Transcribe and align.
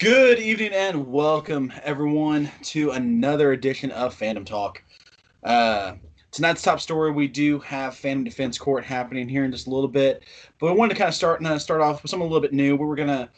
Good 0.00 0.38
evening 0.38 0.72
and 0.72 1.08
welcome 1.08 1.70
everyone 1.82 2.50
to 2.62 2.92
another 2.92 3.52
edition 3.52 3.90
of 3.90 4.18
Fandom 4.18 4.46
Talk. 4.46 4.82
Uh, 5.44 5.96
tonight's 6.30 6.62
top 6.62 6.80
story 6.80 7.10
we 7.10 7.28
do 7.28 7.58
have 7.58 7.92
Fandom 7.92 8.24
Defense 8.24 8.56
Court 8.56 8.82
happening 8.82 9.28
here 9.28 9.44
in 9.44 9.52
just 9.52 9.66
a 9.66 9.70
little 9.70 9.90
bit, 9.90 10.22
but 10.58 10.72
we 10.72 10.72
wanted 10.72 10.94
to 10.94 10.98
kind 10.98 11.08
of 11.08 11.14
start 11.14 11.44
uh, 11.44 11.58
start 11.58 11.82
off 11.82 12.02
with 12.02 12.08
something 12.08 12.26
a 12.26 12.32
little 12.32 12.40
bit 12.40 12.54
new. 12.54 12.76
We 12.76 12.86
were 12.86 12.96
gonna 12.96 13.28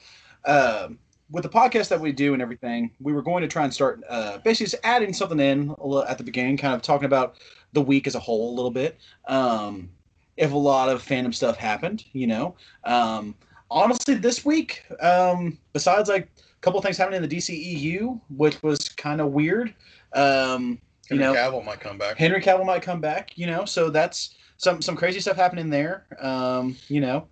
uh, 0.45 0.91
with 1.33 1.43
the 1.43 1.49
podcast 1.49 1.89
that 1.89 2.01
we 2.01 2.13
do 2.13 2.33
and 2.33 2.41
everything, 2.41 2.93
we 3.01 3.13
were 3.13 3.23
going 3.23 3.43
to 3.43 3.49
try 3.49 3.65
and 3.65 3.75
start 3.75 4.01
uh, 4.09 4.39
basically 4.39 4.67
just 4.67 4.85
adding 4.85 5.13
something 5.13 5.41
in 5.41 5.75
a 5.81 5.85
little 5.85 6.05
at 6.05 6.17
the 6.17 6.23
beginning, 6.23 6.59
kind 6.59 6.75
of 6.77 6.81
talking 6.81 7.07
about 7.07 7.39
the 7.73 7.83
week 7.83 8.07
as 8.07 8.15
a 8.15 8.21
whole 8.21 8.51
a 8.51 8.55
little 8.55 8.71
bit. 8.71 9.01
Um, 9.27 9.91
if 10.37 10.53
a 10.53 10.57
lot 10.57 10.91
of 10.91 11.03
fandom 11.03 11.35
stuff 11.35 11.57
happened, 11.57 12.05
you 12.13 12.29
know. 12.29 12.55
Um, 12.85 13.35
honestly, 13.69 14.15
this 14.15 14.45
week, 14.45 14.85
um, 15.01 15.59
besides 15.73 16.09
like 16.09 16.29
couple 16.63 16.81
things 16.81 16.97
happening 16.97 17.23
in 17.23 17.29
the 17.29 17.37
DCEU, 17.37 18.19
which 18.37 18.63
was 18.63 18.89
kind 18.89 19.21
of 19.21 19.33
weird. 19.33 19.75
Um, 20.15 20.81
you 21.11 21.19
Henry 21.19 21.35
know, 21.35 21.35
Cavill 21.35 21.65
might 21.65 21.81
come 21.81 21.99
back. 21.99 22.17
Henry 22.17 22.41
Cavill 22.41 22.65
might 22.65 22.83
come 22.83 23.01
back. 23.01 23.37
You 23.37 23.47
know, 23.47 23.65
so 23.67 23.91
that's 23.91 24.37
some 24.57 24.81
some 24.81 24.97
crazy 24.97 25.21
stuff 25.21 25.37
happening 25.37 25.69
there. 25.69 26.07
Um, 26.21 26.77
you 26.89 27.01
know, 27.01 27.27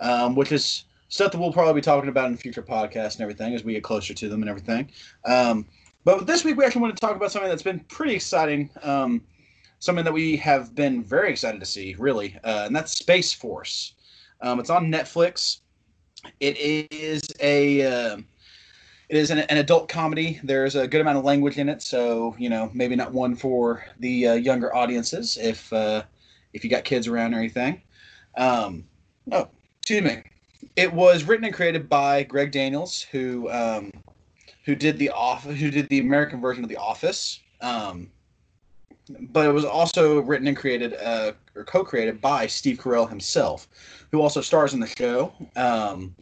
um, 0.00 0.34
which 0.34 0.52
is 0.52 0.84
stuff 1.08 1.32
that 1.32 1.38
we'll 1.38 1.52
probably 1.52 1.74
be 1.74 1.80
talking 1.80 2.08
about 2.08 2.30
in 2.30 2.36
future 2.36 2.62
podcasts 2.62 3.14
and 3.14 3.22
everything 3.22 3.54
as 3.54 3.64
we 3.64 3.74
get 3.74 3.84
closer 3.84 4.14
to 4.14 4.28
them 4.28 4.40
and 4.40 4.48
everything. 4.48 4.88
Um, 5.24 5.66
but 6.04 6.26
this 6.26 6.44
week 6.44 6.56
we 6.56 6.64
actually 6.64 6.82
want 6.82 6.96
to 6.96 7.00
talk 7.00 7.16
about 7.16 7.32
something 7.32 7.48
that's 7.50 7.62
been 7.62 7.80
pretty 7.80 8.14
exciting. 8.14 8.70
Um, 8.82 9.22
something 9.78 10.04
that 10.04 10.12
we 10.12 10.36
have 10.36 10.74
been 10.74 11.02
very 11.02 11.30
excited 11.30 11.60
to 11.60 11.66
see, 11.66 11.94
really, 11.98 12.38
uh, 12.44 12.64
and 12.66 12.74
that's 12.74 12.92
Space 12.92 13.32
Force. 13.32 13.94
Um, 14.40 14.60
it's 14.60 14.70
on 14.70 14.90
Netflix. 14.90 15.60
It 16.40 16.56
is 16.58 17.22
a 17.40 17.82
uh, 17.82 18.18
it 19.08 19.16
is 19.16 19.30
an, 19.30 19.38
an, 19.38 19.58
adult 19.58 19.88
comedy. 19.88 20.40
There's 20.42 20.74
a 20.74 20.88
good 20.88 21.00
amount 21.00 21.18
of 21.18 21.24
language 21.24 21.58
in 21.58 21.68
it, 21.68 21.82
so 21.82 22.34
you 22.38 22.48
know 22.48 22.70
maybe 22.74 22.96
not 22.96 23.12
one 23.12 23.36
for 23.36 23.84
the 24.00 24.28
uh, 24.28 24.34
younger 24.34 24.74
audiences 24.74 25.38
if 25.40 25.72
uh, 25.72 26.02
if 26.52 26.64
you 26.64 26.70
got 26.70 26.84
kids 26.84 27.06
around 27.06 27.34
or 27.34 27.38
anything. 27.38 27.80
Um, 28.36 28.84
oh, 29.32 29.48
excuse 29.80 30.02
me. 30.02 30.22
It 30.74 30.92
was 30.92 31.24
written 31.24 31.44
and 31.44 31.54
created 31.54 31.88
by 31.88 32.24
Greg 32.24 32.50
Daniels, 32.50 33.02
who 33.02 33.48
um, 33.50 33.92
who 34.64 34.74
did 34.74 34.98
the 34.98 35.10
off 35.10 35.44
who 35.44 35.70
did 35.70 35.88
the 35.88 36.00
American 36.00 36.40
version 36.40 36.64
of 36.64 36.68
The 36.68 36.76
Office. 36.76 37.40
Um, 37.60 38.10
but 39.08 39.46
it 39.46 39.52
was 39.52 39.64
also 39.64 40.20
written 40.20 40.48
and 40.48 40.56
created 40.56 40.94
uh, 40.94 41.32
or 41.54 41.64
co-created 41.64 42.20
by 42.20 42.46
Steve 42.48 42.78
Carell 42.78 43.08
himself, 43.08 43.68
who 44.10 44.20
also 44.20 44.40
stars 44.40 44.74
in 44.74 44.80
the 44.80 44.86
show. 44.86 45.32
Um, 45.54 46.14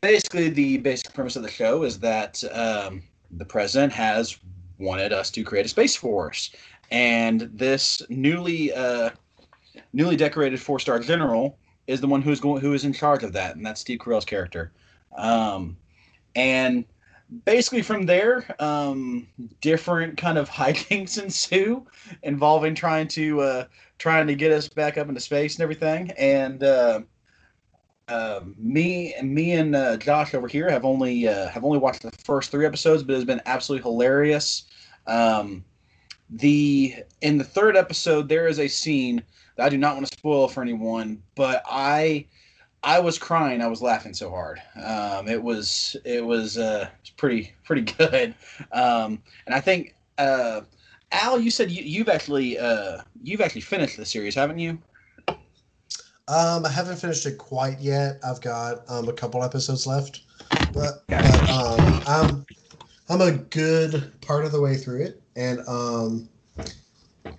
basically 0.00 0.48
the 0.48 0.78
basic 0.78 1.12
premise 1.12 1.36
of 1.36 1.42
the 1.42 1.50
show 1.50 1.82
is 1.82 1.98
that 2.00 2.42
um, 2.52 3.02
the 3.30 3.44
president 3.44 3.92
has 3.92 4.38
wanted 4.78 5.12
us 5.12 5.30
to 5.30 5.42
create 5.42 5.66
a 5.66 5.68
space 5.68 5.96
force, 5.96 6.54
and 6.90 7.42
this 7.52 8.02
newly 8.08 8.72
uh, 8.72 9.10
newly 9.92 10.16
decorated 10.16 10.60
four 10.60 10.78
star 10.78 10.98
general 10.98 11.58
is 11.86 12.00
the 12.00 12.06
one 12.06 12.22
who's 12.22 12.40
going 12.40 12.60
who 12.60 12.72
is 12.72 12.84
in 12.84 12.92
charge 12.92 13.22
of 13.22 13.32
that, 13.32 13.56
and 13.56 13.64
that's 13.64 13.80
Steve 13.80 13.98
Carell's 13.98 14.24
character. 14.24 14.72
Um, 15.16 15.76
and 16.34 16.84
basically 17.44 17.82
from 17.82 18.06
there, 18.06 18.44
um, 18.58 19.26
different 19.60 20.16
kind 20.16 20.38
of 20.38 20.48
hijinks 20.50 21.22
ensue 21.22 21.86
involving 22.22 22.74
trying 22.74 23.08
to 23.08 23.40
uh, 23.40 23.64
trying 23.98 24.26
to 24.26 24.34
get 24.34 24.52
us 24.52 24.68
back 24.68 24.98
up 24.98 25.08
into 25.08 25.20
space 25.20 25.56
and 25.56 25.62
everything, 25.62 26.10
and 26.12 26.62
uh, 26.62 27.00
uh, 28.08 28.40
me 28.58 29.14
and 29.14 29.34
me 29.34 29.52
and 29.52 29.74
uh, 29.74 29.96
Josh 29.96 30.34
over 30.34 30.48
here 30.48 30.70
have 30.70 30.84
only 30.84 31.26
uh, 31.26 31.48
have 31.48 31.64
only 31.64 31.78
watched 31.78 32.02
the 32.02 32.10
first 32.10 32.50
three 32.50 32.66
episodes, 32.66 33.02
but 33.02 33.14
it's 33.14 33.24
been 33.24 33.40
absolutely 33.46 33.82
hilarious. 33.82 34.64
Um, 35.06 35.64
the 36.30 36.96
in 37.22 37.38
the 37.38 37.44
third 37.44 37.76
episode, 37.76 38.28
there 38.28 38.46
is 38.46 38.58
a 38.58 38.68
scene 38.68 39.22
that 39.56 39.66
I 39.66 39.68
do 39.68 39.78
not 39.78 39.94
want 39.94 40.06
to 40.06 40.18
spoil 40.18 40.48
for 40.48 40.62
anyone, 40.62 41.22
but 41.34 41.62
I 41.66 42.26
I 42.82 43.00
was 43.00 43.18
crying. 43.18 43.62
I 43.62 43.68
was 43.68 43.80
laughing 43.80 44.12
so 44.12 44.30
hard. 44.30 44.60
Um, 44.76 45.28
it 45.28 45.42
was 45.42 45.96
it 46.04 46.24
was 46.24 46.58
uh, 46.58 46.88
pretty 47.16 47.52
pretty 47.64 47.82
good. 47.98 48.34
Um, 48.72 49.22
and 49.46 49.54
I 49.54 49.60
think 49.60 49.94
uh, 50.18 50.62
Al, 51.12 51.40
you 51.40 51.50
said 51.50 51.70
you, 51.70 52.00
have 52.00 52.08
actually 52.08 52.58
uh, 52.58 52.98
you've 53.22 53.40
actually 53.40 53.62
finished 53.62 53.96
the 53.96 54.04
series, 54.04 54.34
haven't 54.34 54.58
you? 54.58 54.78
Um, 56.26 56.64
I 56.64 56.70
haven't 56.70 56.96
finished 57.00 57.26
it 57.26 57.38
quite 57.38 57.80
yet. 57.80 58.18
I've 58.24 58.40
got 58.40 58.88
um, 58.90 59.08
a 59.08 59.12
couple 59.12 59.42
episodes 59.44 59.86
left, 59.86 60.22
but, 60.72 60.94
but 61.20 61.48
um, 61.48 62.00
I'm 62.06 62.46
I'm 63.08 63.20
a 63.20 63.32
good 63.32 64.12
part 64.22 64.44
of 64.46 64.52
the 64.52 64.60
way 64.60 64.76
through 64.76 65.02
it, 65.04 65.22
and 65.36 65.60
um, 65.68 66.30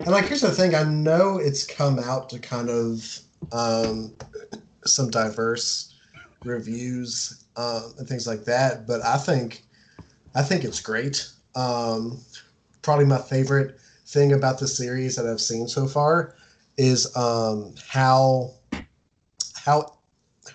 and 0.04 0.14
like 0.14 0.26
here's 0.26 0.40
the 0.40 0.50
thing: 0.52 0.74
I 0.74 0.84
know 0.84 1.38
it's 1.38 1.66
come 1.66 1.98
out 1.98 2.30
to 2.30 2.38
kind 2.38 2.70
of 2.70 3.18
um, 3.52 4.16
some 4.86 5.10
diverse 5.10 5.94
reviews 6.44 7.46
uh, 7.56 7.90
and 7.98 8.08
things 8.08 8.26
like 8.26 8.44
that, 8.44 8.86
but 8.86 9.02
I 9.02 9.18
think 9.18 9.64
I 10.34 10.42
think 10.42 10.64
it's 10.64 10.80
great. 10.80 11.30
Um, 11.54 12.24
probably 12.82 13.06
my 13.06 13.20
favorite 13.22 13.78
thing 14.06 14.32
about 14.32 14.58
the 14.60 14.68
series 14.68 15.16
that 15.16 15.26
I've 15.26 15.40
seen 15.40 15.68
so 15.68 15.86
far 15.88 16.36
is 16.78 17.14
um, 17.16 17.74
how 17.88 18.54
how 19.66 19.92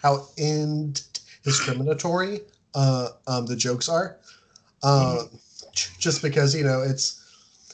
how 0.01 0.25
indiscriminatory 0.37 2.39
uh, 2.73 3.09
um, 3.27 3.45
the 3.45 3.57
jokes 3.57 3.89
are. 3.89 4.17
Uh, 4.81 5.23
mm-hmm. 5.23 5.35
Just 5.99 6.21
because 6.21 6.55
you 6.55 6.63
know 6.63 6.81
it's 6.81 7.17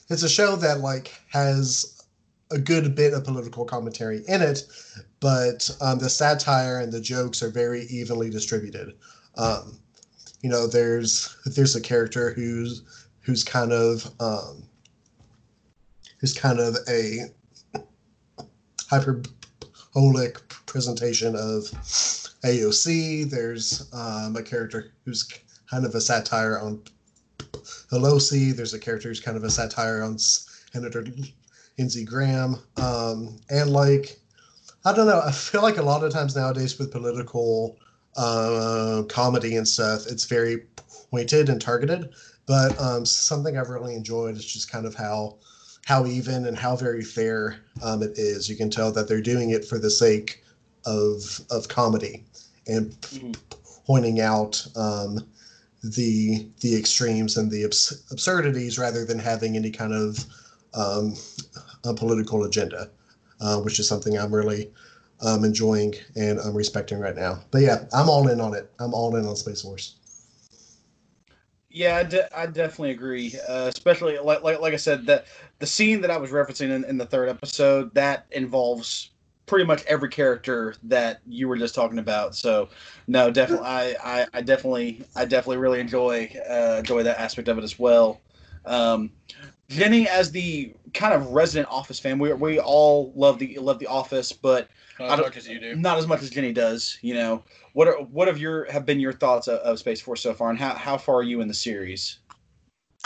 it's 0.09 0.24
a 0.24 0.30
show 0.30 0.56
that 0.58 0.80
like 0.80 1.14
has 1.30 2.03
a 2.52 2.58
good 2.58 2.96
bit 2.96 3.14
of 3.14 3.24
political 3.24 3.66
commentary 3.66 4.24
in 4.28 4.42
it, 4.42 4.64
but 5.20 5.70
um, 5.81 6.00
the 6.00 6.09
satire 6.09 6.80
and 6.80 6.92
the 6.92 7.02
jokes 7.02 7.44
are 7.44 7.50
very 7.50 7.84
evenly 7.84 8.30
distributed. 8.30 8.94
Um, 9.38 9.80
you 10.42 10.50
know, 10.50 10.68
there's 10.68 11.36
there's 11.46 11.75
a 11.75 11.81
character 11.81 12.34
who's 12.34 12.84
who's 13.22 13.44
kind 13.44 13.72
of 13.72 14.09
um, 14.19 14.64
who's 16.19 16.34
kind 16.34 16.59
of 16.59 16.75
a 16.88 17.31
hyperbolic 19.97 20.47
presentation 20.68 21.35
of 21.35 21.63
AOC. 22.44 23.30
There's 23.30 23.90
um, 23.94 24.35
a 24.35 24.44
character 24.44 24.91
who's 25.06 25.28
kind 25.69 25.85
of 25.85 25.96
a 25.96 26.02
satire 26.02 26.59
on 26.59 26.81
Pelosi. 27.91 28.56
There's 28.56 28.75
a 28.75 28.80
character 28.80 29.09
who's 29.09 29.19
kind 29.19 29.38
of 29.38 29.44
a 29.44 29.50
satire 29.50 30.03
on 30.03 30.19
Senator 30.19 31.03
Lindsey 31.78 32.06
Graham. 32.06 32.57
Um, 32.78 33.40
and 33.50 33.72
like, 33.72 34.19
I 34.86 34.94
don't 34.94 35.07
know. 35.07 35.22
I 35.25 35.31
feel 35.31 35.63
like 35.63 35.78
a 35.78 35.84
lot 35.84 36.03
of 36.03 36.13
times 36.13 36.36
nowadays 36.36 36.78
with 36.78 36.91
political 36.91 37.78
uh, 38.16 39.03
comedy 39.09 39.56
and 39.56 39.68
stuff, 39.68 40.06
it's 40.07 40.25
very 40.25 40.66
pointed 41.09 41.50
and 41.50 41.59
targeted. 41.59 42.09
But 42.46 42.80
um, 42.80 43.03
something 43.06 43.57
I've 43.57 43.69
really 43.69 43.96
enjoyed 43.96 44.36
is 44.36 44.46
just 44.46 44.72
kind 44.72 44.86
of 44.86 44.94
how 44.94 45.38
how 45.88 46.06
even 46.06 46.46
and 46.48 46.58
how 46.58 46.75
very 46.75 47.02
fair 47.02 47.56
um, 47.81 48.03
it 48.03 48.12
is. 48.18 48.50
You 48.50 48.58
can 48.58 48.70
tell 48.70 48.92
that 48.92 49.08
they're 49.08 49.22
doing 49.22 49.52
it 49.52 49.64
for 49.64 49.80
the 49.80 49.90
sake 49.90 50.44
of 50.86 51.40
of 51.50 51.70
comedy 51.70 52.25
and 52.68 52.92
mm-hmm. 52.92 53.31
pointing 53.86 54.20
out 54.20 54.68
um, 54.75 55.25
the 55.81 56.46
the 56.59 56.75
extremes 56.78 57.38
and 57.38 57.50
the 57.50 57.64
abs- 57.64 58.03
absurdities 58.12 58.78
rather 58.78 59.06
than 59.06 59.18
having 59.18 59.56
any 59.56 59.72
kind 59.72 59.94
of 59.94 60.25
um, 60.74 61.16
a 61.86 61.94
political 61.94 62.44
agenda, 62.44 62.90
uh, 63.40 63.58
which 63.62 63.80
is 63.80 63.88
something 63.88 64.18
I'm 64.18 64.36
really 64.36 64.69
um, 65.22 65.46
enjoying 65.46 65.96
and 66.18 66.38
I'm 66.42 66.54
respecting 66.54 67.00
right 67.00 67.16
now. 67.16 67.40
But 67.50 67.62
yeah, 67.62 67.86
I'm 67.94 68.09
all 68.09 68.28
in 68.28 68.42
on 68.42 68.54
it. 68.54 68.69
I'm 68.81 68.94
all 68.94 69.16
in 69.16 69.25
on 69.25 69.38
Space 69.38 69.62
Force. 69.62 69.96
Yeah, 71.78 71.98
I, 71.98 72.04
de- 72.04 72.38
I 72.40 72.48
definitely 72.48 72.90
agree. 72.90 73.36
Uh, 73.48 73.69
especially 73.74 74.18
like, 74.18 74.42
like 74.42 74.60
like 74.60 74.74
I 74.74 74.78
said 74.78 75.06
that 75.06 75.28
the 75.60 75.68
scene 75.68 76.01
that 76.01 76.10
I 76.10 76.18
was 76.18 76.31
referencing 76.31 76.72
in, 76.72 76.84
in 76.86 76.98
the 76.98 77.06
third 77.06 77.30
episode 77.30 77.94
that 77.94 78.25
involves 78.31 79.12
pretty 79.46 79.63
much 79.63 79.86
every 79.86 80.10
character 80.10 80.74
that 80.84 81.22
you 81.28 81.48
were 81.48 81.56
just 81.56 81.75
talking 81.75 82.00
about. 82.00 82.36
So, 82.36 82.69
no, 83.07 83.30
definitely, 83.30 83.68
I, 83.68 83.96
I, 84.04 84.28
I 84.34 84.42
definitely, 84.42 85.04
I 85.16 85.25
definitely 85.25 85.57
really 85.57 85.80
enjoy 85.80 86.31
uh, 86.50 86.78
enjoy 86.80 87.04
that 87.04 87.19
aspect 87.19 87.48
of 87.48 87.60
it 87.60 87.63
as 87.63 87.78
well. 87.78 88.22
Um, 88.66 89.12
Jenny, 89.69 90.10
as 90.10 90.31
the 90.31 90.74
kind 90.96 91.13
of 91.13 91.28
resident 91.28 91.69
Office 91.69 92.00
fan, 92.00 92.18
we 92.18 92.34
we 92.34 92.60
all 92.60 93.13
love 93.16 93.38
the 93.38 93.56
love 93.60 93.78
the 93.78 93.88
Office, 93.88 94.31
but 94.31 94.68
not 95.00 95.20
as 95.20 95.26
much 95.26 95.38
as 95.38 95.48
you 95.48 95.60
do. 95.60 95.76
Not 95.76 95.98
as 95.98 96.08
much 96.08 96.22
as 96.22 96.30
Jenny 96.30 96.54
does. 96.54 96.98
You 97.02 97.14
know, 97.14 97.44
what 97.74 97.88
are 97.88 98.02
what 98.04 98.28
have 98.28 98.38
your 98.38 98.72
have 98.72 98.86
been 98.86 99.00
your 99.00 99.14
thoughts 99.14 99.48
of, 99.48 99.60
of 99.60 99.80
Space 99.80 100.02
Force 100.02 100.22
so 100.22 100.34
far, 100.34 100.50
and 100.50 100.60
how 100.60 100.74
how 100.74 100.98
far 100.98 101.18
are 101.18 101.24
you 101.24 101.42
in 101.42 101.48
the 101.48 101.54
series? 101.54 102.20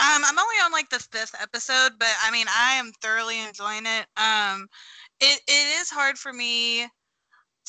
Um, 0.00 0.22
I'm 0.24 0.38
only 0.38 0.56
on 0.64 0.72
like 0.72 0.88
the 0.88 0.98
fifth 0.98 1.34
episode, 1.40 1.92
but 1.98 2.08
I 2.24 2.30
mean, 2.30 2.46
I 2.48 2.72
am 2.72 2.92
thoroughly 3.02 3.38
enjoying 3.40 3.86
it. 3.86 4.06
Um, 4.16 4.66
it, 5.20 5.40
it 5.46 5.80
is 5.80 5.90
hard 5.90 6.18
for 6.18 6.32
me 6.32 6.88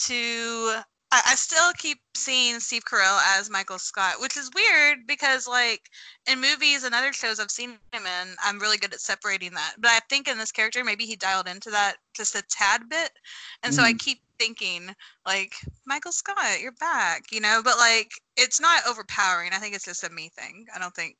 to 0.06 0.82
I, 1.14 1.22
I 1.28 1.36
still 1.36 1.72
keep 1.78 2.00
seeing 2.16 2.60
Steve 2.60 2.86
Carell 2.86 3.20
as 3.38 3.48
Michael 3.48 3.78
Scott, 3.78 4.16
which 4.20 4.36
is 4.36 4.50
weird 4.56 5.06
because 5.06 5.48
like 5.48 5.82
in 6.28 6.42
movies 6.42 6.84
and 6.84 6.96
other 6.96 7.14
shows 7.14 7.40
I've 7.40 7.52
seen 7.52 7.78
him 7.92 8.08
in, 8.08 8.36
I'm 8.44 8.58
really 8.58 8.78
good 8.78 8.96
at 8.96 9.00
separating 9.00 9.52
that. 9.52 9.76
But 9.78 9.92
I 9.92 10.00
think 10.10 10.28
in 10.28 10.40
this 10.40 10.52
character, 10.52 10.84
maybe 10.84 11.06
he 11.06 11.16
dialed 11.16 11.48
into 11.48 11.70
that 11.70 11.98
just 12.16 12.34
a 12.34 12.42
tad 12.50 12.90
bit, 12.90 13.12
and 13.62 13.72
so 13.72 13.84
I 13.84 13.94
keep 13.94 14.22
thinking 14.40 14.90
like 15.24 15.54
Michael 15.86 16.12
Scott, 16.12 16.60
you're 16.60 16.72
back, 16.72 17.26
you 17.32 17.42
know. 17.42 17.62
But 17.64 17.78
like 17.78 18.10
it's 18.36 18.60
not 18.60 18.82
overpowering. 18.90 19.52
I 19.54 19.60
think 19.60 19.76
it's 19.76 19.86
just 19.86 20.04
a 20.04 20.10
me 20.10 20.32
thing. 20.36 20.66
I 20.76 20.80
don't 20.80 20.96
think, 20.96 21.18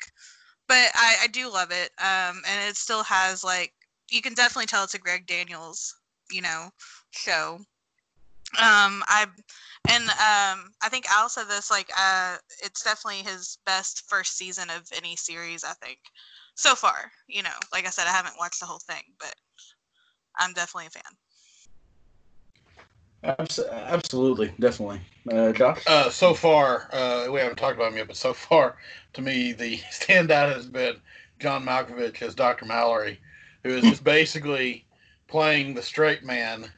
but 0.68 0.90
I 0.96 1.18
I 1.22 1.28
do 1.28 1.54
love 1.54 1.70
it. 1.70 1.92
Um, 2.00 2.42
and 2.50 2.68
it 2.68 2.78
still 2.78 3.04
has 3.04 3.44
like 3.44 3.72
you 4.10 4.24
can 4.24 4.34
definitely 4.34 4.66
tell 4.66 4.86
it's 4.86 4.96
a 4.96 5.00
Greg 5.00 5.28
Daniels, 5.28 5.94
you 6.32 6.42
know, 6.42 6.70
show. 7.12 7.60
Um, 8.60 9.04
I 9.08 9.26
and 9.90 10.04
um, 10.04 10.72
I 10.82 10.90
think 10.90 11.06
Al 11.12 11.28
said 11.28 11.48
this 11.50 11.72
like 11.72 11.90
uh, 11.98 12.38
it's 12.64 12.84
definitely 12.84 13.24
his 13.24 13.58
best 13.66 14.04
first 14.08 14.38
season 14.38 14.70
of 14.70 14.88
any 14.96 15.16
series. 15.16 15.64
I 15.64 15.74
think 15.74 16.00
so 16.56 16.76
far. 16.76 17.12
You 17.28 17.44
know, 17.44 17.50
like 17.72 17.88
I 17.88 17.90
said, 17.90 18.08
I 18.08 18.12
haven't 18.12 18.38
watched 18.38 18.60
the 18.60 18.66
whole 18.66 18.82
thing, 18.88 19.04
but 19.20 19.34
I'm 20.38 20.54
definitely 20.54 20.88
a 20.88 20.90
fan. 20.92 21.04
Absolutely, 23.24 24.54
definitely. 24.60 25.02
Uh, 25.32 25.54
Josh? 25.54 25.82
Uh, 25.88 26.10
so 26.10 26.34
far, 26.34 26.90
uh, 26.94 27.32
we 27.32 27.40
haven't 27.40 27.56
talked 27.56 27.78
about 27.78 27.92
him 27.92 27.98
yet, 27.98 28.08
but 28.08 28.18
so 28.18 28.34
far, 28.34 28.76
to 29.14 29.22
me, 29.22 29.54
the 29.54 29.78
standout 29.92 30.54
has 30.54 30.68
been 30.68 30.96
John 31.40 31.66
Malkovich 31.66 32.22
as 32.22 32.36
Dr. 32.36 32.66
Mallory, 32.66 33.20
who 33.64 33.70
is 33.70 33.84
just 33.84 34.04
basically 34.04 34.86
playing 35.28 35.74
the 35.74 35.82
straight 35.82 36.24
man 36.24 36.70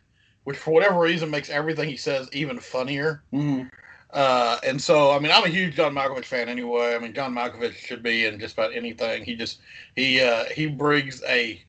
which 0.45 0.57
for 0.57 0.71
whatever 0.71 0.99
reason 0.99 1.29
makes 1.29 1.49
everything 1.49 1.89
he 1.89 1.97
says 1.97 2.29
even 2.31 2.59
funnier. 2.59 3.21
Mm-hmm. 3.33 3.67
Uh, 4.11 4.57
and 4.65 4.81
so, 4.81 5.11
I 5.11 5.19
mean, 5.19 5.31
I'm 5.31 5.43
a 5.43 5.49
huge 5.49 5.75
John 5.75 5.93
Malkovich 5.93 6.25
fan 6.25 6.47
anyway. 6.47 6.95
I 6.95 6.99
mean, 6.99 7.13
John 7.13 7.33
Malkovich 7.33 7.73
should 7.73 8.01
be 8.01 8.25
in 8.25 8.39
just 8.39 8.53
about 8.53 8.73
anything. 8.73 9.25
He 9.25 9.35
just 9.35 9.59
he 9.95 10.21
uh, 10.21 10.45
he 10.45 10.67
brings 10.67 11.21
a 11.27 11.61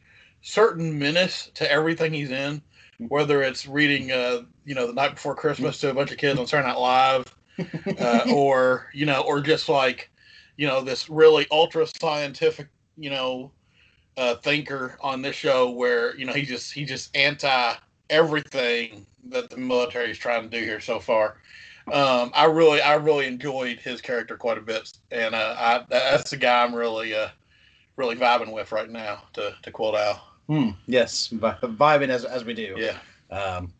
certain 0.42 0.96
menace 0.96 1.50
to 1.54 1.70
everything 1.70 2.12
he's 2.12 2.30
in, 2.30 2.62
whether 3.08 3.42
it's 3.42 3.66
reading, 3.66 4.12
uh, 4.12 4.42
you 4.64 4.76
know, 4.76 4.86
the 4.86 4.92
night 4.92 5.14
before 5.14 5.34
Christmas 5.34 5.78
to 5.78 5.90
a 5.90 5.94
bunch 5.94 6.12
of 6.12 6.18
kids 6.18 6.38
on 6.38 6.46
Saturday 6.46 6.68
Night 6.68 6.78
Live, 6.78 7.36
uh, 8.00 8.30
or 8.32 8.86
you 8.92 9.06
know, 9.06 9.22
or 9.22 9.40
just 9.40 9.68
like, 9.68 10.10
you 10.56 10.68
know, 10.68 10.82
this 10.82 11.10
really 11.10 11.48
ultra 11.50 11.86
scientific, 12.00 12.68
you 12.96 13.10
know, 13.10 13.50
uh, 14.18 14.36
thinker 14.36 14.96
on 15.00 15.20
this 15.20 15.34
show 15.34 15.70
where 15.70 16.16
you 16.16 16.26
know 16.26 16.32
he 16.32 16.42
just 16.42 16.72
he 16.72 16.84
just 16.84 17.16
anti 17.16 17.74
everything 18.10 19.06
that 19.28 19.50
the 19.50 19.56
military 19.56 20.10
is 20.10 20.18
trying 20.18 20.48
to 20.48 20.58
do 20.58 20.64
here 20.64 20.80
so 20.80 21.00
far. 21.00 21.36
Um, 21.92 22.32
I 22.34 22.46
really, 22.46 22.80
I 22.80 22.94
really 22.94 23.26
enjoyed 23.26 23.78
his 23.78 24.00
character 24.00 24.36
quite 24.36 24.58
a 24.58 24.60
bit, 24.60 24.92
and 25.12 25.34
uh, 25.34 25.54
I, 25.56 25.84
that's 25.88 26.30
the 26.30 26.36
guy 26.36 26.64
I'm 26.64 26.74
really, 26.74 27.14
uh, 27.14 27.28
really 27.96 28.16
vibing 28.16 28.52
with 28.52 28.72
right 28.72 28.90
now. 28.90 29.22
To 29.34 29.54
to 29.62 29.70
quote 29.70 29.94
Al. 29.94 30.26
Hmm. 30.48 30.70
Yes, 30.86 31.28
vibing 31.28 32.08
as 32.08 32.24
as 32.24 32.44
we 32.44 32.54
do. 32.54 32.74
Yeah. 32.76 32.98
Um, 33.30 33.72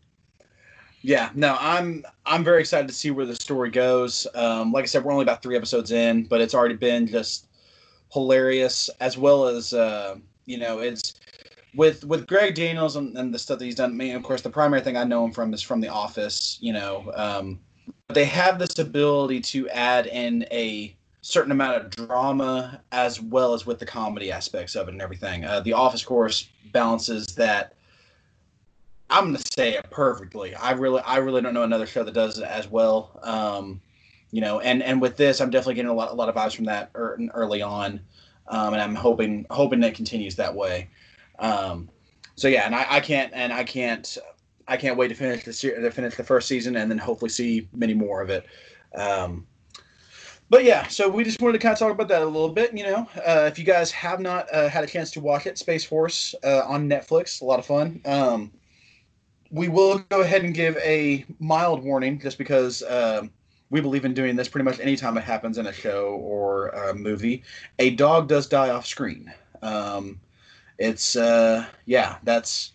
yeah. 1.03 1.31
No, 1.35 1.57
I'm 1.59 2.05
I'm 2.25 2.45
very 2.45 2.61
excited 2.61 2.87
to 2.87 2.95
see 2.95 3.11
where 3.11 3.27
the 3.27 3.35
story 3.35 3.71
goes. 3.71 4.27
Um, 4.37 4.71
like 4.71 4.85
I 4.85 4.87
said, 4.87 5.05
we're 5.05 5.13
only 5.13 5.25
about 5.25 5.43
three 5.43 5.57
episodes 5.57 5.91
in, 5.91 6.25
but 6.25 6.41
it's 6.41 6.55
already 6.55 6.77
been 6.77 7.09
just 7.09 7.49
hilarious, 8.13 8.89
as 9.01 9.19
well 9.19 9.49
as 9.49 9.73
uh, 9.73 10.17
you 10.45 10.59
know, 10.59 10.79
it's 10.79 11.15
with 11.77 12.05
with 12.05 12.27
Greg 12.27 12.55
Daniels 12.55 12.97
and, 12.97 13.17
and 13.17 13.33
the 13.33 13.39
stuff 13.39 13.59
that 13.59 13.65
he's 13.65 13.75
done, 13.75 13.97
mean, 13.97 14.17
of 14.17 14.23
course, 14.23 14.43
the 14.43 14.51
primary 14.51 14.83
thing 14.83 14.97
I 14.97 15.05
know 15.05 15.25
him 15.25 15.33
from 15.33 15.53
is 15.55 15.63
from 15.63 15.81
The 15.81 15.89
Office. 15.89 16.59
You 16.61 16.73
know, 16.73 17.13
um, 17.15 17.61
they 18.09 18.25
have 18.25 18.59
this 18.59 18.79
ability 18.79 19.41
to 19.43 19.69
add 19.69 20.07
in 20.07 20.47
a 20.51 20.97
certain 21.21 21.53
amount 21.53 21.77
of 21.77 21.91
drama 21.91 22.81
as 22.93 23.21
well 23.21 23.53
as 23.53 23.67
with 23.67 23.79
the 23.79 23.87
comedy 23.87 24.33
aspects 24.33 24.75
of 24.75 24.89
it 24.89 24.93
and 24.93 25.03
everything. 25.03 25.45
Uh, 25.45 25.61
the 25.61 25.73
Office 25.73 26.05
course 26.05 26.49
balances 26.73 27.27
that. 27.37 27.75
I'm 29.09 29.27
gonna 29.27 29.39
say 29.39 29.75
it 29.75 29.89
perfectly. 29.91 30.53
I 30.57 30.73
really, 30.73 31.01
I 31.03 31.19
really 31.19 31.41
don't 31.41 31.55
know 31.55 31.63
another 31.63 31.87
show 31.87 32.03
that 32.03 32.13
does 32.13 32.39
it 32.39 32.45
as 32.45 32.69
well. 32.69 33.21
Um, 33.23 33.81
you 34.33 34.41
know, 34.41 34.59
and 34.59 34.83
and 34.83 35.01
with 35.01 35.17
this, 35.17 35.41
I'm 35.41 35.51
definitely 35.51 35.75
getting 35.75 35.91
a 35.91 35.95
lot, 35.95 36.11
a 36.11 36.15
lot 36.15 36.29
of 36.29 36.35
vibes 36.35 36.57
from 36.57 36.65
that 36.65 36.91
early 36.95 37.63
on, 37.63 38.01
um, 38.49 38.73
and 38.73 38.83
I'm 38.83 38.97
hoping, 38.97 39.47
hoping 39.49 39.79
that 39.81 39.95
continues 39.95 40.35
that 40.37 40.53
way. 40.53 40.89
Um, 41.39 41.89
so 42.35 42.49
yeah, 42.49 42.67
and 42.67 42.75
I, 42.75 42.87
I 42.89 43.01
can't 43.01 43.33
and 43.35 43.53
I 43.53 43.65
can't 43.65 44.19
I 44.69 44.77
can't 44.77 44.97
wait 44.97 45.09
to 45.09 45.15
finish 45.15 45.45
the 45.45 45.53
to 45.53 45.91
finish 45.91 46.17
the 46.17 46.25
first 46.25 46.49
season 46.49 46.77
and 46.77 46.91
then 46.91 46.99
hopefully 46.99 47.31
see 47.31 47.69
many 47.75 47.95
more 47.95 48.23
of 48.23 48.31
it. 48.31 48.47
Um, 48.95 49.47
but 50.49 50.65
yeah, 50.65 50.87
so 50.87 51.09
we 51.09 51.25
just 51.25 51.41
wanted 51.41 51.55
to 51.55 51.59
kind 51.59 51.73
of 51.73 51.79
talk 51.79 51.91
about 51.91 52.09
that 52.09 52.23
a 52.23 52.27
little 52.27 52.49
bit. 52.49 52.77
You 52.77 52.85
know, 52.85 53.09
uh, 53.27 53.49
if 53.51 53.59
you 53.59 53.65
guys 53.65 53.91
have 53.93 54.21
not 54.21 54.53
uh, 54.53 54.69
had 54.69 54.85
a 54.85 54.87
chance 54.87 55.11
to 55.13 55.21
watch 55.21 55.47
it, 55.47 55.59
Space 55.59 55.85
Force 55.85 56.35
uh, 56.45 56.63
on 56.67 56.89
Netflix, 56.89 57.41
a 57.41 57.45
lot 57.45 57.59
of 57.59 57.67
fun. 57.67 58.01
Um, 58.05 58.53
we 59.51 59.69
will 59.69 59.99
go 60.09 60.21
ahead 60.21 60.45
and 60.45 60.55
give 60.55 60.77
a 60.79 61.25
mild 61.39 61.83
warning, 61.83 62.21
just 62.21 62.39
because 62.39 62.83
um, 62.85 63.31
we 63.71 63.81
believe 63.81 64.05
in 64.05 64.15
doing 64.15 64.37
this 64.37 64.49
pretty 64.49 64.65
much 64.65 64.79
anytime 64.79 65.17
it 65.17 65.25
happens 65.25 65.59
in 65.59 65.67
a 65.67 65.73
show 65.73 66.15
or 66.21 66.69
a 66.69 66.95
movie. 66.95 67.43
A 67.79 67.91
dog 67.91 68.29
does 68.29 68.47
die 68.47 68.71
off 68.71 68.87
screen. 68.87 69.33
Um, 69.63 70.21
it's 70.79 71.17
uh 71.17 71.65
yeah 71.87 72.17
that's 72.23 72.73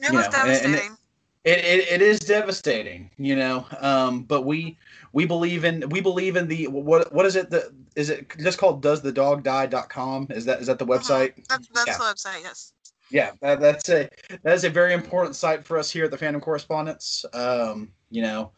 it 0.00 0.12
was 0.12 0.26
know, 0.26 0.30
devastating. 0.30 0.96
It, 1.44 1.58
it, 1.58 1.88
it 1.92 2.02
is 2.02 2.20
devastating, 2.20 3.10
you 3.16 3.34
know. 3.34 3.66
Um, 3.80 4.22
but 4.22 4.42
we 4.42 4.76
we 5.12 5.24
believe 5.24 5.64
in 5.64 5.88
we 5.88 6.00
believe 6.00 6.36
in 6.36 6.46
the 6.46 6.68
what 6.68 7.12
what 7.12 7.26
is 7.26 7.36
it 7.36 7.50
that 7.50 7.72
is 7.96 8.10
it 8.10 8.32
just 8.38 8.58
called 8.58 8.82
does 8.82 9.02
the 9.02 9.12
dog 9.12 9.42
die.com 9.42 10.26
is 10.30 10.44
that 10.44 10.60
is 10.60 10.66
that 10.66 10.78
the 10.78 10.84
uh-huh. 10.84 10.98
website 10.98 11.34
that's, 11.48 11.68
that's 11.68 11.86
yeah. 11.86 11.96
the 11.96 12.04
website 12.04 12.42
yes 12.42 12.72
yeah 13.10 13.30
that, 13.40 13.60
that's 13.60 13.88
a 13.88 14.08
that 14.42 14.54
is 14.54 14.64
a 14.64 14.70
very 14.70 14.92
important 14.92 15.34
site 15.34 15.64
for 15.64 15.78
us 15.78 15.90
here 15.90 16.04
at 16.04 16.10
the 16.10 16.18
Fandom 16.18 16.40
correspondence 16.40 17.24
um 17.32 17.90
you 18.10 18.20
know 18.20 18.52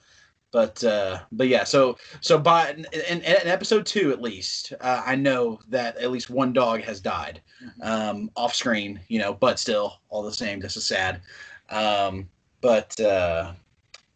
but 0.52 0.82
uh, 0.82 1.20
but 1.32 1.48
yeah, 1.48 1.64
so 1.64 1.96
so 2.20 2.38
by 2.38 2.70
in, 2.70 2.86
in, 2.92 3.18
in 3.18 3.48
episode 3.48 3.86
two 3.86 4.10
at 4.12 4.20
least, 4.20 4.72
uh, 4.80 5.02
I 5.04 5.14
know 5.14 5.60
that 5.68 5.96
at 5.98 6.10
least 6.10 6.30
one 6.30 6.52
dog 6.52 6.82
has 6.82 7.00
died 7.00 7.40
mm-hmm. 7.64 7.82
um, 7.82 8.30
off 8.36 8.54
screen, 8.54 9.00
you 9.08 9.18
know, 9.18 9.32
but 9.32 9.58
still 9.58 10.00
all 10.08 10.22
the 10.22 10.32
same, 10.32 10.60
just 10.60 10.76
as 10.76 10.86
sad. 10.86 11.20
Um, 11.68 12.28
but 12.60 12.98
uh, 13.00 13.52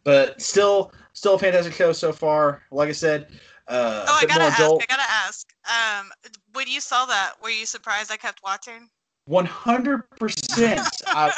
but 0.03 0.41
still 0.41 0.91
still 1.13 1.35
a 1.35 1.39
fantastic 1.39 1.73
show 1.73 1.91
so 1.93 2.11
far. 2.11 2.63
Like 2.71 2.89
I 2.89 2.93
said, 2.93 3.27
uh, 3.67 4.05
oh, 4.07 4.19
I 4.21 4.25
gotta 4.25 4.43
ask. 4.43 4.59
Adult. 4.59 4.83
I 4.83 4.85
gotta 4.87 5.09
ask. 5.09 5.53
Um, 5.65 6.11
when 6.53 6.67
you 6.67 6.81
saw 6.81 7.05
that, 7.05 7.33
were 7.41 7.49
you 7.49 7.65
surprised 7.65 8.11
I 8.11 8.17
kept 8.17 8.41
watching? 8.43 8.89
One 9.25 9.45
hundred 9.45 10.09
percent. 10.11 10.87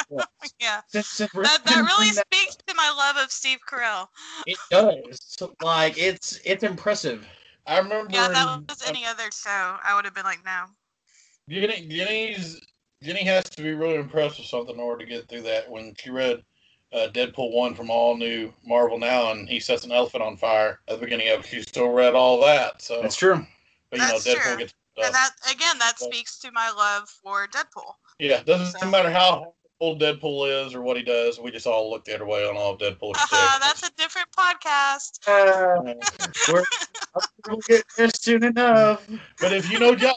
Yeah. 0.60 0.80
Since, 0.88 1.08
since 1.08 1.30
that, 1.32 1.60
that 1.64 1.76
really 1.76 2.10
that, 2.10 2.24
speaks 2.32 2.56
to 2.66 2.74
my 2.74 2.90
love 2.96 3.16
of 3.22 3.30
Steve 3.30 3.58
Carell. 3.68 4.08
It 4.46 4.58
does. 4.70 5.36
like 5.62 5.96
it's 5.98 6.40
it's 6.44 6.64
impressive. 6.64 7.26
I 7.66 7.78
remember. 7.78 8.10
Yeah, 8.12 8.28
that 8.28 8.60
was 8.68 8.82
any 8.86 9.04
other 9.04 9.30
show. 9.32 9.76
I 9.84 9.94
would 9.94 10.04
have 10.04 10.14
been 10.14 10.24
like, 10.24 10.44
no. 10.44 10.64
Jenny, 11.48 11.86
Jenny's 11.88 12.60
Jenny 13.02 13.24
has 13.24 13.44
to 13.44 13.62
be 13.62 13.72
really 13.72 13.96
impressed 13.96 14.38
with 14.38 14.48
something 14.48 14.74
in 14.74 14.80
order 14.80 15.04
to 15.04 15.10
get 15.10 15.28
through 15.28 15.42
that. 15.42 15.70
When 15.70 15.94
she 15.98 16.10
read 16.10 16.42
uh, 16.92 17.08
Deadpool 17.12 17.52
one 17.52 17.74
from 17.74 17.90
all 17.90 18.16
new 18.16 18.52
Marvel 18.64 18.98
now, 18.98 19.30
and 19.30 19.48
he 19.48 19.60
sets 19.60 19.84
an 19.84 19.92
elephant 19.92 20.22
on 20.22 20.36
fire 20.36 20.80
at 20.88 20.96
the 20.96 21.04
beginning 21.04 21.28
of 21.28 21.40
it, 21.40 21.46
she 21.46 21.62
still 21.62 21.90
read 21.90 22.14
all 22.14 22.40
that. 22.40 22.82
So 22.82 23.00
that's 23.02 23.16
true. 23.16 23.46
But 23.90 24.00
you 24.00 24.06
That's 24.06 24.26
know, 24.26 24.32
Deadpool 24.32 24.42
true. 24.42 24.56
gets 24.58 24.74
and 25.04 25.14
that 25.14 25.30
again, 25.50 25.78
that 25.78 25.98
speaks 25.98 26.38
to 26.40 26.52
my 26.52 26.70
love 26.70 27.08
for 27.08 27.46
Deadpool. 27.48 27.94
Yeah, 28.18 28.42
doesn't 28.42 28.80
so. 28.80 28.90
matter 28.90 29.10
how 29.10 29.54
old 29.80 30.00
Deadpool 30.00 30.66
is 30.66 30.74
or 30.74 30.82
what 30.82 30.96
he 30.96 31.02
does. 31.02 31.38
We 31.38 31.50
just 31.50 31.66
all 31.66 31.90
look 31.90 32.04
the 32.04 32.14
other 32.14 32.26
way 32.26 32.46
on 32.46 32.56
all 32.56 32.72
of 32.72 32.80
Deadpool. 32.80 33.14
Uh, 33.30 33.58
that's 33.58 33.86
a 33.86 33.90
different 33.96 34.28
podcast. 34.32 35.20
Uh, 35.26 35.94
we'll 37.48 37.60
get 37.68 37.84
there 37.96 38.08
soon 38.14 38.42
enough. 38.42 39.06
But 39.40 39.52
if 39.52 39.70
you 39.70 39.78
know 39.78 39.94
Josh, 39.94 40.14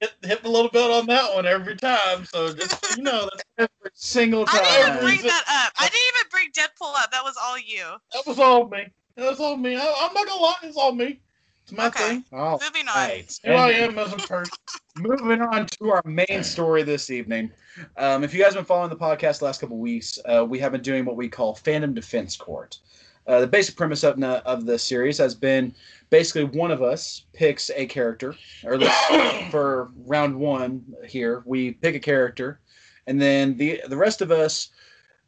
hit, 0.00 0.14
hit 0.22 0.44
a 0.44 0.48
little 0.48 0.70
bit 0.70 0.90
on 0.90 1.06
that 1.06 1.34
one 1.34 1.46
every 1.46 1.76
time. 1.76 2.24
So 2.24 2.52
just 2.52 2.96
you 2.96 3.02
know, 3.02 3.28
that's 3.32 3.44
every 3.58 3.90
single 3.94 4.46
time. 4.46 4.60
I 4.62 4.76
didn't 4.76 4.88
even 4.88 5.04
bring 5.04 5.22
that 5.22 5.44
up. 5.48 5.72
I 5.78 5.88
didn't 5.88 6.08
even 6.14 6.28
bring 6.30 6.50
Deadpool 6.50 6.94
up. 7.02 7.10
That 7.12 7.24
was 7.24 7.36
all 7.42 7.58
you. 7.58 7.84
That 8.12 8.26
was 8.26 8.38
all 8.38 8.68
me. 8.68 8.86
That 9.16 9.30
was 9.30 9.40
all 9.40 9.56
me. 9.56 9.76
I, 9.76 9.80
am 9.80 10.14
not 10.14 10.26
gonna 10.26 10.40
lie, 10.40 10.54
it's 10.62 10.76
all 10.76 10.92
me. 10.92 11.20
It's 11.66 11.72
my 11.72 11.88
okay. 11.88 12.08
thing. 12.08 12.24
Oh, 12.32 12.60
Moving 12.62 12.86
on. 12.86 12.94
Right. 12.94 13.40
Who 13.44 13.50
I 13.50 13.70
am 13.72 13.98
as 13.98 14.12
a 14.12 14.18
person. 14.18 14.56
Moving 14.98 15.42
on 15.42 15.66
to 15.66 15.90
our 15.90 16.02
main 16.04 16.44
story 16.44 16.84
this 16.84 17.10
evening. 17.10 17.50
Um, 17.96 18.22
if 18.22 18.32
you 18.32 18.38
guys 18.38 18.54
have 18.54 18.60
been 18.60 18.64
following 18.64 18.88
the 18.88 18.94
podcast 18.94 19.40
the 19.40 19.46
last 19.46 19.60
couple 19.60 19.76
weeks, 19.76 20.16
uh, 20.26 20.46
we 20.48 20.60
have 20.60 20.70
been 20.70 20.80
doing 20.80 21.04
what 21.04 21.16
we 21.16 21.28
call 21.28 21.56
Fandom 21.56 21.92
Defense 21.92 22.36
Court. 22.36 22.78
Uh, 23.26 23.40
the 23.40 23.48
basic 23.48 23.74
premise 23.74 24.04
of, 24.04 24.22
of 24.22 24.64
the 24.64 24.78
series 24.78 25.18
has 25.18 25.34
been 25.34 25.74
basically 26.08 26.44
one 26.44 26.70
of 26.70 26.82
us 26.82 27.24
picks 27.32 27.68
a 27.74 27.84
character, 27.86 28.36
or 28.62 28.74
at 28.74 28.80
least 28.80 29.50
for 29.50 29.90
round 30.06 30.36
one 30.36 30.84
here, 31.04 31.42
we 31.46 31.72
pick 31.72 31.96
a 31.96 32.00
character, 32.00 32.60
and 33.08 33.20
then 33.20 33.56
the 33.56 33.82
the 33.88 33.96
rest 33.96 34.22
of 34.22 34.30
us 34.30 34.68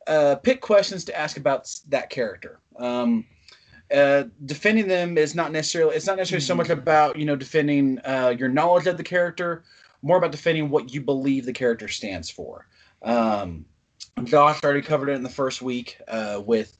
uh, 0.06 0.36
pick 0.36 0.60
questions 0.60 1.04
to 1.04 1.18
ask 1.18 1.36
about 1.36 1.68
that 1.88 2.10
character. 2.10 2.60
Um, 2.78 3.24
uh, 3.94 4.24
defending 4.44 4.86
them 4.86 5.16
is 5.16 5.34
not 5.34 5.52
necessarily 5.52 5.96
it's 5.96 6.06
not 6.06 6.16
necessarily 6.16 6.44
so 6.44 6.54
much 6.54 6.68
about 6.68 7.18
you 7.18 7.24
know 7.24 7.36
defending 7.36 7.98
uh, 8.04 8.34
your 8.38 8.48
knowledge 8.48 8.86
of 8.86 8.96
the 8.96 9.04
character 9.04 9.64
more 10.02 10.18
about 10.18 10.30
defending 10.30 10.70
what 10.70 10.92
you 10.92 11.00
believe 11.00 11.44
the 11.44 11.52
character 11.52 11.88
stands 11.88 12.30
for. 12.30 12.66
Um, 13.02 13.64
josh 14.24 14.62
already 14.62 14.82
covered 14.82 15.08
it 15.08 15.14
in 15.14 15.22
the 15.22 15.28
first 15.28 15.62
week 15.62 15.98
uh, 16.08 16.42
with 16.44 16.76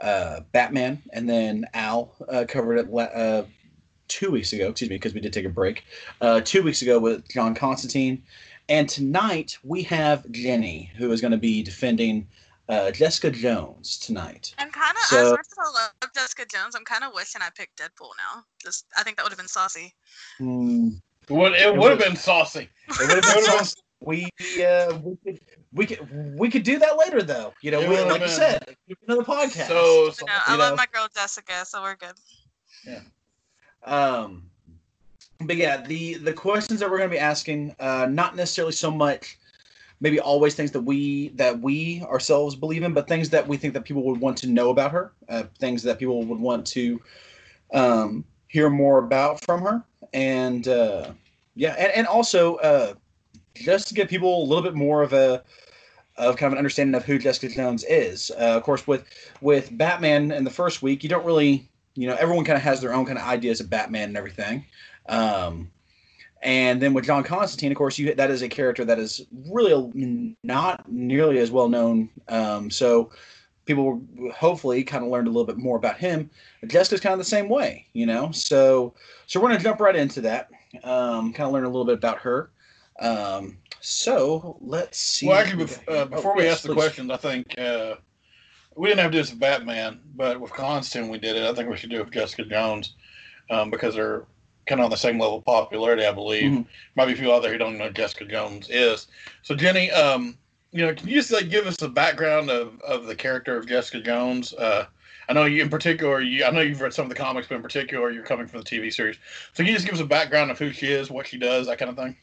uh, 0.00 0.40
batman 0.52 1.02
and 1.12 1.28
then 1.28 1.66
al 1.74 2.14
uh, 2.28 2.44
covered 2.48 2.76
it 2.76 2.90
la- 2.90 3.04
uh, 3.04 3.44
two 4.08 4.30
weeks 4.30 4.52
ago 4.52 4.68
excuse 4.68 4.88
me 4.88 4.96
because 4.96 5.14
we 5.14 5.20
did 5.20 5.32
take 5.32 5.44
a 5.44 5.50
break 5.50 5.84
uh, 6.20 6.40
two 6.40 6.62
weeks 6.62 6.82
ago 6.82 6.98
with 6.98 7.28
john 7.28 7.54
constantine. 7.54 8.22
And 8.70 8.86
tonight 8.86 9.56
we 9.64 9.82
have 9.84 10.30
jenny 10.30 10.90
who 10.96 11.10
is 11.12 11.20
going 11.20 11.30
to 11.30 11.38
be 11.38 11.62
defending 11.62 12.26
uh, 12.68 12.90
jessica 12.90 13.30
jones 13.30 13.98
tonight 13.98 14.54
I'm 14.58 14.70
kind 14.70 14.96
of 14.96 15.02
So- 15.04 15.24
as 15.26 15.30
much 15.32 15.40
as 15.40 15.58
I 15.58 15.82
love 15.82 16.12
Jessica 16.14 16.44
Jones, 16.46 16.74
I'm 16.74 16.84
kind 16.84 17.04
of 17.04 17.12
wishing 17.14 17.42
I 17.42 17.48
picked 17.56 17.78
Deadpool 17.78 18.10
now. 18.16 18.44
Just 18.62 18.86
I 18.96 19.02
think 19.02 19.16
that 19.16 19.22
would 19.24 19.30
have 19.32 19.38
been 19.38 19.48
saucy. 19.48 19.94
Would 20.40 21.52
it 21.54 21.76
would 21.76 21.90
have 21.90 21.98
been 21.98 22.16
saucy? 22.16 22.68
It 22.88 23.14
would 23.14 23.24
have 23.24 23.34
been 23.34 23.44
awesome. 23.54 23.82
We 24.00 24.30
uh, 24.64 24.98
we 25.02 25.16
could 25.24 25.40
we 25.72 25.86
could 25.86 26.38
we 26.38 26.50
could 26.50 26.62
do 26.62 26.78
that 26.78 26.96
later 26.98 27.22
though. 27.22 27.52
You 27.62 27.70
know, 27.72 27.80
It 27.80 27.88
we, 27.88 27.94
would've 27.96 28.06
like 28.08 28.20
you 28.20 28.26
been 28.26 28.36
said, 28.36 28.76
another 29.06 29.22
podcast. 29.24 29.66
So, 29.68 30.04
You 30.20 30.26
know, 30.26 30.32
I 30.46 30.52
you 30.52 30.58
love 30.58 30.70
know. 30.72 30.76
my 30.76 30.86
girl 30.92 31.08
Jessica, 31.14 31.64
so 31.64 31.82
we're 31.82 31.96
good. 31.96 32.14
Yeah. 32.86 33.00
Um, 33.84 34.50
but 35.40 35.56
yeah, 35.56 35.82
the 35.82 36.14
the 36.14 36.32
questions 36.32 36.80
that 36.80 36.90
we're 36.90 36.98
going 36.98 37.10
to 37.10 37.14
be 37.14 37.20
asking, 37.20 37.74
uh, 37.80 38.06
not 38.10 38.36
necessarily 38.36 38.72
so 38.72 38.90
much, 38.90 39.37
maybe 40.00 40.20
always 40.20 40.54
things 40.54 40.70
that 40.72 40.80
we 40.80 41.28
that 41.30 41.60
we 41.60 42.02
ourselves 42.02 42.54
believe 42.54 42.82
in, 42.82 42.92
but 42.92 43.08
things 43.08 43.30
that 43.30 43.46
we 43.46 43.56
think 43.56 43.74
that 43.74 43.84
people 43.84 44.02
would 44.04 44.20
want 44.20 44.36
to 44.38 44.46
know 44.46 44.70
about 44.70 44.92
her, 44.92 45.12
uh, 45.28 45.44
things 45.58 45.82
that 45.82 45.98
people 45.98 46.22
would 46.24 46.38
want 46.38 46.66
to 46.66 47.00
um, 47.74 48.24
hear 48.48 48.70
more 48.70 48.98
about 48.98 49.44
from 49.44 49.62
her, 49.62 49.82
and 50.12 50.68
uh, 50.68 51.10
yeah, 51.54 51.74
and, 51.78 51.92
and 51.92 52.06
also 52.06 52.56
uh, 52.56 52.94
just 53.54 53.88
to 53.88 53.94
give 53.94 54.08
people 54.08 54.42
a 54.42 54.46
little 54.46 54.62
bit 54.62 54.74
more 54.74 55.02
of 55.02 55.12
a 55.12 55.42
of 56.16 56.36
kind 56.36 56.48
of 56.48 56.52
an 56.52 56.58
understanding 56.58 56.94
of 56.94 57.04
who 57.04 57.18
Jessica 57.18 57.48
Jones 57.54 57.84
is. 57.84 58.30
Uh, 58.32 58.56
of 58.56 58.62
course, 58.62 58.86
with 58.86 59.04
with 59.40 59.76
Batman 59.76 60.32
in 60.32 60.44
the 60.44 60.50
first 60.50 60.82
week, 60.82 61.02
you 61.02 61.08
don't 61.08 61.24
really, 61.24 61.68
you 61.94 62.06
know, 62.06 62.16
everyone 62.16 62.44
kind 62.44 62.56
of 62.56 62.62
has 62.62 62.80
their 62.80 62.92
own 62.92 63.06
kind 63.06 63.18
of 63.18 63.24
ideas 63.24 63.60
of 63.60 63.70
Batman 63.70 64.08
and 64.08 64.16
everything. 64.16 64.64
Um, 65.08 65.70
and 66.42 66.80
then 66.80 66.94
with 66.94 67.04
John 67.04 67.24
Constantine, 67.24 67.72
of 67.72 67.78
course, 67.78 67.98
you 67.98 68.14
that 68.14 68.30
is 68.30 68.42
a 68.42 68.48
character 68.48 68.84
that 68.84 68.98
is 68.98 69.26
really 69.50 70.36
not 70.42 70.90
nearly 70.90 71.38
as 71.38 71.50
well 71.50 71.68
known. 71.68 72.08
Um, 72.28 72.70
so 72.70 73.10
people 73.64 74.00
will 74.16 74.32
hopefully 74.32 74.82
kind 74.84 75.04
of 75.04 75.10
learned 75.10 75.26
a 75.28 75.30
little 75.30 75.46
bit 75.46 75.58
more 75.58 75.76
about 75.76 75.98
him. 75.98 76.30
Jessica's 76.66 77.00
kind 77.00 77.12
of 77.12 77.18
the 77.18 77.24
same 77.24 77.48
way, 77.48 77.86
you 77.92 78.06
know. 78.06 78.30
So 78.30 78.94
so 79.26 79.40
we're 79.40 79.48
gonna 79.48 79.60
jump 79.60 79.80
right 79.80 79.96
into 79.96 80.20
that. 80.22 80.48
Um, 80.84 81.32
kind 81.32 81.46
of 81.46 81.52
learn 81.52 81.64
a 81.64 81.68
little 81.68 81.84
bit 81.84 81.94
about 81.94 82.18
her. 82.18 82.50
Um, 83.00 83.58
so 83.80 84.56
let's 84.60 84.98
see. 84.98 85.26
Well, 85.28 85.38
actually, 85.38 85.64
bef- 85.66 85.88
uh, 85.88 86.04
before 86.06 86.32
Oh, 86.32 86.36
we 86.36 86.44
yes, 86.44 86.54
ask 86.54 86.62
the 86.62 86.68
please. 86.68 86.74
questions, 86.74 87.10
I 87.10 87.16
think 87.16 87.58
uh, 87.58 87.94
we 88.76 88.88
didn't 88.88 89.00
have 89.00 89.10
to 89.12 89.16
do 89.16 89.22
this 89.22 89.30
with 89.30 89.40
Batman, 89.40 90.00
but 90.16 90.40
with 90.40 90.52
Constantine 90.52 91.10
we 91.10 91.18
did 91.18 91.36
it. 91.36 91.42
I 91.44 91.54
think 91.54 91.68
we 91.70 91.76
should 91.76 91.90
do 91.90 92.00
it 92.00 92.04
with 92.04 92.12
Jessica 92.14 92.44
Jones 92.44 92.94
um, 93.50 93.70
because 93.70 93.94
they're 93.94 94.24
kind 94.68 94.80
of 94.80 94.84
on 94.84 94.90
the 94.90 94.96
same 94.96 95.18
level 95.18 95.38
of 95.38 95.44
popularity, 95.44 96.04
I 96.04 96.12
believe. 96.12 96.52
Mhm. 96.52 96.66
Might 96.94 97.06
be 97.06 97.12
a 97.12 97.16
few 97.16 97.32
out 97.32 97.42
there 97.42 97.52
who 97.52 97.58
don't 97.58 97.78
know 97.78 97.90
Jessica 97.90 98.24
Jones 98.24 98.68
is. 98.70 99.08
So, 99.42 99.54
Jenny, 99.54 99.90
um, 99.90 100.38
you 100.70 100.84
know, 100.84 100.94
can 100.94 101.08
you 101.08 101.14
just 101.14 101.32
like 101.32 101.48
give 101.48 101.66
us 101.66 101.80
a 101.82 101.88
background 101.88 102.50
of, 102.50 102.80
of 102.82 103.06
the 103.06 103.16
character 103.16 103.56
of 103.56 103.66
Jessica 103.66 104.00
Jones? 104.00 104.52
Uh, 104.52 104.86
I 105.28 105.32
know 105.32 105.46
you 105.46 105.62
in 105.62 105.70
particular. 105.70 106.20
You, 106.20 106.44
I 106.44 106.50
know 106.50 106.60
you've 106.60 106.80
read 106.80 106.94
some 106.94 107.04
of 107.04 107.08
the 107.08 107.14
comics, 107.14 107.48
but 107.48 107.56
in 107.56 107.62
particular, 107.62 108.10
you're 108.10 108.22
coming 108.22 108.46
from 108.46 108.60
the 108.60 108.66
TV 108.66 108.92
series. 108.92 109.16
So, 109.52 109.64
can 109.64 109.66
you 109.66 109.72
just 109.72 109.86
give 109.86 109.94
us 109.94 110.00
a 110.00 110.06
background 110.06 110.50
of 110.50 110.58
who 110.58 110.70
she 110.72 110.86
is, 110.86 111.10
what 111.10 111.26
she 111.26 111.38
does, 111.38 111.66
that 111.66 111.78
kind 111.78 111.90
of 111.90 111.96
thing? 111.96 112.16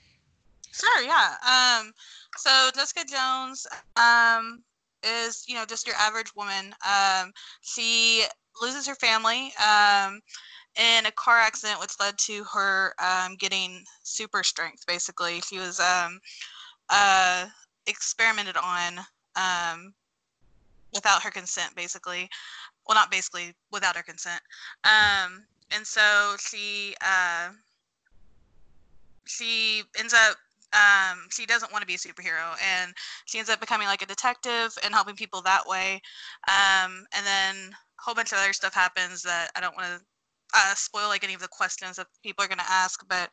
Sure, 0.71 1.01
yeah. 1.01 1.35
Um, 1.47 1.93
so 2.37 2.69
Jessica 2.75 3.05
Jones 3.07 3.65
um, 3.95 4.61
is, 5.03 5.45
you 5.47 5.55
know, 5.55 5.65
just 5.65 5.87
your 5.87 5.95
average 5.95 6.35
woman. 6.35 6.75
Um, 6.85 7.31
she 7.61 8.23
loses 8.61 8.87
her 8.87 8.95
family 8.95 9.53
um, 9.57 10.19
in 10.77 11.05
a 11.05 11.11
car 11.11 11.37
accident, 11.37 11.79
which 11.79 11.99
led 11.99 12.17
to 12.19 12.43
her 12.45 12.93
um, 12.99 13.35
getting 13.35 13.83
super 14.03 14.43
strength. 14.43 14.85
Basically, 14.87 15.41
she 15.41 15.57
was 15.57 15.79
um, 15.79 16.19
uh, 16.89 17.45
experimented 17.87 18.57
on 18.57 18.99
um, 19.35 19.93
without 20.93 21.21
her 21.23 21.31
consent. 21.31 21.75
Basically, 21.75 22.29
well, 22.87 22.95
not 22.95 23.11
basically, 23.11 23.53
without 23.71 23.95
her 23.95 24.03
consent. 24.03 24.41
Um, 24.83 25.45
and 25.71 25.85
so 25.85 26.35
she 26.39 26.95
uh, 27.01 27.49
she 29.25 29.83
ends 29.97 30.13
up 30.13 30.37
um, 30.73 31.19
she 31.29 31.45
doesn't 31.45 31.71
want 31.71 31.81
to 31.81 31.87
be 31.87 31.95
a 31.95 31.97
superhero 31.97 32.55
and 32.61 32.93
she 33.25 33.37
ends 33.37 33.49
up 33.49 33.59
becoming 33.59 33.87
like 33.87 34.01
a 34.01 34.05
detective 34.05 34.77
and 34.83 34.93
helping 34.93 35.15
people 35.15 35.41
that 35.41 35.65
way 35.65 36.01
um, 36.47 37.05
and 37.13 37.25
then 37.25 37.55
a 37.71 38.01
whole 38.01 38.13
bunch 38.13 38.33
of 38.33 38.39
other 38.39 38.51
stuff 38.51 38.73
happens 38.73 39.21
that 39.21 39.49
i 39.55 39.61
don't 39.61 39.75
want 39.75 39.87
to 39.87 40.01
uh, 40.55 40.73
spoil 40.75 41.07
like 41.07 41.23
any 41.23 41.33
of 41.33 41.41
the 41.41 41.47
questions 41.47 41.97
that 41.97 42.07
people 42.23 42.43
are 42.43 42.47
going 42.47 42.57
to 42.59 42.71
ask 42.71 43.05
but 43.07 43.29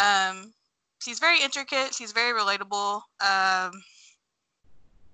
um, 0.00 0.52
she's 1.00 1.18
very 1.18 1.40
intricate 1.42 1.94
she's 1.94 2.12
very 2.12 2.38
relatable 2.38 2.96
um, 3.20 3.72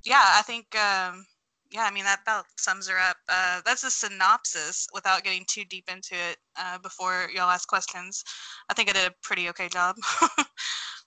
yeah 0.04 0.32
i 0.34 0.42
think 0.44 0.66
um, 0.76 1.24
yeah 1.70 1.84
i 1.84 1.90
mean 1.90 2.04
that 2.04 2.20
about 2.22 2.44
sums 2.56 2.88
her 2.88 2.98
up. 2.98 3.16
Uh, 3.28 3.60
that's 3.64 3.84
a 3.84 3.90
synopsis 3.90 4.88
without 4.92 5.24
getting 5.24 5.44
too 5.48 5.64
deep 5.64 5.88
into 5.90 6.14
it 6.14 6.36
uh, 6.58 6.78
before 6.78 7.28
y'all 7.34 7.50
ask 7.50 7.68
questions. 7.68 8.24
I 8.68 8.74
think 8.74 8.90
i 8.90 8.92
did 8.92 9.08
a 9.08 9.14
pretty 9.22 9.48
okay 9.48 9.68
job. 9.68 9.96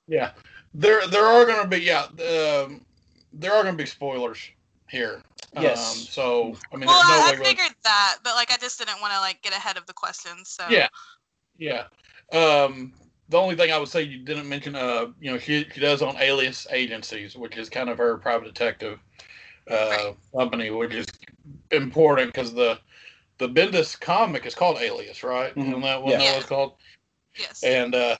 Yeah, 0.08 0.32
there 0.74 1.08
there 1.08 1.26
are 1.26 1.46
going 1.46 1.62
to 1.62 1.68
be 1.68 1.84
yeah 1.84 2.04
um, 2.04 2.86
there 3.34 3.54
are 3.54 3.64
going 3.64 3.76
to 3.76 3.84
be 3.84 3.88
spoilers 3.88 4.50
here. 4.90 5.22
Yes. 5.62 5.92
Um, 5.92 5.98
so 5.98 6.58
I 6.74 6.78
mean, 6.78 6.88
well, 6.88 7.02
no 7.08 7.16
I, 7.16 7.28
I 7.28 7.32
way. 7.32 7.38
really- 7.38 7.46
figured 7.52 7.76
that, 7.84 8.18
but 8.24 8.36
like 8.36 8.52
I 8.52 8.58
just 8.58 8.78
didn't 8.78 9.00
want 9.02 9.14
to 9.14 9.20
like 9.20 9.42
get 9.42 9.54
ahead 9.54 9.78
of 9.78 9.86
the 9.86 9.94
questions. 9.94 10.50
So 10.50 10.66
Yeah. 10.70 10.88
Yeah. 11.58 11.86
Um, 12.32 12.94
the 13.30 13.38
only 13.38 13.56
thing 13.56 13.72
I 13.72 13.78
would 13.78 13.88
say 13.90 14.02
you 14.04 14.20
didn't 14.20 14.48
mention, 14.50 14.76
uh, 14.76 15.08
you 15.20 15.32
know, 15.32 15.38
she 15.40 15.66
she 15.74 15.80
does 15.80 16.02
own 16.02 16.16
Alias 16.18 16.68
Agencies, 16.72 17.36
which 17.36 17.58
is 17.58 17.70
kind 17.70 17.90
of 17.90 17.98
her 17.98 18.18
private 18.18 18.46
detective 18.46 19.00
uh, 19.70 19.74
Right. 19.90 20.16
company, 20.38 20.70
which 20.70 20.94
is 20.94 21.06
important 21.72 22.34
because 22.34 22.54
the 22.54 22.80
the 23.38 23.50
Bendis 23.50 24.00
comic 24.00 24.46
is 24.46 24.56
called 24.56 24.78
Alias, 24.80 25.24
right? 25.24 25.54
Mhm. 25.56 25.68
Isn't 25.70 25.82
that 25.82 26.02
what 26.04 26.12
Yeah. 26.12 26.18
that 26.20 26.38
was 26.38 26.46
called? 26.46 26.74
yes, 27.38 27.64
And 27.64 27.94
uh, 27.96 28.16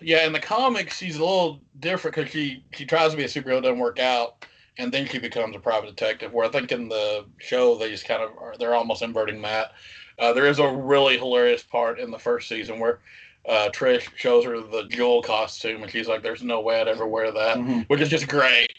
yeah, 0.00 0.26
in 0.26 0.32
the 0.32 0.40
comics, 0.40 0.96
she's 0.98 1.16
a 1.16 1.20
little 1.20 1.60
different 1.80 2.14
because 2.16 2.30
she 2.30 2.64
she 2.74 2.84
tries 2.86 3.10
to 3.10 3.16
be 3.16 3.24
a 3.24 3.28
superhero, 3.28 3.62
doesn't 3.62 3.78
work 3.78 3.98
out, 3.98 4.44
and 4.78 4.92
then 4.92 5.06
she 5.06 5.18
becomes 5.18 5.56
a 5.56 5.60
private 5.60 5.94
detective. 5.94 6.32
Where 6.32 6.46
I 6.46 6.50
think 6.50 6.72
in 6.72 6.88
the 6.88 7.24
show 7.38 7.76
they 7.76 7.90
just 7.90 8.06
kind 8.06 8.22
of 8.22 8.30
are 8.38 8.54
they're 8.58 8.74
almost 8.74 9.02
inverting 9.02 9.42
that. 9.42 9.72
Uh, 10.18 10.32
there 10.32 10.46
is 10.46 10.58
a 10.58 10.68
really 10.68 11.18
hilarious 11.18 11.62
part 11.62 11.98
in 11.98 12.10
the 12.10 12.18
first 12.18 12.48
season 12.48 12.78
where 12.78 13.00
uh, 13.48 13.68
Trish 13.72 14.08
shows 14.16 14.44
her 14.44 14.60
the 14.60 14.84
Jewel 14.88 15.22
costume, 15.22 15.82
and 15.82 15.90
she's 15.90 16.08
like, 16.08 16.22
"There's 16.22 16.42
no 16.42 16.60
way 16.60 16.80
I'd 16.80 16.88
ever 16.88 17.06
wear 17.06 17.30
that," 17.32 17.58
Mhm. 17.58 17.84
which 17.88 18.00
is 18.00 18.08
just 18.08 18.28
great 18.28 18.72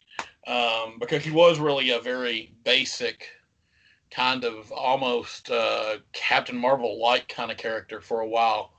um, 0.47 0.97
because 0.99 1.23
she 1.23 1.31
was 1.31 1.59
really 1.59 1.91
a 1.91 1.99
very 1.99 2.53
basic 2.63 3.29
kind 4.11 4.45
of 4.45 4.71
almost 4.71 5.51
uh, 5.51 5.97
Captain 6.13 6.55
Marvel 6.55 7.01
like 7.01 7.27
kind 7.27 7.51
of 7.51 7.57
character 7.57 8.01
for 8.01 8.21
a 8.21 8.27
while. 8.27 8.71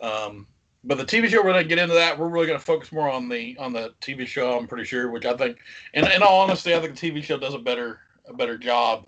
Um, 0.00 0.46
but 0.86 0.98
the 0.98 1.04
TV 1.04 1.28
show, 1.28 1.38
we're 1.38 1.52
going 1.52 1.62
to 1.62 1.68
get 1.68 1.78
into 1.78 1.94
that. 1.94 2.16
We're 2.16 2.28
really 2.28 2.46
going 2.46 2.58
to 2.58 2.64
focus 2.64 2.92
more 2.92 3.10
on 3.10 3.28
the 3.28 3.56
on 3.58 3.72
the 3.72 3.92
TV 4.00 4.26
show. 4.26 4.56
I'm 4.56 4.68
pretty 4.68 4.84
sure, 4.84 5.10
which 5.10 5.26
I 5.26 5.36
think, 5.36 5.58
in, 5.94 6.10
in 6.10 6.22
all 6.22 6.40
honesty, 6.40 6.74
I 6.74 6.80
think 6.80 6.98
the 6.98 7.10
TV 7.10 7.22
show 7.22 7.36
does 7.38 7.54
a 7.54 7.58
better 7.58 8.00
a 8.26 8.32
better 8.32 8.56
job 8.56 9.06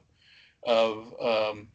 of 0.64 1.14
um, 1.20 1.68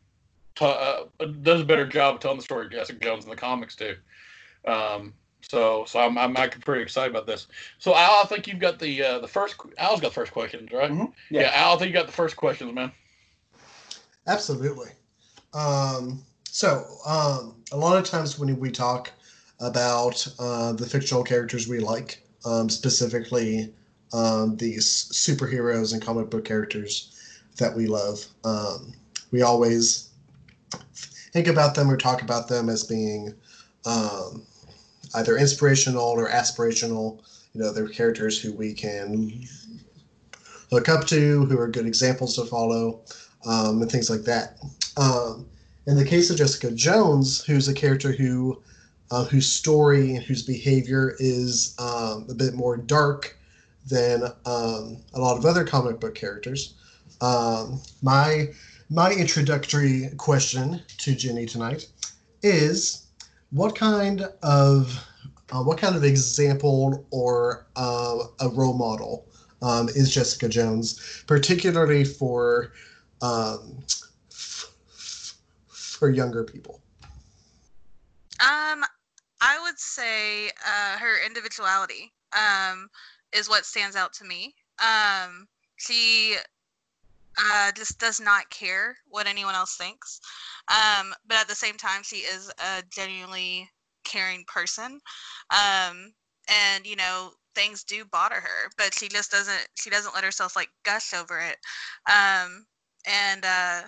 t- 0.56 0.66
uh, 0.66 1.06
does 1.42 1.62
a 1.62 1.66
better 1.66 1.88
job 1.88 2.16
of 2.16 2.22
telling 2.22 2.38
the 2.38 2.44
story 2.44 2.66
of 2.66 2.72
Jessica 2.72 3.00
Jones 3.00 3.24
in 3.24 3.30
the 3.30 3.36
comics 3.36 3.76
too. 3.76 3.96
Um, 4.66 5.14
so 5.42 5.86
so 5.86 6.00
I'm, 6.00 6.18
I'm 6.18 6.36
actually 6.36 6.62
pretty 6.62 6.82
excited 6.84 7.12
about 7.12 7.26
this. 7.26 7.48
So 7.80 7.96
Al, 7.96 8.22
I 8.24 8.26
think 8.28 8.48
you've 8.48 8.60
got 8.60 8.80
the 8.80 9.04
uh, 9.04 9.20
the 9.20 9.28
first 9.28 9.56
Al's 9.78 10.02
got 10.02 10.10
the 10.10 10.14
first 10.14 10.34
questions, 10.34 10.70
right? 10.72 10.92
Mhm. 10.92 11.14
Yeah. 11.30 11.42
Yeah. 11.42 11.52
Al, 11.54 11.76
I 11.76 11.78
think 11.78 11.88
you 11.90 11.94
got 11.94 12.08
the 12.08 12.14
first 12.14 12.36
questions, 12.36 12.74
man. 12.74 12.92
Absolutely. 14.28 14.90
Um, 15.54 16.24
so, 16.46 16.86
um, 17.06 17.56
a 17.72 17.78
lot 17.78 17.98
of 17.98 18.06
times 18.06 18.40
when 18.40 18.58
we 18.60 18.72
talk 18.72 19.12
about 19.60 20.26
uh, 20.40 20.74
the 20.74 20.86
fictional 20.86 21.24
characters 21.24 21.68
we 21.68 21.80
like, 21.80 22.22
um, 22.46 22.70
specifically 22.70 23.74
um, 24.14 24.56
these 24.58 25.10
superheroes 25.12 25.94
and 25.94 26.02
comic 26.02 26.30
book 26.30 26.46
characters 26.46 27.10
that 27.58 27.76
we 27.76 27.88
love, 27.88 28.26
um, 28.44 28.94
we 29.32 29.42
always 29.42 30.10
think 31.32 31.48
about 31.48 31.76
them 31.76 31.90
or 31.90 31.98
talk 31.98 32.22
about 32.22 32.48
them 32.48 32.70
as 32.70 32.84
being 32.84 33.34
um, 33.86 34.46
either 35.16 35.38
inspirational 35.38 36.04
or 36.04 36.30
aspirational. 36.30 37.20
You 37.54 37.62
know, 37.62 37.72
they're 37.72 37.88
characters 37.88 38.40
who 38.40 38.54
we 38.54 38.74
can 38.74 39.44
look 40.72 40.90
up 40.90 41.06
to, 41.08 41.46
who 41.46 41.58
are 41.60 41.68
good 41.68 41.86
examples 41.86 42.36
to 42.36 42.46
follow 42.46 43.02
um, 43.46 43.82
and 43.82 43.92
things 43.92 44.10
like 44.10 44.24
that. 44.24 44.58
Um, 44.98 45.48
in 45.86 45.98
the 45.98 46.06
case 46.06 46.30
of 46.30 46.38
Jessica 46.38 46.72
Jones, 46.72 47.44
who's 47.44 47.68
a 47.68 47.74
character 47.74 48.12
who 48.12 48.62
uh, 49.12 49.26
whose 49.26 49.52
story 49.52 50.16
and 50.16 50.24
whose 50.24 50.44
behavior 50.44 51.16
is 51.20 51.76
um, 51.80 52.26
a 52.30 52.34
bit 52.34 52.54
more 52.54 52.78
dark 52.78 53.38
than 53.90 54.24
um, 54.46 54.98
a 55.14 55.20
lot 55.20 55.38
of 55.38 55.46
other 55.46 55.64
comic 55.64 56.00
book 56.00 56.16
characters. 56.16 56.76
Um, 57.22 57.82
my 58.02 58.50
my 58.90 59.12
introductory 59.12 60.10
question 60.18 60.82
to 61.00 61.16
Jenny 61.16 61.46
tonight 61.46 61.88
is, 62.42 63.08
what 63.52 63.76
kind 63.76 64.28
of 64.42 65.06
uh, 65.52 65.64
what 65.64 65.78
kind 65.78 65.96
of 65.96 66.04
example 66.04 67.06
or 67.12 67.66
uh, 67.76 68.18
a 68.40 68.50
role 68.50 68.74
model 68.74 69.26
um, 69.62 69.90
is 69.90 70.14
Jessica 70.14 70.50
Jones, 70.50 71.24
particularly 71.28 72.04
for 72.04 72.74
um, 73.22 73.84
f- 74.32 74.72
f- 74.90 75.36
for 75.68 76.10
younger 76.10 76.44
people? 76.44 76.82
Um, 78.40 78.84
I 79.44 79.60
would 79.62 79.78
say 79.78 80.48
uh, 80.66 80.98
her 80.98 81.26
individuality 81.26 82.14
um, 82.32 82.88
is 83.34 83.50
what 83.50 83.66
stands 83.66 83.98
out 83.98 84.14
to 84.14 84.26
me. 84.26 84.56
Um, 84.80 85.48
she 85.76 86.38
uh, 87.38 87.72
just 87.74 88.00
does 88.00 88.22
not 88.22 88.50
care 88.50 88.96
what 89.10 89.28
anyone 89.28 89.54
else 89.54 89.76
thinks. 89.76 90.22
Um, 90.70 91.14
but 91.28 91.40
at 91.40 91.50
the 91.50 91.56
same 91.56 91.76
time, 91.76 92.04
she 92.04 92.18
is 92.18 92.50
a 92.58 92.84
genuinely 92.90 93.70
caring 94.06 94.46
person. 94.48 95.00
Um, 95.52 96.14
and 96.48 96.86
you 96.86 96.96
know, 96.96 97.32
things 97.54 97.84
do 97.84 98.06
bother 98.06 98.36
her, 98.36 98.72
but 98.78 98.94
she 98.94 99.10
just 99.10 99.32
doesn't. 99.32 99.68
She 99.76 99.90
doesn't 99.90 100.16
let 100.16 100.24
herself 100.24 100.56
like 100.56 100.70
gush 100.84 101.14
over 101.14 101.40
it. 101.40 101.58
Um, 102.10 102.66
and 103.06 103.44
uh, 103.44 103.82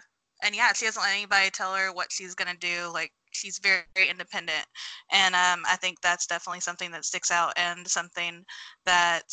and 0.44 0.54
yeah, 0.54 0.74
she 0.74 0.86
doesn't 0.86 1.02
let 1.02 1.14
anybody 1.14 1.50
tell 1.50 1.74
her 1.76 1.94
what 1.94 2.12
she's 2.12 2.36
gonna 2.36 2.58
do. 2.60 2.90
Like 2.94 3.14
she's 3.36 3.60
very, 3.60 3.84
very 3.96 4.10
independent, 4.10 4.66
and 5.12 5.36
um, 5.36 5.64
I 5.68 5.78
think 5.82 6.02
that's 6.02 6.28
definitely 6.28 6.62
something 6.62 6.92
that 6.92 7.06
sticks 7.06 7.32
out 7.32 7.54
and 7.58 7.88
something 7.88 8.44
that 8.86 9.24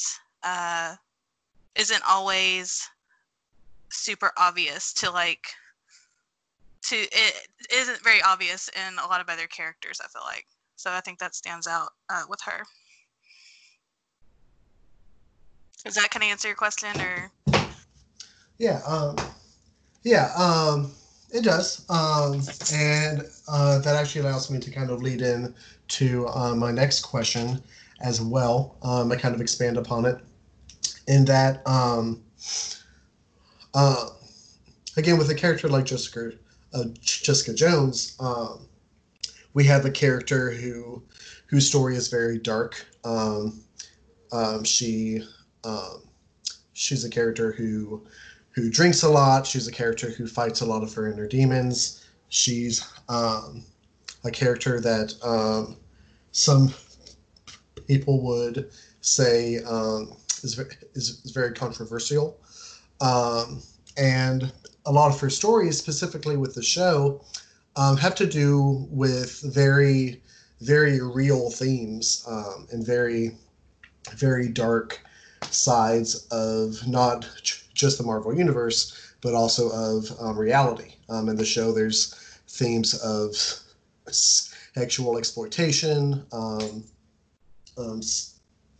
uh, 0.42 0.94
isn't 1.76 2.02
always 2.08 2.80
super 3.90 4.32
obvious 4.38 4.92
to 4.94 5.10
like 5.10 5.44
to 6.84 6.96
it 6.96 7.46
isn't 7.72 8.02
very 8.02 8.22
obvious 8.22 8.68
in 8.74 8.98
a 8.98 9.06
lot 9.06 9.20
of 9.20 9.28
other 9.28 9.46
characters 9.46 10.00
i 10.02 10.08
feel 10.08 10.22
like. 10.26 10.46
So 10.76 10.90
i 10.90 11.00
think 11.00 11.18
that 11.18 11.34
stands 11.34 11.66
out 11.66 11.90
uh, 12.10 12.22
with 12.28 12.40
her. 12.44 12.64
Is 15.84 15.94
that 15.94 16.10
kind 16.10 16.22
of 16.22 16.30
answer 16.30 16.48
your 16.48 16.56
question 16.56 17.00
or? 17.00 17.32
Yeah, 18.58 18.80
um, 18.86 19.18
yeah, 20.04 20.30
um, 20.36 20.92
it 21.32 21.42
does, 21.42 21.84
um, 21.90 22.42
and 22.72 23.22
uh, 23.48 23.78
that 23.80 23.96
actually 23.96 24.20
allows 24.22 24.50
me 24.50 24.58
to 24.60 24.70
kind 24.70 24.90
of 24.90 25.02
lead 25.02 25.22
in 25.22 25.54
to 25.88 26.26
uh, 26.28 26.54
my 26.54 26.70
next 26.70 27.00
question 27.00 27.60
as 28.00 28.20
well. 28.20 28.76
Um, 28.82 29.10
I 29.12 29.16
kind 29.16 29.34
of 29.34 29.40
expand 29.40 29.76
upon 29.76 30.04
it, 30.04 30.16
in 31.06 31.24
that, 31.26 31.66
um, 31.66 32.22
uh, 33.74 34.06
again, 34.96 35.18
with 35.18 35.30
a 35.30 35.34
character 35.34 35.68
like 35.68 35.84
Jessica, 35.86 36.32
uh, 36.74 36.84
Jessica 37.00 37.54
Jones, 37.54 38.16
um, 38.20 38.68
we 39.54 39.64
have 39.64 39.84
a 39.84 39.90
character 39.90 40.50
who 40.50 41.02
whose 41.46 41.66
story 41.66 41.96
is 41.96 42.08
very 42.08 42.38
dark. 42.38 42.86
Um, 43.04 43.62
um, 44.32 44.64
she 44.64 45.22
she's 46.72 47.04
a 47.04 47.10
character 47.10 47.52
who 47.52 48.02
who 48.54 48.70
drinks 48.70 49.02
a 49.02 49.08
lot. 49.08 49.46
She's 49.46 49.66
a 49.66 49.72
character 49.72 50.10
who 50.10 50.26
fights 50.26 50.60
a 50.60 50.66
lot 50.66 50.82
of 50.82 50.92
her 50.94 51.10
inner 51.10 51.26
demons. 51.26 52.06
She's 52.28 52.86
um, 53.08 53.64
a 54.24 54.30
character 54.30 54.80
that 54.80 55.14
um, 55.22 55.76
some 56.32 56.72
people 57.86 58.22
would 58.22 58.70
say 59.00 59.58
um, 59.64 60.16
is, 60.42 60.58
is, 60.94 61.20
is 61.24 61.30
very 61.32 61.52
controversial. 61.52 62.38
Um, 63.00 63.62
and 63.96 64.52
a 64.86 64.92
lot 64.92 65.12
of 65.12 65.20
her 65.20 65.30
stories, 65.30 65.78
specifically 65.78 66.36
with 66.36 66.54
the 66.54 66.62
show, 66.62 67.24
um, 67.76 67.96
have 67.96 68.14
to 68.16 68.26
do 68.26 68.86
with 68.90 69.40
very, 69.52 70.22
very 70.60 71.00
real 71.00 71.50
themes 71.50 72.24
um, 72.28 72.66
and 72.70 72.84
very, 72.84 73.36
very 74.14 74.48
dark 74.48 75.00
sides 75.50 76.26
of 76.30 76.86
not 76.86 77.26
just 77.82 77.98
the 77.98 78.04
Marvel 78.04 78.32
Universe, 78.32 79.14
but 79.20 79.34
also 79.34 79.68
of 79.70 80.10
um, 80.20 80.38
reality. 80.38 80.94
Um, 81.10 81.28
in 81.28 81.36
the 81.36 81.44
show, 81.44 81.72
there's 81.72 82.14
themes 82.48 82.94
of 83.02 83.34
sexual 84.08 85.18
exploitation, 85.18 86.24
um, 86.32 86.84
um, 87.76 88.00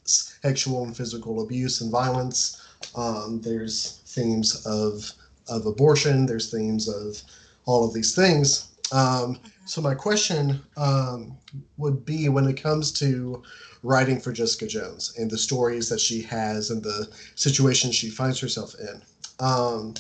sexual 0.05 0.85
and 0.85 0.97
physical 0.97 1.43
abuse 1.43 1.81
and 1.83 1.91
violence. 1.91 2.63
Um, 2.97 3.41
there's 3.43 4.03
themes 4.07 4.65
of 4.67 5.13
of 5.49 5.67
abortion. 5.67 6.25
There's 6.25 6.51
themes 6.51 6.89
of 6.89 7.21
all 7.67 7.85
of 7.85 7.93
these 7.93 8.15
things. 8.15 8.69
Um, 8.93 9.41
so 9.65 9.81
my 9.81 9.95
question 9.95 10.61
um, 10.77 11.37
would 11.77 12.05
be 12.05 12.29
when 12.29 12.47
it 12.47 12.63
comes 12.63 12.93
to 12.93 13.43
writing 13.83 14.21
for 14.21 14.33
Jessica 14.33 14.67
Jones 14.67 15.15
and 15.19 15.31
the 15.31 15.39
stories 15.39 15.89
that 15.89 16.01
she 16.01 16.23
has 16.23 16.71
and 16.71 16.83
the 16.83 17.09
situation 17.35 17.91
she 17.91 18.11
finds 18.11 18.39
herself 18.41 18.75
in. 18.79 19.03
Um, 19.41 19.95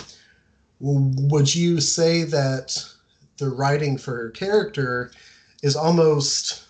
would 0.80 1.54
you 1.54 1.80
say 1.80 2.24
that 2.24 2.84
the 3.38 3.48
writing 3.48 3.96
for 3.96 4.16
her 4.16 4.30
character 4.30 5.10
is 5.62 5.76
almost 5.76 6.64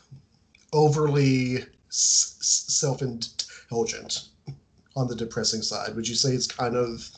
overly 0.73 1.65
s- 1.89 2.37
self-indulgent 2.41 4.29
on 4.97 5.09
the 5.09 5.17
depressing 5.17 5.63
side? 5.63 5.95
Would 5.95 6.09
you 6.09 6.15
say 6.15 6.31
it's 6.33 6.47
kind 6.47 6.77
of 6.77 7.11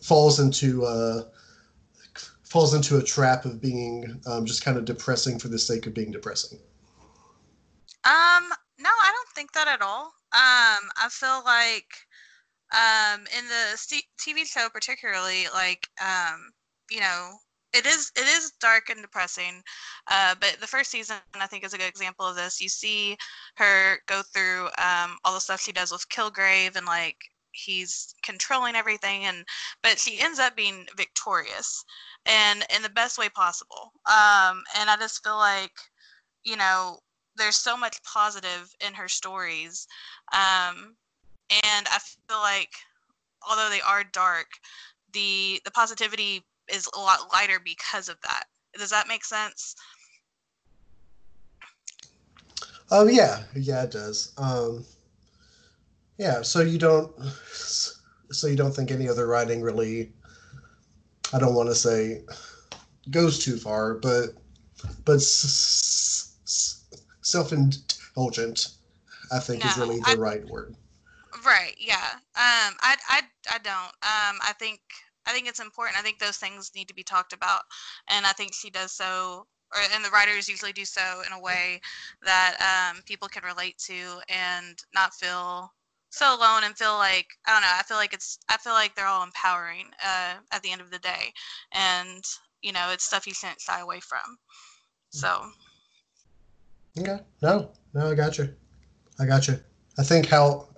falls 0.00 0.40
into 0.40 0.84
a 0.84 1.26
falls 2.50 2.74
into 2.74 2.98
a 2.98 3.02
trap 3.02 3.44
of 3.44 3.60
being 3.60 4.20
um, 4.26 4.44
just 4.44 4.64
kind 4.64 4.76
of 4.76 4.84
depressing 4.84 5.38
for 5.38 5.48
the 5.48 5.58
sake 5.58 5.86
of 5.86 5.94
being 5.94 6.10
depressing? 6.10 6.58
Um, 8.04 8.44
no, 8.78 8.90
I 8.90 9.12
don't 9.12 9.28
think 9.34 9.52
that 9.52 9.68
at 9.68 9.82
all. 9.82 10.12
Um, 10.32 10.90
I 10.96 11.08
feel 11.10 11.42
like 11.44 11.86
um 12.72 13.20
in 13.36 13.44
the 13.48 13.76
TV 14.20 14.46
show 14.46 14.68
particularly 14.72 15.46
like 15.52 15.88
um 16.00 16.50
you 16.90 17.00
know 17.00 17.32
it 17.72 17.86
is 17.86 18.12
it 18.16 18.26
is 18.26 18.52
dark 18.60 18.90
and 18.90 19.02
depressing 19.02 19.62
uh 20.08 20.34
but 20.40 20.56
the 20.60 20.66
first 20.66 20.90
season 20.90 21.16
i 21.34 21.46
think 21.46 21.64
is 21.64 21.74
a 21.74 21.78
good 21.78 21.88
example 21.88 22.26
of 22.26 22.36
this 22.36 22.60
you 22.60 22.68
see 22.68 23.16
her 23.56 23.98
go 24.06 24.22
through 24.32 24.66
um 24.78 25.16
all 25.24 25.34
the 25.34 25.40
stuff 25.40 25.60
she 25.60 25.72
does 25.72 25.90
with 25.90 26.08
kilgrave 26.10 26.76
and 26.76 26.86
like 26.86 27.16
he's 27.52 28.14
controlling 28.22 28.76
everything 28.76 29.24
and 29.24 29.44
but 29.82 29.98
she 29.98 30.20
ends 30.20 30.38
up 30.38 30.54
being 30.54 30.86
victorious 30.96 31.84
and 32.26 32.64
in 32.74 32.82
the 32.82 32.88
best 32.90 33.18
way 33.18 33.28
possible. 33.28 33.92
Um 34.06 34.62
and 34.78 34.90
i 34.90 34.96
just 34.98 35.22
feel 35.24 35.36
like 35.36 35.72
you 36.44 36.56
know 36.56 36.98
there's 37.36 37.56
so 37.56 37.76
much 37.76 38.02
positive 38.02 38.74
in 38.86 38.94
her 38.94 39.08
stories. 39.08 39.86
Um 40.32 40.96
and 41.50 41.86
i 41.88 41.98
feel 42.28 42.38
like 42.38 42.70
although 43.48 43.70
they 43.70 43.80
are 43.80 44.04
dark 44.12 44.46
the 45.12 45.60
the 45.64 45.70
positivity 45.70 46.44
is 46.72 46.88
a 46.94 47.00
lot 47.00 47.32
lighter 47.32 47.60
because 47.64 48.08
of 48.08 48.16
that. 48.22 48.44
Does 48.78 48.90
that 48.90 49.08
make 49.08 49.24
sense? 49.24 49.74
Oh 52.90 53.06
yeah, 53.06 53.42
yeah, 53.54 53.84
it 53.84 53.92
does. 53.92 54.32
Um, 54.36 54.84
yeah, 56.18 56.42
so 56.42 56.60
you 56.60 56.78
don't, 56.78 57.12
so 57.52 58.48
you 58.48 58.56
don't 58.56 58.74
think 58.74 58.90
any 58.90 59.08
other 59.08 59.26
writing 59.26 59.62
really, 59.62 60.12
I 61.32 61.38
don't 61.38 61.54
want 61.54 61.68
to 61.68 61.74
say, 61.74 62.22
goes 63.10 63.38
too 63.38 63.56
far, 63.56 63.94
but 63.94 64.30
but 65.04 65.16
s- 65.16 66.34
s- 66.44 66.84
self-indulgent, 67.22 68.68
I 69.32 69.38
think 69.38 69.64
is 69.64 69.76
really 69.76 70.00
the 70.00 70.10
I- 70.10 70.14
right 70.14 70.44
word. 70.48 70.74
right 71.44 71.74
yeah. 71.78 72.10
Um 72.34 72.76
i 72.80 72.96
i 73.08 73.22
i 73.52 73.58
don't. 73.58 73.92
Um 74.02 74.38
i 74.42 74.52
think 74.58 74.80
i 75.26 75.32
think 75.32 75.48
it's 75.48 75.60
important. 75.60 75.98
I 75.98 76.02
think 76.02 76.18
those 76.18 76.36
things 76.38 76.72
need 76.74 76.88
to 76.88 76.94
be 76.94 77.02
talked 77.04 77.32
about 77.32 77.62
and 78.08 78.26
i 78.26 78.32
think 78.32 78.52
she 78.54 78.70
does 78.70 78.92
so 78.92 79.46
or 79.74 79.80
and 79.94 80.04
the 80.04 80.10
writers 80.10 80.48
usually 80.48 80.72
do 80.72 80.84
so 80.84 81.22
in 81.26 81.32
a 81.32 81.40
way 81.40 81.80
that 82.24 82.56
um 82.94 83.02
people 83.06 83.28
can 83.28 83.44
relate 83.44 83.78
to 83.86 84.20
and 84.28 84.78
not 84.94 85.14
feel 85.14 85.72
so 86.10 86.36
alone 86.36 86.64
and 86.64 86.76
feel 86.76 86.94
like 86.94 87.26
i 87.46 87.52
don't 87.52 87.62
know 87.62 87.68
i 87.78 87.82
feel 87.82 87.96
like 87.96 88.12
it's 88.12 88.38
i 88.48 88.56
feel 88.56 88.72
like 88.72 88.94
they're 88.94 89.06
all 89.06 89.24
empowering 89.24 89.86
uh 90.04 90.34
at 90.52 90.62
the 90.62 90.70
end 90.70 90.80
of 90.80 90.90
the 90.90 90.98
day 90.98 91.32
and 91.72 92.24
you 92.62 92.72
know 92.72 92.90
it's 92.92 93.04
stuff 93.04 93.26
you 93.26 93.34
shouldn't 93.34 93.60
shy 93.60 93.80
away 93.80 94.00
from 94.00 94.36
so 95.10 95.44
Okay, 96.98 97.20
no, 97.40 97.70
no, 97.94 98.10
I 98.10 98.14
got 98.14 98.36
you, 98.38 98.52
I 99.18 99.26
got 99.26 99.46
you. 99.46 99.58
I 99.98 100.02
think 100.02 100.26
how, 100.26 100.68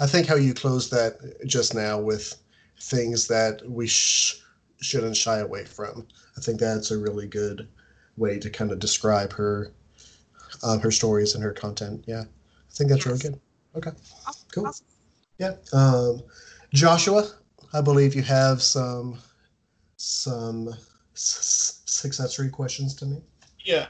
I 0.00 0.06
think 0.06 0.26
how 0.26 0.36
you 0.36 0.54
closed 0.54 0.90
that 0.92 1.18
just 1.46 1.74
now 1.74 2.00
with 2.00 2.34
things 2.80 3.28
that 3.28 3.60
we 3.68 3.86
sh- 3.86 4.42
shouldn't 4.80 5.16
shy 5.16 5.38
away 5.38 5.64
from. 5.64 6.06
I 6.36 6.40
think 6.40 6.60
that's 6.60 6.90
a 6.90 6.98
really 6.98 7.26
good 7.26 7.68
way 8.16 8.38
to 8.38 8.48
kind 8.48 8.72
of 8.72 8.78
describe 8.78 9.32
her 9.34 9.72
um, 10.62 10.80
her 10.80 10.90
stories 10.90 11.34
and 11.34 11.44
her 11.44 11.52
content. 11.52 12.04
Yeah, 12.06 12.22
I 12.22 12.74
think 12.74 12.90
that's 12.90 13.04
really 13.04 13.18
good. 13.18 13.40
Okay, 13.76 13.90
Awesome. 14.26 14.46
cool. 14.52 14.66
Awesome. 14.66 14.86
Yeah, 15.38 15.54
um, 15.72 16.22
Joshua, 16.72 17.28
I 17.72 17.80
believe 17.80 18.14
you 18.14 18.22
have 18.22 18.62
some 18.62 19.18
some 19.96 20.68
s- 21.14 21.82
successory 21.86 22.50
questions 22.50 22.94
to 22.96 23.06
me. 23.06 23.22
Yeah, 23.64 23.86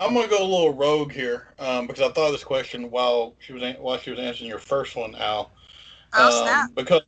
I'm 0.00 0.14
gonna 0.14 0.28
go 0.28 0.42
a 0.42 0.44
little 0.44 0.74
rogue 0.74 1.12
here 1.12 1.54
um, 1.58 1.86
because 1.86 2.02
I 2.02 2.12
thought 2.12 2.26
of 2.26 2.32
this 2.32 2.44
question 2.44 2.90
while 2.90 3.36
she 3.38 3.52
was 3.52 3.62
an- 3.62 3.76
while 3.80 3.98
she 3.98 4.10
was 4.10 4.18
answering 4.18 4.48
your 4.50 4.58
first 4.58 4.96
one, 4.96 5.14
Al. 5.16 5.52
Oh 6.14 6.24
Um, 6.26 6.32
snap! 6.32 6.70
Because 6.74 7.02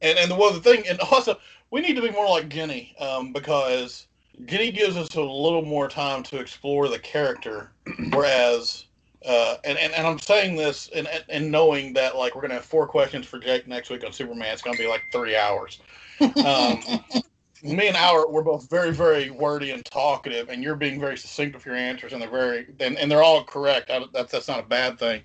and 0.00 0.18
and 0.18 0.30
the 0.30 0.34
well 0.34 0.52
the 0.52 0.60
thing 0.60 0.84
and 0.88 0.98
also 1.12 1.38
we 1.70 1.80
need 1.80 1.94
to 1.94 2.02
be 2.02 2.10
more 2.10 2.28
like 2.28 2.48
Ginny 2.48 2.96
um, 2.98 3.32
because 3.32 4.06
Ginny 4.46 4.72
gives 4.72 4.96
us 4.96 5.14
a 5.14 5.20
little 5.20 5.62
more 5.64 5.88
time 5.88 6.22
to 6.24 6.38
explore 6.38 6.88
the 6.88 6.98
character, 6.98 7.70
whereas. 8.10 8.86
Uh, 9.24 9.56
and, 9.64 9.76
and, 9.78 9.92
and 9.92 10.06
I'm 10.06 10.18
saying 10.18 10.56
this 10.56 10.88
and, 10.94 11.06
and- 11.28 11.50
knowing 11.50 11.92
that 11.94 12.16
like 12.16 12.34
we're 12.34 12.42
gonna 12.42 12.54
have 12.54 12.64
four 12.64 12.86
questions 12.86 13.26
for 13.26 13.38
Jake 13.38 13.66
next 13.68 13.90
week 13.90 14.04
on 14.04 14.12
Superman. 14.12 14.52
It's 14.52 14.62
gonna 14.62 14.78
be 14.78 14.86
like 14.86 15.02
three 15.12 15.36
hours. 15.36 15.80
Um, 16.20 16.80
me 17.62 17.88
and 17.88 17.96
Albert, 17.96 18.30
we're 18.30 18.42
both 18.42 18.68
very, 18.70 18.92
very 18.92 19.30
wordy 19.30 19.72
and 19.72 19.84
talkative, 19.84 20.48
and 20.48 20.62
you're 20.62 20.76
being 20.76 20.98
very 20.98 21.18
succinct 21.18 21.54
with 21.54 21.66
your 21.66 21.74
answers, 21.74 22.12
and 22.12 22.22
they're 22.22 22.30
very, 22.30 22.66
and, 22.80 22.96
and 22.98 23.10
they're 23.10 23.22
all 23.22 23.44
correct. 23.44 23.90
I, 23.90 24.04
that's 24.12 24.32
that's 24.32 24.48
not 24.48 24.60
a 24.60 24.66
bad 24.66 24.98
thing. 24.98 25.22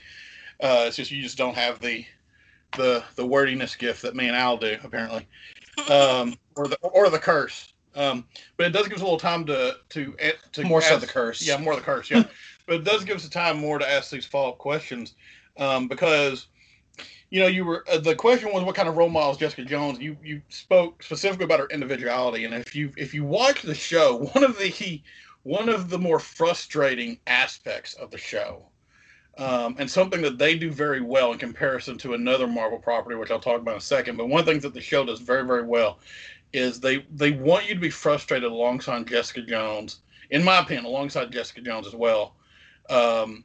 Uh, 0.61 0.85
it's 0.87 0.95
just 0.95 1.11
you 1.11 1.21
just 1.21 1.37
don't 1.37 1.55
have 1.55 1.79
the 1.79 2.05
the 2.75 3.03
the 3.15 3.25
wordiness 3.25 3.75
gift 3.75 4.01
that 4.01 4.15
me 4.15 4.27
and 4.27 4.35
Al 4.35 4.57
do, 4.57 4.77
apparently, 4.83 5.27
um, 5.89 6.35
or 6.55 6.67
the 6.67 6.77
or 6.81 7.09
the 7.09 7.19
curse. 7.19 7.73
Um, 7.95 8.25
but 8.57 8.65
it 8.67 8.71
does 8.71 8.87
give 8.87 8.95
us 8.95 9.01
a 9.01 9.05
little 9.05 9.19
time 9.19 9.45
to 9.45 9.77
to 9.89 10.15
to 10.53 10.63
More 10.63 10.81
so 10.81 10.97
the 10.97 11.07
curse. 11.07 11.45
Yeah, 11.45 11.57
more 11.57 11.75
the 11.75 11.81
curse. 11.81 12.11
Yeah, 12.11 12.23
but 12.65 12.75
it 12.77 12.83
does 12.83 13.03
give 13.03 13.17
us 13.17 13.29
time 13.29 13.57
more 13.57 13.79
to 13.79 13.89
ask 13.89 14.11
these 14.11 14.25
follow 14.25 14.49
up 14.49 14.57
questions 14.57 15.15
um, 15.57 15.87
because 15.87 16.47
you 17.29 17.41
know, 17.41 17.47
you 17.47 17.65
were 17.65 17.83
uh, 17.91 17.97
the 17.97 18.15
question 18.15 18.53
was 18.53 18.63
what 18.63 18.75
kind 18.75 18.87
of 18.87 18.97
role 18.97 19.09
models 19.09 19.37
Jessica 19.37 19.65
Jones. 19.65 19.99
You 19.99 20.15
you 20.23 20.41
spoke 20.49 21.01
specifically 21.03 21.45
about 21.45 21.59
her 21.59 21.67
individuality, 21.67 22.45
and 22.45 22.53
if 22.53 22.75
you 22.75 22.91
if 22.97 23.13
you 23.13 23.23
watch 23.23 23.61
the 23.61 23.75
show, 23.75 24.17
one 24.33 24.43
of 24.43 24.57
the 24.57 25.01
one 25.43 25.69
of 25.69 25.89
the 25.89 25.99
more 25.99 26.19
frustrating 26.19 27.19
aspects 27.27 27.93
of 27.95 28.11
the 28.11 28.17
show, 28.17 28.65
um, 29.37 29.75
and 29.79 29.89
something 29.89 30.21
that 30.21 30.37
they 30.37 30.57
do 30.57 30.71
very 30.71 31.01
well 31.01 31.31
in 31.31 31.37
comparison 31.37 31.97
to 31.97 32.13
another 32.13 32.47
Marvel 32.47 32.79
property, 32.79 33.15
which 33.15 33.31
I'll 33.31 33.39
talk 33.39 33.61
about 33.61 33.71
in 33.71 33.77
a 33.77 33.81
second. 33.81 34.17
But 34.17 34.29
one 34.29 34.39
of 34.39 34.45
the 34.45 34.51
things 34.51 34.63
that 34.63 34.73
the 34.73 34.81
show 34.81 35.03
does 35.05 35.19
very 35.19 35.45
very 35.45 35.63
well 35.63 35.99
is 36.53 36.79
they 36.79 37.05
they 37.11 37.31
want 37.31 37.67
you 37.67 37.73
to 37.73 37.81
be 37.81 37.89
frustrated 37.89 38.49
alongside 38.49 39.07
Jessica 39.07 39.41
Jones, 39.41 39.99
in 40.29 40.43
my 40.43 40.59
opinion, 40.59 40.85
alongside 40.85 41.31
Jessica 41.31 41.61
Jones 41.61 41.87
as 41.87 41.95
well. 41.95 42.35
Um, 42.89 43.43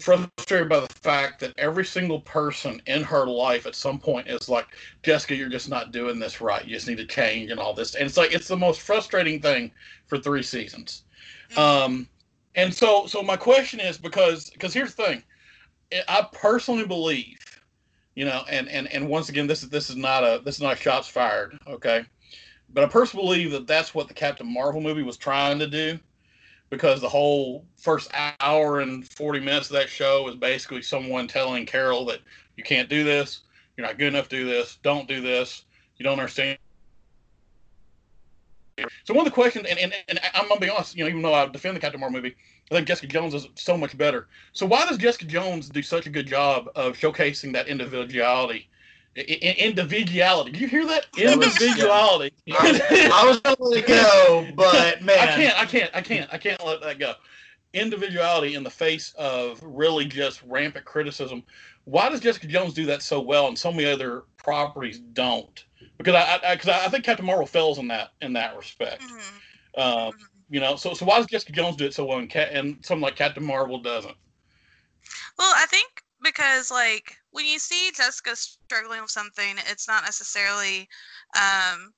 frustrated 0.00 0.68
by 0.68 0.80
the 0.80 0.92
fact 1.02 1.40
that 1.40 1.54
every 1.56 1.84
single 1.84 2.20
person 2.20 2.80
in 2.86 3.02
her 3.02 3.26
life 3.26 3.66
at 3.66 3.74
some 3.74 3.98
point 3.98 4.28
is 4.28 4.48
like, 4.48 4.66
Jessica, 5.02 5.34
you're 5.34 5.48
just 5.48 5.68
not 5.68 5.92
doing 5.92 6.18
this 6.18 6.40
right. 6.40 6.64
You 6.64 6.74
just 6.74 6.88
need 6.88 6.98
to 6.98 7.06
change 7.06 7.50
and 7.50 7.60
all 7.60 7.74
this. 7.74 7.94
And 7.94 8.04
it's 8.04 8.16
like 8.16 8.32
it's 8.32 8.48
the 8.48 8.56
most 8.56 8.80
frustrating 8.80 9.40
thing 9.40 9.70
for 10.06 10.18
three 10.18 10.42
seasons. 10.42 11.04
Um, 11.56 12.08
and 12.54 12.72
so 12.72 13.06
so 13.06 13.22
my 13.22 13.36
question 13.36 13.80
is 13.80 13.98
because 13.98 14.50
because 14.50 14.74
here's 14.74 14.94
the 14.94 15.04
thing, 15.04 15.22
I 16.08 16.26
personally 16.32 16.86
believe, 16.86 17.38
you 18.14 18.24
know, 18.24 18.44
and 18.50 18.68
and 18.68 18.92
and 18.92 19.08
once 19.08 19.28
again, 19.28 19.46
this 19.46 19.62
is 19.62 19.70
this 19.70 19.90
is 19.90 19.96
not 19.96 20.22
a 20.22 20.40
this 20.44 20.56
is 20.56 20.62
not 20.62 20.78
shots 20.78 21.08
fired, 21.08 21.58
okay. 21.66 22.04
But 22.72 22.84
I 22.84 22.88
personally 22.88 23.24
believe 23.24 23.50
that 23.52 23.66
that's 23.66 23.94
what 23.94 24.08
the 24.08 24.14
Captain 24.14 24.52
Marvel 24.52 24.80
movie 24.80 25.02
was 25.02 25.16
trying 25.16 25.58
to 25.60 25.66
do 25.66 25.98
because 26.70 27.00
the 27.00 27.08
whole 27.08 27.64
first 27.76 28.10
hour 28.40 28.80
and 28.80 29.08
40 29.08 29.40
minutes 29.40 29.70
of 29.70 29.74
that 29.74 29.88
show 29.88 30.28
is 30.28 30.34
basically 30.34 30.82
someone 30.82 31.28
telling 31.28 31.66
Carol 31.66 32.04
that 32.06 32.20
you 32.56 32.64
can't 32.64 32.88
do 32.88 33.04
this, 33.04 33.40
you're 33.76 33.86
not 33.86 33.98
good 33.98 34.08
enough 34.08 34.28
to 34.28 34.36
do 34.36 34.44
this, 34.44 34.78
don't 34.82 35.08
do 35.08 35.20
this, 35.20 35.64
you 35.98 36.04
don't 36.04 36.18
understand. 36.18 36.58
So 39.04 39.14
one 39.14 39.24
of 39.26 39.32
the 39.32 39.34
questions, 39.34 39.66
and, 39.68 39.78
and, 39.78 39.94
and 40.08 40.18
I'm 40.34 40.48
gonna 40.48 40.60
be 40.60 40.68
honest, 40.68 40.96
you 40.96 41.04
know, 41.04 41.10
even 41.10 41.22
though 41.22 41.34
I 41.34 41.46
defend 41.46 41.76
the 41.76 41.80
Captain 41.80 42.00
Marvel 42.00 42.20
movie, 42.20 42.34
I 42.70 42.74
think 42.74 42.88
Jessica 42.88 43.06
Jones 43.06 43.34
is 43.34 43.48
so 43.54 43.76
much 43.76 43.96
better. 43.96 44.26
So 44.52 44.66
why 44.66 44.86
does 44.86 44.98
Jessica 44.98 45.26
Jones 45.26 45.68
do 45.68 45.82
such 45.82 46.06
a 46.06 46.10
good 46.10 46.26
job 46.26 46.68
of 46.74 46.96
showcasing 46.96 47.52
that 47.52 47.68
individuality? 47.68 48.68
I- 49.16 49.38
I- 49.42 49.56
individuality. 49.58 50.50
Did 50.52 50.60
you 50.60 50.68
hear 50.68 50.86
that? 50.86 51.06
That 51.14 51.32
Individuality. 51.32 52.34
I 52.50 53.24
was 53.26 53.40
gonna 53.40 53.56
let 53.58 53.78
it 53.78 53.86
go, 53.86 54.46
but 54.54 55.02
man, 55.02 55.18
I 55.18 55.26
can't, 55.26 55.58
I 55.58 55.64
can't, 55.66 55.90
I 55.94 56.00
can't, 56.00 56.34
I 56.34 56.38
can't 56.38 56.64
let 56.64 56.80
that 56.82 56.98
go. 56.98 57.14
Individuality 57.72 58.54
in 58.54 58.62
the 58.62 58.70
face 58.70 59.14
of 59.18 59.60
really 59.62 60.04
just 60.04 60.42
rampant 60.44 60.84
criticism. 60.84 61.42
Why 61.84 62.08
does 62.08 62.20
Jessica 62.20 62.46
Jones 62.46 62.74
do 62.74 62.86
that 62.86 63.02
so 63.02 63.20
well, 63.20 63.48
and 63.48 63.58
so 63.58 63.70
many 63.70 63.90
other 63.90 64.24
properties 64.36 64.98
don't? 64.98 65.64
Because 65.98 66.14
I, 66.14 66.40
I, 66.44 66.56
cause 66.56 66.68
I 66.68 66.88
think 66.88 67.04
Captain 67.04 67.26
Marvel 67.26 67.46
fails 67.46 67.78
in 67.78 67.88
that 67.88 68.10
in 68.20 68.32
that 68.34 68.56
respect. 68.56 69.02
Mhm. 69.02 69.78
Um, 69.80 70.12
you 70.50 70.60
know, 70.60 70.76
so 70.76 70.94
so 70.94 71.04
why 71.04 71.18
does 71.18 71.26
Jessica 71.26 71.52
Jones 71.52 71.76
do 71.76 71.84
it 71.84 71.94
so 71.94 72.04
well, 72.04 72.18
and, 72.18 72.30
Cat, 72.30 72.50
and 72.52 72.78
something 72.84 73.02
like 73.02 73.16
Captain 73.16 73.44
Marvel 73.44 73.78
doesn't? 73.78 74.14
Well, 75.38 75.52
I 75.56 75.66
think 75.66 76.03
because 76.24 76.70
like 76.70 77.16
when 77.30 77.46
you 77.46 77.58
see 77.58 77.92
Jessica 77.94 78.34
struggling 78.34 79.02
with 79.02 79.10
something, 79.10 79.56
it's 79.70 79.86
not 79.86 80.04
necessarily 80.04 80.88
um 81.36 81.92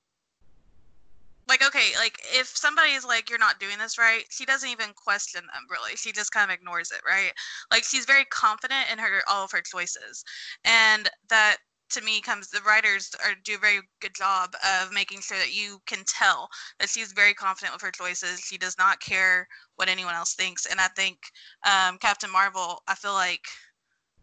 like 1.47 1.65
okay, 1.65 1.91
like 1.97 2.19
if 2.33 2.47
somebody 2.47 2.91
is 2.91 3.05
like 3.05 3.29
you're 3.29 3.39
not 3.39 3.59
doing 3.59 3.77
this 3.79 3.97
right, 3.97 4.25
she 4.29 4.45
doesn't 4.45 4.69
even 4.69 4.89
question 4.95 5.41
them 5.41 5.63
really. 5.69 5.95
She 5.95 6.11
just 6.11 6.31
kind 6.31 6.51
of 6.51 6.55
ignores 6.55 6.91
it, 6.91 7.01
right? 7.07 7.31
Like 7.71 7.83
she's 7.83 8.05
very 8.05 8.25
confident 8.25 8.91
in 8.91 8.99
her 8.99 9.21
all 9.29 9.45
of 9.45 9.51
her 9.51 9.61
choices. 9.61 10.23
And 10.65 11.09
that 11.29 11.57
to 11.89 12.01
me 12.01 12.19
comes 12.19 12.49
the 12.49 12.59
writers 12.67 13.09
are 13.23 13.33
do 13.45 13.55
a 13.55 13.59
very 13.59 13.79
good 14.01 14.13
job 14.13 14.53
of 14.65 14.91
making 14.91 15.21
sure 15.21 15.37
that 15.37 15.55
you 15.55 15.79
can 15.85 16.03
tell 16.05 16.49
that 16.79 16.89
she's 16.89 17.13
very 17.13 17.33
confident 17.33 17.73
with 17.73 17.81
her 17.81 17.91
choices. 17.91 18.41
She 18.41 18.57
does 18.57 18.77
not 18.77 18.99
care 18.99 19.47
what 19.77 19.87
anyone 19.87 20.15
else 20.15 20.33
thinks. 20.33 20.65
And 20.65 20.81
I 20.81 20.87
think 20.97 21.17
um, 21.65 21.97
Captain 21.99 22.31
Marvel, 22.31 22.81
I 22.89 22.95
feel 22.95 23.13
like 23.13 23.45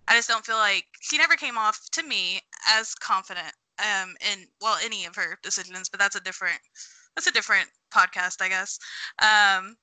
I 0.09 0.15
just 0.15 0.29
don't 0.29 0.45
feel 0.45 0.57
like 0.57 0.85
she 1.01 1.19
never 1.19 1.35
came 1.35 1.57
off 1.57 1.89
to 1.93 2.03
me 2.03 2.41
as 2.69 2.95
confident 2.95 3.53
um, 3.79 4.15
in 4.21 4.47
well 4.61 4.79
any 4.83 5.05
of 5.07 5.17
her 5.17 5.39
decisions. 5.43 5.89
But 5.89 6.01
that's 6.01 6.17
a 6.17 6.21
different 6.21 6.59
that's 7.15 7.27
a 7.27 7.33
different 7.33 7.69
podcast, 7.93 8.43
I 8.43 8.49
guess. 8.49 8.79
Um, 9.19 9.77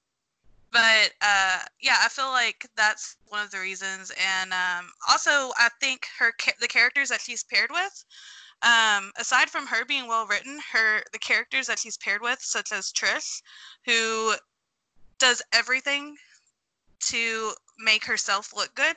but 0.72 1.12
uh, 1.22 1.60
yeah, 1.82 1.98
I 2.04 2.08
feel 2.10 2.30
like 2.30 2.66
that's 2.78 3.18
one 3.28 3.44
of 3.44 3.52
the 3.52 3.60
reasons, 3.60 4.12
and 4.12 4.54
um, 4.54 4.92
also 5.10 5.52
I 5.58 5.70
think 5.80 6.08
her 6.18 6.34
the 6.60 6.68
characters 6.68 7.10
that 7.10 7.22
she's 7.22 7.44
paired 7.44 7.72
with. 7.72 8.06
Um, 8.64 9.12
aside 9.18 9.50
from 9.50 9.66
her 9.66 9.86
being 9.86 10.08
well 10.08 10.28
written, 10.28 10.60
her 10.72 11.02
the 11.14 11.20
characters 11.20 11.66
that 11.68 11.80
she's 11.80 11.98
paired 11.98 12.22
with, 12.22 12.40
such 12.42 12.72
as 12.72 12.94
Trish, 12.94 13.42
who 13.86 14.36
does 15.18 15.42
everything 15.52 16.16
to 17.08 17.54
make 17.80 18.06
herself 18.06 18.54
look 18.56 18.74
good. 18.76 18.96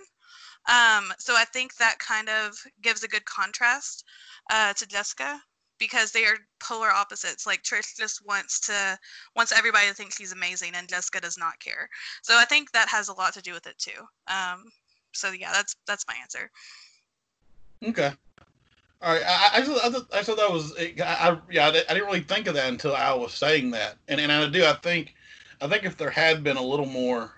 Um, 0.66 1.12
so 1.18 1.34
I 1.36 1.44
think 1.52 1.76
that 1.76 1.98
kind 1.98 2.28
of 2.28 2.54
gives 2.82 3.04
a 3.04 3.08
good 3.08 3.24
contrast 3.24 4.04
uh, 4.50 4.72
to 4.74 4.86
Jessica 4.86 5.40
because 5.78 6.12
they 6.12 6.24
are 6.24 6.36
polar 6.60 6.90
opposites. 6.90 7.46
Like 7.46 7.62
Trish 7.62 7.96
just 7.96 8.24
wants 8.26 8.60
to 8.66 8.98
wants 9.36 9.52
everybody 9.52 9.88
to 9.88 9.94
think 9.94 10.12
she's 10.12 10.32
amazing, 10.32 10.72
and 10.74 10.88
Jessica 10.88 11.20
does 11.20 11.36
not 11.36 11.58
care. 11.60 11.88
So 12.22 12.38
I 12.38 12.44
think 12.44 12.72
that 12.72 12.88
has 12.88 13.08
a 13.08 13.14
lot 13.14 13.34
to 13.34 13.42
do 13.42 13.52
with 13.52 13.66
it 13.66 13.78
too. 13.78 14.00
Um, 14.28 14.64
so 15.12 15.32
yeah, 15.32 15.52
that's 15.52 15.76
that's 15.86 16.06
my 16.08 16.14
answer. 16.20 16.50
Okay. 17.86 18.12
All 19.02 19.12
right. 19.12 19.22
I, 19.26 19.58
I, 19.58 19.88
I, 19.88 20.18
I 20.20 20.22
thought 20.22 20.38
that 20.38 20.50
was. 20.50 20.74
I, 20.78 20.94
I 21.00 21.38
yeah. 21.50 21.68
I, 21.68 21.70
didn't 21.70 22.06
really 22.06 22.20
think 22.20 22.46
of 22.46 22.54
that 22.54 22.68
until 22.68 22.94
I 22.94 23.12
was 23.12 23.34
saying 23.34 23.70
that, 23.72 23.96
and 24.08 24.20
and 24.20 24.32
I 24.32 24.48
do. 24.48 24.64
I 24.64 24.74
think, 24.74 25.14
I 25.60 25.68
think 25.68 25.84
if 25.84 25.96
there 25.96 26.10
had 26.10 26.42
been 26.42 26.56
a 26.56 26.62
little 26.62 26.86
more, 26.86 27.32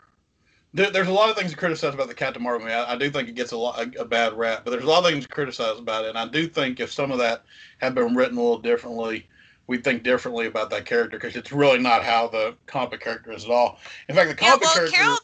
there, 0.77 0.91
there's 0.91 1.09
a 1.09 1.13
lot 1.13 1.31
of 1.31 1.37
things 1.37 1.51
to 1.53 1.57
criticize 1.57 1.95
about 1.95 2.09
the 2.09 2.15
Captain 2.15 2.43
Marvel 2.43 2.61
movie. 2.61 2.75
I, 2.75 2.93
I 2.93 2.97
do 2.97 3.11
think 3.11 3.29
it 3.29 3.35
gets 3.35 3.53
a 3.53 3.57
lot 3.57 3.81
a, 3.81 4.03
a 4.03 4.05
bad 4.05 4.35
rap, 4.35 4.63
but 4.65 4.71
there's 4.71 4.85
a 4.85 4.87
lot 4.87 5.05
of 5.05 5.11
things 5.11 5.25
to 5.25 5.31
criticize 5.31 5.79
about 5.79 6.05
it. 6.05 6.11
And 6.11 6.19
I 6.19 6.29
do 6.29 6.47
think 6.47 6.81
if 6.81 6.93
some 6.93 7.11
of 7.11 7.19
that 7.19 7.45
had 7.79 7.95
been 7.95 8.15
written 8.15 8.37
a 8.37 8.43
little 8.43 8.59
differently, 8.59 9.27
we'd 9.67 9.83
think 9.83 10.03
differently 10.03 10.47
about 10.47 10.69
that 10.71 10.85
character 10.85 11.19
because 11.19 11.35
it's 11.35 11.51
really 11.51 11.79
not 11.79 12.05
how 12.05 12.29
the 12.29 12.55
comic 12.67 13.01
character 13.01 13.33
is 13.33 13.45
at 13.47 13.51
all. 13.51 13.79
In 14.09 14.15
fact, 14.15 14.29
the 14.29 14.35
comic 14.35 14.61
Yeah, 14.61 14.67
well, 14.67 14.75
character. 14.75 14.97
Carol 14.97 15.19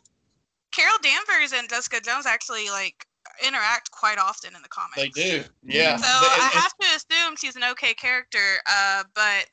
Carol 0.72 0.98
Danvers 1.02 1.52
and 1.52 1.68
Jessica 1.68 2.00
Jones 2.00 2.24
actually 2.24 2.70
like 2.70 3.06
interact 3.46 3.90
quite 3.90 4.18
often 4.18 4.56
in 4.56 4.62
the 4.62 4.68
comics. 4.70 4.96
They 4.96 5.08
do. 5.10 5.44
Yeah. 5.64 5.96
So 5.96 6.02
They- 6.02 6.42
I 6.42 6.50
have 6.54 6.72
to 6.80 6.86
assume 6.96 7.36
she's 7.36 7.56
an 7.56 7.64
okay 7.72 7.92
character, 7.92 8.56
uh, 8.66 9.04
but 9.14 9.50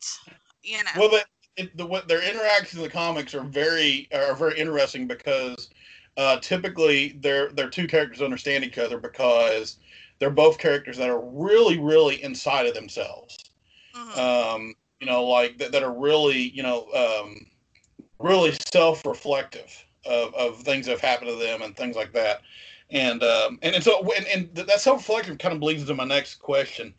you 0.63 0.77
know. 0.77 0.91
Well, 0.95 1.09
the, 1.09 1.25
it, 1.57 1.75
the 1.75 1.85
what 1.85 2.07
their 2.07 2.21
interactions 2.21 2.75
in 2.75 2.83
the 2.83 2.89
comics 2.89 3.35
are 3.35 3.43
very 3.43 4.07
are 4.13 4.33
very 4.33 4.57
interesting 4.57 5.07
because 5.07 5.69
uh, 6.19 6.37
typically 6.41 7.17
they're 7.21 7.49
they're 7.53 7.69
two 7.69 7.87
characters 7.87 8.21
understand 8.21 8.65
each 8.65 8.77
other 8.77 8.97
because 8.97 9.77
they're 10.19 10.29
both 10.29 10.57
characters 10.57 10.97
that 10.97 11.09
are 11.09 11.21
really 11.21 11.79
really 11.79 12.21
inside 12.21 12.65
of 12.65 12.73
themselves. 12.73 13.37
Mhm. 13.95 14.17
Um, 14.17 14.73
you 14.99 15.07
know, 15.07 15.23
like 15.23 15.57
that, 15.59 15.71
that 15.71 15.81
are 15.81 15.93
really, 15.93 16.49
you 16.49 16.61
know, 16.61 16.91
um, 16.91 17.47
really 18.19 18.51
self-reflective 18.69 19.85
of, 20.05 20.35
of 20.35 20.61
things 20.61 20.85
that 20.85 20.91
have 20.91 20.99
happened 20.99 21.29
to 21.29 21.37
them 21.37 21.61
and 21.61 21.73
things 21.77 21.95
like 21.95 22.11
that. 22.11 22.41
And 22.89 23.23
um, 23.23 23.57
and, 23.61 23.75
and 23.75 23.83
so 23.83 24.05
and, 24.17 24.27
and 24.27 24.55
that 24.55 24.81
self-reflective 24.81 25.37
kind 25.37 25.55
of 25.55 25.63
leads 25.63 25.85
to 25.85 25.95
my 25.95 26.03
next 26.03 26.35
question, 26.35 26.93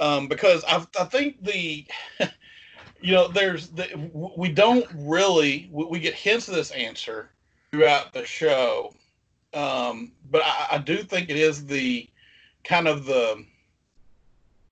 um, 0.00 0.26
because 0.26 0.64
I, 0.66 0.82
I 0.98 1.04
think 1.04 1.44
the 1.44 1.84
you 3.02 3.12
know 3.12 3.28
there's 3.28 3.68
the, 3.68 4.10
we 4.14 4.48
don't 4.48 4.86
really 4.94 5.68
we 5.70 5.98
get 5.98 6.14
hints 6.14 6.48
of 6.48 6.54
this 6.54 6.70
answer 6.70 7.28
throughout 7.74 8.12
the 8.12 8.24
show 8.24 8.94
um, 9.52 10.12
but 10.30 10.42
I, 10.44 10.66
I, 10.72 10.78
do 10.78 10.98
think 10.98 11.30
it 11.30 11.36
is 11.36 11.64
the 11.66 12.08
kind 12.64 12.88
of 12.88 13.04
the 13.04 13.44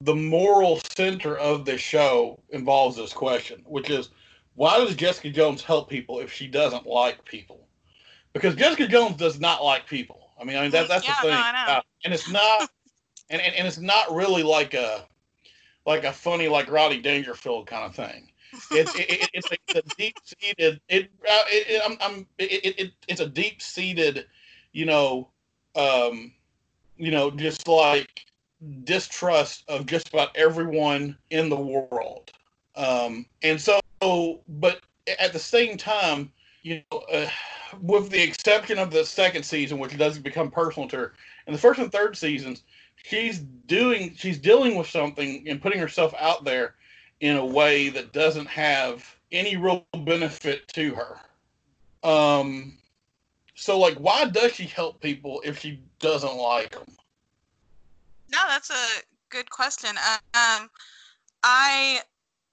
the 0.00 0.14
moral 0.14 0.80
center 0.96 1.36
of 1.38 1.64
the 1.64 1.78
show 1.78 2.40
involves 2.50 2.96
this 2.96 3.12
question, 3.12 3.62
which 3.64 3.90
is 3.90 4.10
why 4.56 4.78
does 4.78 4.96
Jessica 4.96 5.30
Jones 5.30 5.62
help 5.62 5.88
people 5.88 6.18
if 6.18 6.32
she 6.32 6.48
doesn't 6.48 6.84
like 6.84 7.24
people? 7.24 7.68
Because 8.32 8.56
Jessica 8.56 8.88
Jones 8.88 9.16
does 9.16 9.38
not 9.38 9.62
like 9.62 9.86
people. 9.86 10.30
I 10.40 10.44
mean, 10.44 10.56
I 10.56 10.62
mean 10.62 10.72
that, 10.72 10.88
that's 10.88 11.06
yeah, 11.06 11.14
the 11.22 11.28
thing, 11.28 11.38
no, 11.38 11.74
uh, 11.74 11.80
and 12.04 12.12
it's 12.12 12.28
not, 12.28 12.68
and, 13.30 13.40
and 13.40 13.54
and 13.54 13.66
it's 13.68 13.78
not 13.78 14.12
really 14.12 14.42
like 14.42 14.74
a 14.74 15.06
like 15.86 16.02
a 16.02 16.12
funny 16.12 16.48
like 16.48 16.70
Rodney 16.70 17.00
Dangerfield 17.00 17.68
kind 17.68 17.84
of 17.84 17.94
thing. 17.94 18.31
It's 18.70 18.94
it, 18.94 19.28
it's, 19.32 19.50
a, 19.50 19.56
it's 19.68 19.92
a 19.92 19.96
deep 19.96 20.16
seated 20.24 20.80
it, 20.88 21.04
uh, 21.04 21.44
it, 21.48 21.82
I'm, 21.84 21.96
I'm 22.00 22.26
it, 22.38 22.78
it, 22.78 22.92
it's 23.08 23.20
a 23.20 23.28
deep 23.28 23.62
seated 23.62 24.26
you 24.72 24.86
know, 24.86 25.28
um, 25.76 26.32
you 26.96 27.10
know, 27.10 27.30
just 27.30 27.68
like 27.68 28.24
distrust 28.84 29.64
of 29.68 29.86
just 29.86 30.08
about 30.08 30.34
everyone 30.36 31.16
in 31.30 31.48
the 31.48 31.56
world. 31.56 32.30
Um, 32.76 33.26
and 33.42 33.60
so, 33.60 33.80
but 34.48 34.80
at 35.20 35.32
the 35.32 35.38
same 35.38 35.76
time, 35.76 36.32
you 36.62 36.82
know, 36.90 36.98
uh, 37.12 37.28
with 37.80 38.10
the 38.10 38.22
exception 38.22 38.78
of 38.78 38.90
the 38.90 39.04
second 39.04 39.42
season, 39.44 39.78
which 39.78 39.96
does 39.96 40.18
become 40.18 40.50
personal 40.50 40.88
to 40.90 40.96
her, 40.96 41.12
in 41.46 41.52
the 41.52 41.58
first 41.58 41.80
and 41.80 41.90
third 41.90 42.16
seasons, 42.16 42.62
she's 43.04 43.40
doing, 43.66 44.14
she's 44.16 44.38
dealing 44.38 44.76
with 44.76 44.88
something 44.88 45.46
and 45.48 45.60
putting 45.60 45.78
herself 45.78 46.14
out 46.18 46.44
there 46.44 46.74
in 47.22 47.36
a 47.36 47.46
way 47.46 47.88
that 47.88 48.12
doesn't 48.12 48.48
have 48.48 49.16
any 49.30 49.56
real 49.56 49.86
benefit 50.04 50.66
to 50.66 50.94
her. 50.94 51.18
Um, 52.06 52.76
so, 53.54 53.78
like, 53.78 53.94
why 53.94 54.26
does 54.26 54.54
she 54.54 54.64
help 54.64 55.00
people 55.00 55.40
if 55.44 55.60
she 55.60 55.80
doesn't 56.00 56.34
like 56.34 56.72
them? 56.72 56.96
No, 58.28 58.40
that's 58.48 58.70
a 58.70 59.02
good 59.30 59.48
question. 59.50 59.90
Um, 60.34 60.68
I, 61.44 62.00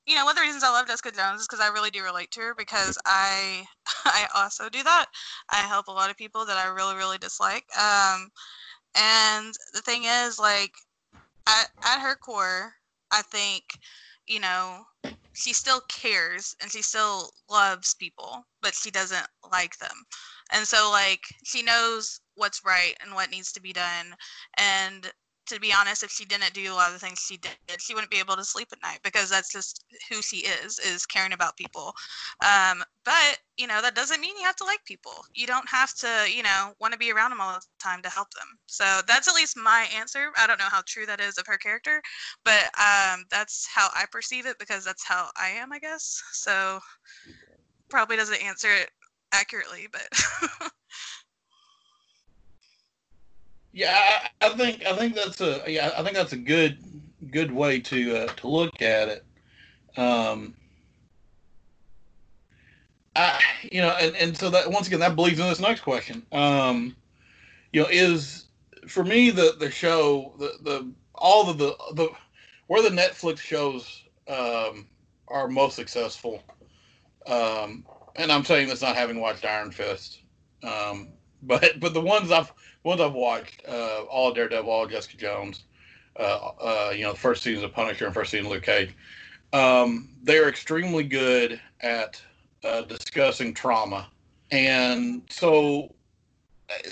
you 0.05 0.15
know, 0.15 0.25
one 0.25 0.33
of 0.33 0.35
the 0.35 0.43
reasons 0.43 0.63
I 0.63 0.69
love 0.69 0.87
Jessica 0.87 1.11
Jones 1.11 1.41
is 1.41 1.47
because 1.47 1.65
I 1.65 1.73
really 1.73 1.89
do 1.89 2.03
relate 2.03 2.29
to 2.31 2.41
her 2.41 2.55
because 2.55 2.95
I, 3.07 3.65
I 4.05 4.27
also 4.35 4.69
do 4.69 4.83
that. 4.83 5.07
I 5.49 5.61
help 5.61 5.87
a 5.87 5.91
lot 5.91 6.11
of 6.11 6.17
people 6.17 6.45
that 6.45 6.57
I 6.57 6.67
really, 6.67 6.95
really 6.95 7.17
dislike. 7.17 7.65
Um, 7.75 8.29
and 8.95 9.51
the 9.73 9.81
thing 9.81 10.03
is, 10.03 10.37
like, 10.37 10.73
at, 11.47 11.69
at 11.83 12.01
her 12.01 12.15
core, 12.15 12.73
I 13.09 13.23
think, 13.23 13.63
you 14.29 14.39
know, 14.39 14.85
she 15.33 15.53
still 15.53 15.81
cares 15.89 16.55
and 16.61 16.71
she 16.71 16.81
still 16.81 17.31
loves 17.49 17.95
people, 17.95 18.43
but 18.61 18.73
she 18.75 18.91
doesn't 18.91 19.27
like 19.51 19.77
them. 19.79 20.05
And 20.53 20.67
so 20.67 20.89
like 20.91 21.21
she 21.43 21.63
knows 21.63 22.21
what's 22.35 22.63
right 22.65 22.95
and 23.01 23.13
what 23.15 23.31
needs 23.31 23.51
to 23.53 23.61
be 23.61 23.73
done. 23.73 24.15
And 24.57 25.11
to 25.49 25.59
be 25.59 25.73
honest, 25.73 26.03
if 26.03 26.11
she 26.11 26.25
didn't 26.25 26.53
do 26.53 26.71
a 26.71 26.75
lot 26.75 26.87
of 26.87 26.93
the 26.93 26.99
things 26.99 27.19
she 27.19 27.37
did, 27.37 27.51
she 27.79 27.93
wouldn't 27.93 28.11
be 28.11 28.19
able 28.19 28.35
to 28.35 28.43
sleep 28.43 28.69
at 28.71 28.81
night 28.81 28.99
because 29.03 29.29
that's 29.29 29.51
just 29.51 29.83
who 30.09 30.21
she 30.21 30.37
is, 30.37 30.79
is 30.79 31.05
caring 31.05 31.33
about 31.33 31.57
people. 31.57 31.93
Um, 32.43 32.83
but, 33.03 33.39
you 33.57 33.67
know, 33.67 33.81
that 33.81 33.95
doesn't 33.95 34.21
mean 34.21 34.37
you 34.37 34.45
have 34.45 34.55
to 34.57 34.63
like 34.63 34.83
people. 34.85 35.13
You 35.33 35.47
don't 35.47 35.67
have 35.67 35.93
to, 35.95 36.27
you 36.31 36.43
know, 36.43 36.73
want 36.79 36.93
to 36.93 36.99
be 36.99 37.11
around 37.11 37.31
them 37.31 37.41
all 37.41 37.53
the 37.53 37.61
time 37.81 38.01
to 38.03 38.09
help 38.09 38.29
them. 38.31 38.47
So 38.67 39.01
that's 39.07 39.27
at 39.27 39.35
least 39.35 39.57
my 39.57 39.87
answer. 39.95 40.31
I 40.37 40.47
don't 40.47 40.59
know 40.59 40.69
how 40.69 40.81
true 40.85 41.05
that 41.07 41.19
is 41.19 41.37
of 41.37 41.47
her 41.47 41.57
character, 41.57 42.01
but 42.45 42.65
um, 42.79 43.25
that's 43.31 43.67
how 43.67 43.89
I 43.95 44.05
perceive 44.11 44.45
it 44.45 44.57
because 44.59 44.85
that's 44.85 45.05
how 45.05 45.29
I 45.35 45.49
am, 45.49 45.73
I 45.73 45.79
guess. 45.79 46.21
So 46.31 46.79
probably 47.89 48.15
doesn't 48.15 48.43
answer 48.43 48.69
it 48.71 48.89
accurately, 49.33 49.87
but 49.91 50.71
yeah, 53.73 53.95
I, 54.41 54.47
I, 54.47 54.49
think 54.49 54.85
I 54.85 54.95
think 54.95 55.15
that's 55.15 55.41
a 55.41 55.63
yeah 55.67 55.91
I 55.97 56.03
think 56.03 56.15
that's 56.15 56.33
a 56.33 56.37
good 56.37 56.77
good 57.31 57.51
way 57.51 57.79
to 57.81 58.17
uh, 58.17 58.27
to 58.27 58.47
look 58.47 58.81
at 58.81 59.09
it. 59.09 59.25
Um, 59.97 60.55
I 63.15 63.39
you 63.71 63.81
know 63.81 63.95
and, 63.99 64.15
and 64.15 64.37
so 64.37 64.49
that 64.49 64.71
once 64.71 64.87
again 64.87 64.99
that 64.99 65.15
bleeds 65.15 65.39
into 65.39 65.49
this 65.49 65.59
next 65.59 65.81
question. 65.81 66.25
Um, 66.31 66.95
you 67.73 67.81
know 67.81 67.87
is 67.89 68.45
for 68.87 69.03
me 69.03 69.29
the 69.29 69.55
the 69.59 69.71
show 69.71 70.33
the 70.39 70.53
the 70.63 70.91
all 71.15 71.49
of 71.49 71.57
the 71.57 71.75
the 71.95 72.09
where 72.67 72.81
the 72.81 72.89
Netflix 72.89 73.39
shows 73.39 74.03
um, 74.27 74.87
are 75.27 75.47
most 75.47 75.75
successful 75.75 76.43
um, 77.29 77.85
and 78.15 78.31
I'm 78.31 78.43
saying 78.43 78.67
this 78.67 78.81
not 78.81 78.95
having 78.95 79.19
watched 79.19 79.45
Iron 79.45 79.71
Fist, 79.71 80.19
um, 80.63 81.09
but 81.43 81.79
but 81.79 81.93
the 81.93 82.01
ones 82.01 82.31
I've 82.31 82.51
ones 82.83 83.01
I've 83.01 83.13
watched, 83.13 83.61
uh, 83.67 84.03
all 84.09 84.33
Daredevil, 84.33 84.69
all 84.69 84.87
Jessica 84.87 85.17
Jones, 85.17 85.63
uh, 86.17 86.51
uh, 86.61 86.91
you 86.95 87.03
know, 87.03 87.13
the 87.13 87.19
first 87.19 87.43
season 87.43 87.65
of 87.65 87.73
Punisher 87.73 88.05
and 88.05 88.13
first 88.13 88.31
season 88.31 88.47
of 88.47 88.51
Luke 88.53 88.63
Cage, 88.63 88.95
um, 89.53 90.09
they're 90.23 90.49
extremely 90.49 91.03
good 91.03 91.59
at 91.81 92.21
uh, 92.63 92.81
discussing 92.81 93.53
trauma, 93.53 94.09
and 94.51 95.23
so 95.29 95.93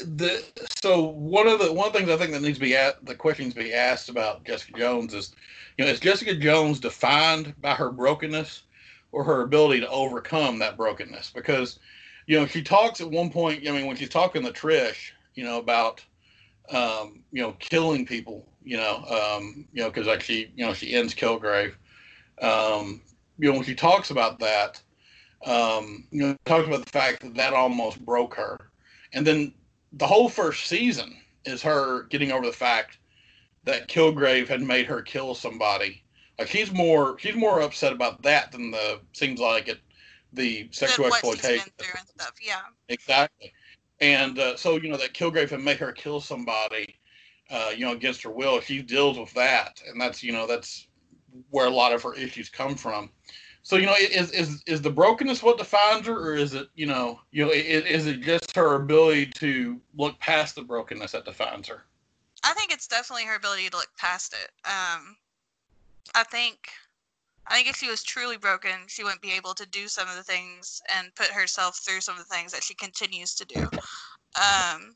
the 0.05 0.43
so 0.81 1.01
one 1.03 1.47
of 1.47 1.59
the 1.59 1.71
one 1.71 1.87
of 1.87 1.93
the 1.93 1.99
things 1.99 2.11
I 2.11 2.17
think 2.17 2.31
that 2.31 2.41
needs 2.41 2.57
to 2.57 2.63
be 2.63 2.75
at 2.75 3.05
the 3.05 3.15
questions 3.15 3.53
to 3.53 3.59
be 3.59 3.73
asked 3.73 4.09
about 4.09 4.43
Jessica 4.43 4.77
Jones 4.77 5.13
is, 5.13 5.35
you 5.77 5.85
know, 5.85 5.91
is 5.91 5.99
Jessica 5.99 6.35
Jones 6.35 6.79
defined 6.79 7.53
by 7.61 7.73
her 7.73 7.91
brokenness? 7.91 8.63
or 9.11 9.23
her 9.23 9.41
ability 9.41 9.79
to 9.79 9.89
overcome 9.89 10.59
that 10.59 10.77
brokenness 10.77 11.31
because 11.31 11.79
you 12.27 12.39
know 12.39 12.45
she 12.45 12.61
talks 12.61 13.01
at 13.01 13.09
one 13.09 13.29
point 13.29 13.67
i 13.67 13.71
mean 13.71 13.87
when 13.87 13.95
she's 13.95 14.09
talking 14.09 14.43
to 14.43 14.51
trish 14.51 15.11
you 15.33 15.43
know 15.43 15.57
about 15.57 16.03
um, 16.69 17.23
you 17.31 17.41
know 17.41 17.53
killing 17.59 18.05
people 18.05 18.45
you 18.63 18.75
know 18.75 18.97
um, 19.05 19.65
you 19.71 19.81
know 19.81 19.89
because 19.89 20.07
like 20.07 20.21
she 20.21 20.51
you 20.55 20.65
know 20.65 20.73
she 20.73 20.93
ends 20.93 21.15
kilgrave. 21.15 21.73
Um, 22.41 23.01
you 23.39 23.49
know 23.49 23.53
when 23.53 23.63
she 23.63 23.73
talks 23.73 24.09
about 24.09 24.39
that 24.39 24.81
um, 25.45 26.05
you 26.11 26.21
know 26.21 26.35
talks 26.45 26.67
about 26.67 26.83
the 26.83 26.91
fact 26.91 27.21
that 27.21 27.35
that 27.35 27.53
almost 27.53 28.03
broke 28.05 28.35
her. 28.35 28.71
And 29.13 29.25
then 29.25 29.53
the 29.93 30.05
whole 30.05 30.27
first 30.27 30.67
season 30.67 31.15
is 31.45 31.61
her 31.61 32.03
getting 32.03 32.31
over 32.33 32.45
the 32.45 32.51
fact 32.51 32.97
that 33.63 33.87
kilgrave 33.87 34.47
had 34.47 34.61
made 34.61 34.85
her 34.87 35.01
kill 35.01 35.33
somebody. 35.33 36.03
Like 36.37 36.49
she's 36.49 36.73
more 36.73 37.17
she's 37.19 37.35
more 37.35 37.61
upset 37.61 37.93
about 37.93 38.21
that 38.23 38.51
than 38.51 38.71
the 38.71 38.99
seems 39.13 39.39
like 39.39 39.69
it 39.69 39.79
the 40.33 40.67
sexual 40.71 41.05
the, 41.05 41.13
exploitation. 41.13 41.71
and 41.79 42.07
stuff, 42.07 42.33
yeah. 42.41 42.61
Exactly. 42.89 43.53
And 43.99 44.37
uh, 44.37 44.55
so 44.55 44.77
you 44.77 44.89
know 44.89 44.97
that 44.97 45.13
Kilgrave 45.13 45.49
had 45.49 45.61
made 45.61 45.77
her 45.77 45.91
kill 45.91 46.21
somebody, 46.21 46.99
uh, 47.49 47.71
you 47.75 47.85
know, 47.85 47.93
against 47.93 48.21
her 48.23 48.29
will. 48.29 48.61
She 48.61 48.81
deals 48.81 49.17
with 49.17 49.33
that, 49.33 49.81
and 49.87 49.99
that's 49.99 50.21
you 50.21 50.31
know 50.31 50.45
that's 50.45 50.87
where 51.49 51.67
a 51.67 51.71
lot 51.71 51.93
of 51.93 52.03
her 52.03 52.13
issues 52.13 52.49
come 52.49 52.75
from. 52.75 53.09
So 53.63 53.75
you 53.75 53.85
know, 53.85 53.95
is 53.99 54.31
is 54.31 54.63
is 54.67 54.81
the 54.81 54.89
brokenness 54.89 55.43
what 55.43 55.57
defines 55.57 56.07
her, 56.07 56.17
or 56.17 56.35
is 56.35 56.53
it 56.53 56.69
you 56.75 56.85
know 56.85 57.19
you 57.31 57.45
know 57.45 57.51
is, 57.51 57.83
is 57.85 58.07
it 58.07 58.21
just 58.21 58.55
her 58.55 58.75
ability 58.75 59.25
to 59.37 59.81
look 59.97 60.17
past 60.19 60.55
the 60.55 60.61
brokenness 60.61 61.11
that 61.11 61.25
defines 61.25 61.67
her? 61.67 61.83
I 62.43 62.53
think 62.53 62.71
it's 62.71 62.87
definitely 62.87 63.25
her 63.25 63.35
ability 63.35 63.69
to 63.69 63.77
look 63.77 63.89
past 63.97 64.33
it. 64.33 64.51
Um, 64.65 65.17
I 66.15 66.23
think 66.23 66.69
I 67.49 67.55
think 67.55 67.69
if 67.69 67.77
she 67.77 67.89
was 67.89 68.03
truly 68.03 68.37
broken, 68.37 68.71
she 68.87 69.03
wouldn't 69.03 69.21
be 69.21 69.31
able 69.31 69.53
to 69.53 69.65
do 69.65 69.87
some 69.87 70.07
of 70.09 70.15
the 70.15 70.23
things 70.23 70.81
and 70.95 71.15
put 71.15 71.27
herself 71.27 71.77
through 71.77 72.01
some 72.01 72.17
of 72.17 72.27
the 72.27 72.35
things 72.35 72.51
that 72.51 72.63
she 72.63 72.73
continues 72.73 73.35
to 73.35 73.45
do. 73.45 73.61
Um, 74.35 74.95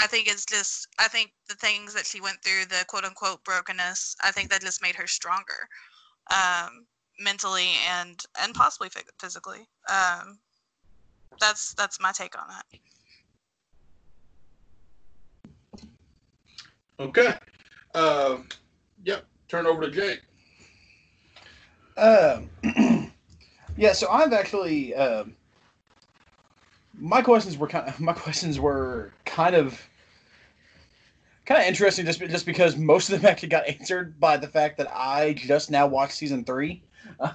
I 0.00 0.06
think 0.06 0.28
it's 0.28 0.46
just 0.46 0.88
I 0.98 1.08
think 1.08 1.32
the 1.48 1.56
things 1.56 1.92
that 1.94 2.06
she 2.06 2.20
went 2.20 2.42
through, 2.42 2.66
the 2.66 2.84
quote 2.86 3.04
unquote 3.04 3.44
brokenness, 3.44 4.16
I 4.22 4.30
think 4.30 4.50
that 4.50 4.62
just 4.62 4.80
made 4.80 4.94
her 4.94 5.06
stronger, 5.06 5.68
um, 6.30 6.86
mentally 7.20 7.70
and 7.90 8.22
and 8.40 8.54
possibly 8.54 8.88
physically. 9.20 9.68
Um, 9.90 10.38
that's 11.40 11.74
that's 11.74 12.00
my 12.00 12.12
take 12.12 12.40
on 12.40 12.48
that. 12.48 12.64
Okay. 17.00 17.34
Uh, 17.94 18.38
yep 19.04 19.24
turn 19.48 19.66
over 19.66 19.82
to 19.82 19.90
Jake. 19.90 20.20
Um, 21.98 22.50
yeah, 23.76 23.92
so 23.92 24.08
I've 24.08 24.32
actually 24.32 24.94
um, 24.94 25.34
my 26.96 27.22
questions 27.22 27.58
were 27.58 27.66
kind 27.66 27.88
of 27.88 27.98
my 28.00 28.12
questions 28.12 28.60
were 28.60 29.12
kind 29.24 29.54
of 29.54 29.80
kind 31.44 31.60
of 31.60 31.66
interesting 31.66 32.06
just 32.06 32.20
just 32.20 32.46
because 32.46 32.76
most 32.76 33.10
of 33.10 33.20
them 33.20 33.30
actually 33.30 33.48
got 33.48 33.66
answered 33.66 34.18
by 34.20 34.36
the 34.36 34.48
fact 34.48 34.78
that 34.78 34.88
I 34.94 35.34
just 35.34 35.70
now 35.70 35.86
watched 35.86 36.14
season 36.14 36.44
three. 36.44 36.82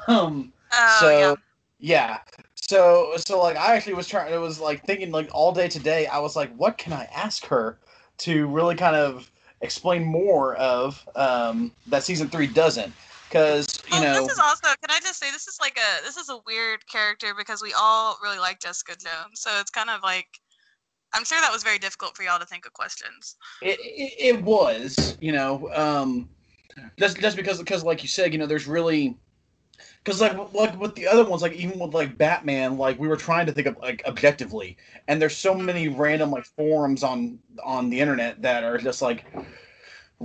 Um, 0.07 0.53
Oh 0.71 0.97
so 0.99 1.09
yeah. 1.09 1.35
yeah. 1.79 2.19
So 2.55 3.13
so 3.17 3.41
like 3.41 3.57
I 3.57 3.75
actually 3.75 3.95
was 3.95 4.07
trying. 4.07 4.33
It 4.33 4.37
was 4.37 4.59
like 4.59 4.85
thinking 4.85 5.11
like 5.11 5.29
all 5.33 5.51
day 5.51 5.67
today. 5.67 6.07
I 6.07 6.19
was 6.19 6.35
like, 6.35 6.53
what 6.55 6.77
can 6.77 6.93
I 6.93 7.05
ask 7.13 7.45
her 7.45 7.77
to 8.19 8.47
really 8.47 8.75
kind 8.75 8.95
of 8.95 9.29
explain 9.61 10.03
more 10.03 10.55
of 10.55 11.07
um, 11.15 11.71
that 11.87 12.03
season 12.03 12.27
three 12.29 12.47
doesn't 12.47 12.93
because 13.33 13.67
you 13.87 13.99
Well, 13.99 14.01
know 14.01 14.13
this 14.13 14.27
is 14.29 14.39
also. 14.39 14.67
Can 14.81 14.91
I 14.91 14.99
just 15.01 15.19
say 15.19 15.31
this 15.31 15.47
is 15.47 15.59
like 15.61 15.77
a 15.77 16.03
this 16.03 16.17
is 16.17 16.29
a 16.29 16.39
weird 16.47 16.87
character 16.87 17.33
because 17.37 17.61
we 17.61 17.73
all 17.77 18.17
really 18.23 18.39
like 18.39 18.59
Jessica 18.61 18.95
Jones, 18.97 19.41
so 19.41 19.51
it's 19.59 19.71
kind 19.71 19.89
of 19.91 20.03
like. 20.03 20.27
I'm 21.13 21.25
sure 21.25 21.39
that 21.41 21.53
was 21.53 21.63
very 21.63 21.79
difficult 21.79 22.17
for 22.17 22.23
y'all 22.23 22.39
to 22.39 22.45
think 22.45 22.65
of 22.67 22.73
questions. 22.73 23.37
it, 23.61 23.79
it, 23.81 24.35
it 24.37 24.43
was 24.43 25.17
you 25.21 25.31
know 25.31 25.69
um 25.73 26.29
just 26.99 27.19
just 27.19 27.37
because 27.37 27.59
because 27.59 27.83
like 27.83 28.03
you 28.03 28.09
said 28.09 28.33
you 28.33 28.39
know 28.39 28.47
there's 28.47 28.67
really 28.67 29.17
because 30.03 30.21
like 30.21 30.37
like 30.53 30.79
with 30.79 30.95
the 30.95 31.07
other 31.07 31.25
ones 31.25 31.41
like 31.41 31.53
even 31.53 31.79
with 31.79 31.93
like 31.93 32.17
batman 32.17 32.77
like 32.77 32.99
we 32.99 33.07
were 33.07 33.17
trying 33.17 33.45
to 33.45 33.51
think 33.51 33.67
of 33.67 33.77
like 33.79 34.03
objectively 34.07 34.77
and 35.07 35.21
there's 35.21 35.37
so 35.37 35.55
many 35.55 35.87
random 35.89 36.31
like 36.31 36.45
forums 36.45 37.03
on 37.03 37.39
on 37.63 37.89
the 37.89 37.99
internet 37.99 38.41
that 38.41 38.63
are 38.63 38.77
just 38.77 39.01
like 39.01 39.25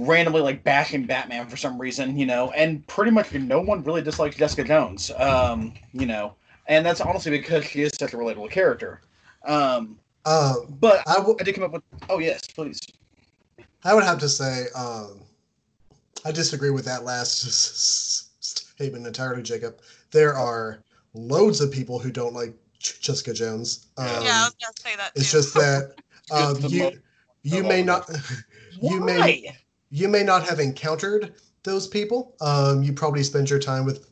randomly 0.06 0.40
like 0.40 0.62
bashing 0.62 1.04
batman 1.04 1.46
for 1.48 1.56
some 1.56 1.80
reason 1.80 2.16
you 2.16 2.26
know 2.26 2.50
and 2.52 2.86
pretty 2.86 3.10
much 3.10 3.32
no 3.34 3.60
one 3.60 3.82
really 3.82 4.02
dislikes 4.02 4.36
jessica 4.36 4.62
jones 4.64 5.10
um 5.18 5.72
you 5.92 6.06
know 6.06 6.34
and 6.66 6.84
that's 6.86 7.00
honestly 7.00 7.30
because 7.30 7.64
she 7.64 7.82
is 7.82 7.90
such 7.98 8.14
a 8.14 8.16
relatable 8.16 8.50
character 8.50 9.00
um 9.46 9.98
Um, 10.24 10.76
but 10.80 11.02
I 11.06 11.24
did 11.42 11.54
come 11.54 11.64
up 11.64 11.72
with 11.72 11.82
oh 12.08 12.18
yes 12.18 12.40
please 12.54 12.78
I 13.84 13.94
would 13.94 14.04
have 14.04 14.18
to 14.18 14.28
say, 14.28 14.66
um, 14.74 15.20
I 16.24 16.32
disagree 16.32 16.70
with 16.70 16.84
that 16.86 17.04
last 17.04 17.44
s- 17.46 18.28
s- 18.40 18.64
statement 18.74 19.06
entirely, 19.06 19.42
Jacob. 19.42 19.80
There 20.10 20.34
are 20.34 20.80
loads 21.14 21.60
of 21.60 21.70
people 21.70 21.98
who 21.98 22.10
don't 22.10 22.34
like 22.34 22.54
J- 22.78 22.94
Jessica 23.00 23.32
Jones. 23.32 23.86
Um, 23.96 24.06
yeah, 24.24 24.42
I 24.42 24.44
was 24.44 24.56
gonna 24.60 24.72
say 24.76 24.96
that 24.96 25.14
too. 25.14 25.20
it's 25.20 25.30
just 25.30 25.54
that 25.54 25.94
um, 26.30 26.56
you 26.60 26.90
you 27.42 27.62
may 27.62 27.82
not 27.82 28.10
you 28.82 29.00
may 29.00 29.18
Why? 29.18 29.56
You 29.90 30.08
may 30.08 30.22
not 30.22 30.48
have 30.48 30.60
encountered 30.60 31.34
those 31.62 31.86
people. 31.86 32.34
Um, 32.40 32.82
you 32.82 32.92
probably 32.92 33.22
spend 33.22 33.50
your 33.50 33.58
time 33.58 33.84
with 33.84 34.08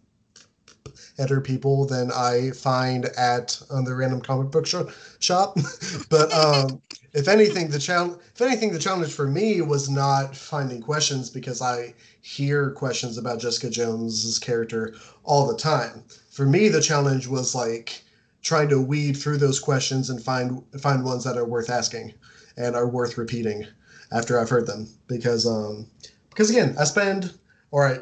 better 1.17 1.41
people 1.41 1.87
than 1.87 2.11
I 2.13 2.51
find 2.51 3.07
at 3.17 3.61
um, 3.71 3.85
the 3.85 3.95
random 3.95 4.21
comic 4.21 4.51
book 4.51 4.67
sho- 4.67 4.91
shop. 5.19 5.57
but 6.11 6.33
um, 6.33 6.81
if 7.13 7.29
anything, 7.29 7.69
the 7.69 7.79
challenge 7.79 8.21
if 8.35 8.43
anything 8.43 8.73
the 8.73 8.79
challenge 8.79 9.13
for 9.13 9.27
me 9.27 9.61
was 9.63 9.89
not 9.89 10.37
finding 10.37 10.83
questions 10.83 11.31
because 11.31 11.63
I 11.63 11.95
hear 12.21 12.71
questions 12.73 13.19
about 13.19 13.41
Jessica 13.41 13.71
Jones's 13.71 14.39
character 14.39 14.95
all 15.25 15.47
the 15.47 15.57
time. 15.57 16.05
For 16.31 16.47
me, 16.47 16.69
the 16.69 16.83
challenge 16.83 17.27
was 17.27 17.55
like 17.55 18.03
trying 18.43 18.69
to 18.69 18.81
weed 18.81 19.17
through 19.17 19.39
those 19.39 19.59
questions 19.59 20.11
and 20.11 20.23
find 20.23 20.63
find 20.79 21.05
ones 21.05 21.25
that 21.25 21.39
are 21.39 21.47
worth 21.47 21.71
asking 21.71 22.13
and 22.57 22.77
are 22.77 22.89
worth 22.89 23.19
repeating 23.19 23.67
after 24.13 24.39
I've 24.39 24.51
heard 24.51 24.67
them 24.67 24.89
because 25.07 25.47
um 25.47 25.87
because 26.31 26.51
again 26.51 26.75
I 26.79 26.85
spend 26.85 27.39
or 27.71 27.87
I 27.87 27.99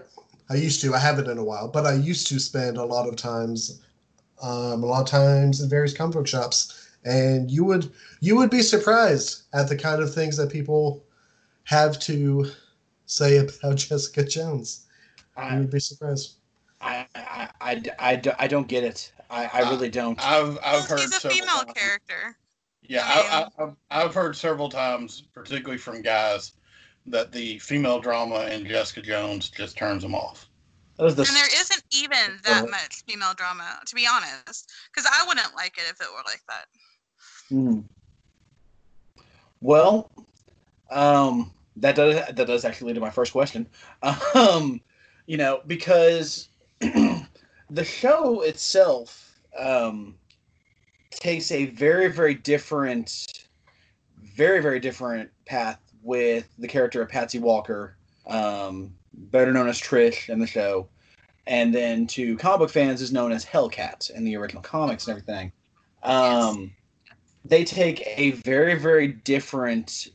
I 0.51 0.55
used 0.57 0.81
to 0.83 0.95
I 0.95 0.99
haven't 0.99 1.29
in 1.29 1.39
a 1.39 1.45
while 1.45 1.69
but 1.69 1.87
I 1.87 1.95
used 1.95 2.27
to 2.29 2.39
spend 2.39 2.77
a 2.77 2.85
lot 2.85 3.09
of 3.09 3.17
times 3.17 3.81
um 4.43 4.83
a 4.83 4.87
lot 4.87 5.03
of 5.03 5.09
times 5.09 5.61
in 5.61 5.69
various 5.69 5.95
comic 5.97 6.15
book 6.15 6.27
shops 6.27 6.91
and 7.05 7.51
you 7.51 7.65
would 7.65 7.91
you 8.21 8.37
would 8.37 8.51
be 8.51 8.63
surprised 8.63 9.43
at 9.53 9.69
the 9.69 9.77
kind 9.77 10.03
of 10.03 10.13
things 10.15 10.37
that 10.37 10.51
people 10.51 11.05
have 11.65 11.99
to 12.01 12.51
say 13.07 13.39
about 13.39 13.77
Jessica 13.77 14.25
Jones. 14.25 14.87
You 15.37 15.43
I, 15.43 15.59
would 15.59 15.71
be 15.71 15.81
surprised. 15.81 16.35
I, 16.81 17.07
I, 17.15 17.49
I, 17.61 17.83
I, 17.99 18.17
do- 18.17 18.33
I 18.39 18.47
don't 18.47 18.69
get 18.69 18.85
it. 18.85 19.13
I, 19.31 19.51
I 19.53 19.71
really 19.71 19.89
don't. 19.91 20.19
I've 20.25 20.59
I've 20.59 20.73
Well, 20.73 20.83
heard 20.83 20.99
she's 21.01 21.11
a 21.17 21.21
several 21.21 21.39
female 21.41 21.65
times. 21.65 21.73
character. 21.75 22.37
Yeah, 22.87 23.03
I 23.05 23.21
I, 23.59 23.63
I, 23.63 23.65
I've, 23.65 23.77
I've 23.91 24.15
heard 24.15 24.37
several 24.37 24.69
times, 24.69 25.23
particularly 25.33 25.79
from 25.79 26.03
guys, 26.03 26.53
that 27.07 27.33
the 27.33 27.59
female 27.59 28.01
drama 28.01 28.47
in 28.47 28.67
Jessica 28.67 29.03
Jones 29.03 29.51
just 29.51 29.77
turns 29.77 30.03
them 30.03 30.15
off. 30.15 30.49
The 30.97 31.07
And 31.07 31.17
there 31.17 31.61
isn't 31.61 31.83
even 31.93 32.39
that 32.45 32.65
Uh, 32.65 32.67
much 32.69 33.03
female 33.07 33.35
drama, 33.35 33.81
to 33.87 33.95
be 33.95 34.07
honest. 34.07 34.73
Because 34.93 35.11
I 35.11 35.27
wouldn't 35.27 35.55
like 35.57 35.77
it 35.77 35.91
if 35.91 36.01
it 36.01 36.07
were 36.13 36.23
like 36.25 36.43
that. 36.49 36.67
Mhm. 37.51 37.85
Well, 39.61 40.11
um, 40.91 41.53
that 41.77 41.97
does 41.97 42.15
that 42.15 42.47
does 42.47 42.65
actually 42.65 42.89
lead 42.89 42.95
to 42.95 43.01
my 43.01 43.11
first 43.11 43.33
question. 43.33 43.67
Um, 44.35 44.81
you 45.27 45.37
know, 45.37 45.63
because 45.67 46.49
the 46.81 47.85
show 47.85 48.43
itself 48.43 49.41
um, 49.59 50.17
takes 51.21 51.51
a 51.51 51.67
very 51.67 52.09
very 52.11 52.35
different, 52.35 53.47
very 54.23 54.61
very 54.61 54.81
different 54.81 55.31
path 55.47 55.81
with 56.03 56.49
the 56.59 56.69
character 56.69 57.03
of 57.03 57.09
Patsy 57.09 57.39
Walker, 57.39 57.97
um, 58.27 58.95
better 59.13 59.53
known 59.53 59.69
as 59.69 59.81
Trish 59.81 60.29
in 60.29 60.39
the 60.39 60.47
show, 60.47 60.89
and 61.47 61.75
then 61.75 62.07
to 62.09 62.37
comic 62.37 62.59
book 62.61 62.71
fans 62.71 63.01
is 63.01 63.13
known 63.13 63.33
as 63.33 63.45
Hellcat 63.45 64.11
in 64.11 64.25
the 64.25 64.37
original 64.37 64.63
comics 64.63 65.07
and 65.07 65.13
everything. 65.13 65.53
Um, 66.03 66.73
they 67.45 67.65
take 67.65 68.03
a 68.07 68.33
very 68.33 68.79
very 68.79 69.09
different 69.09 70.09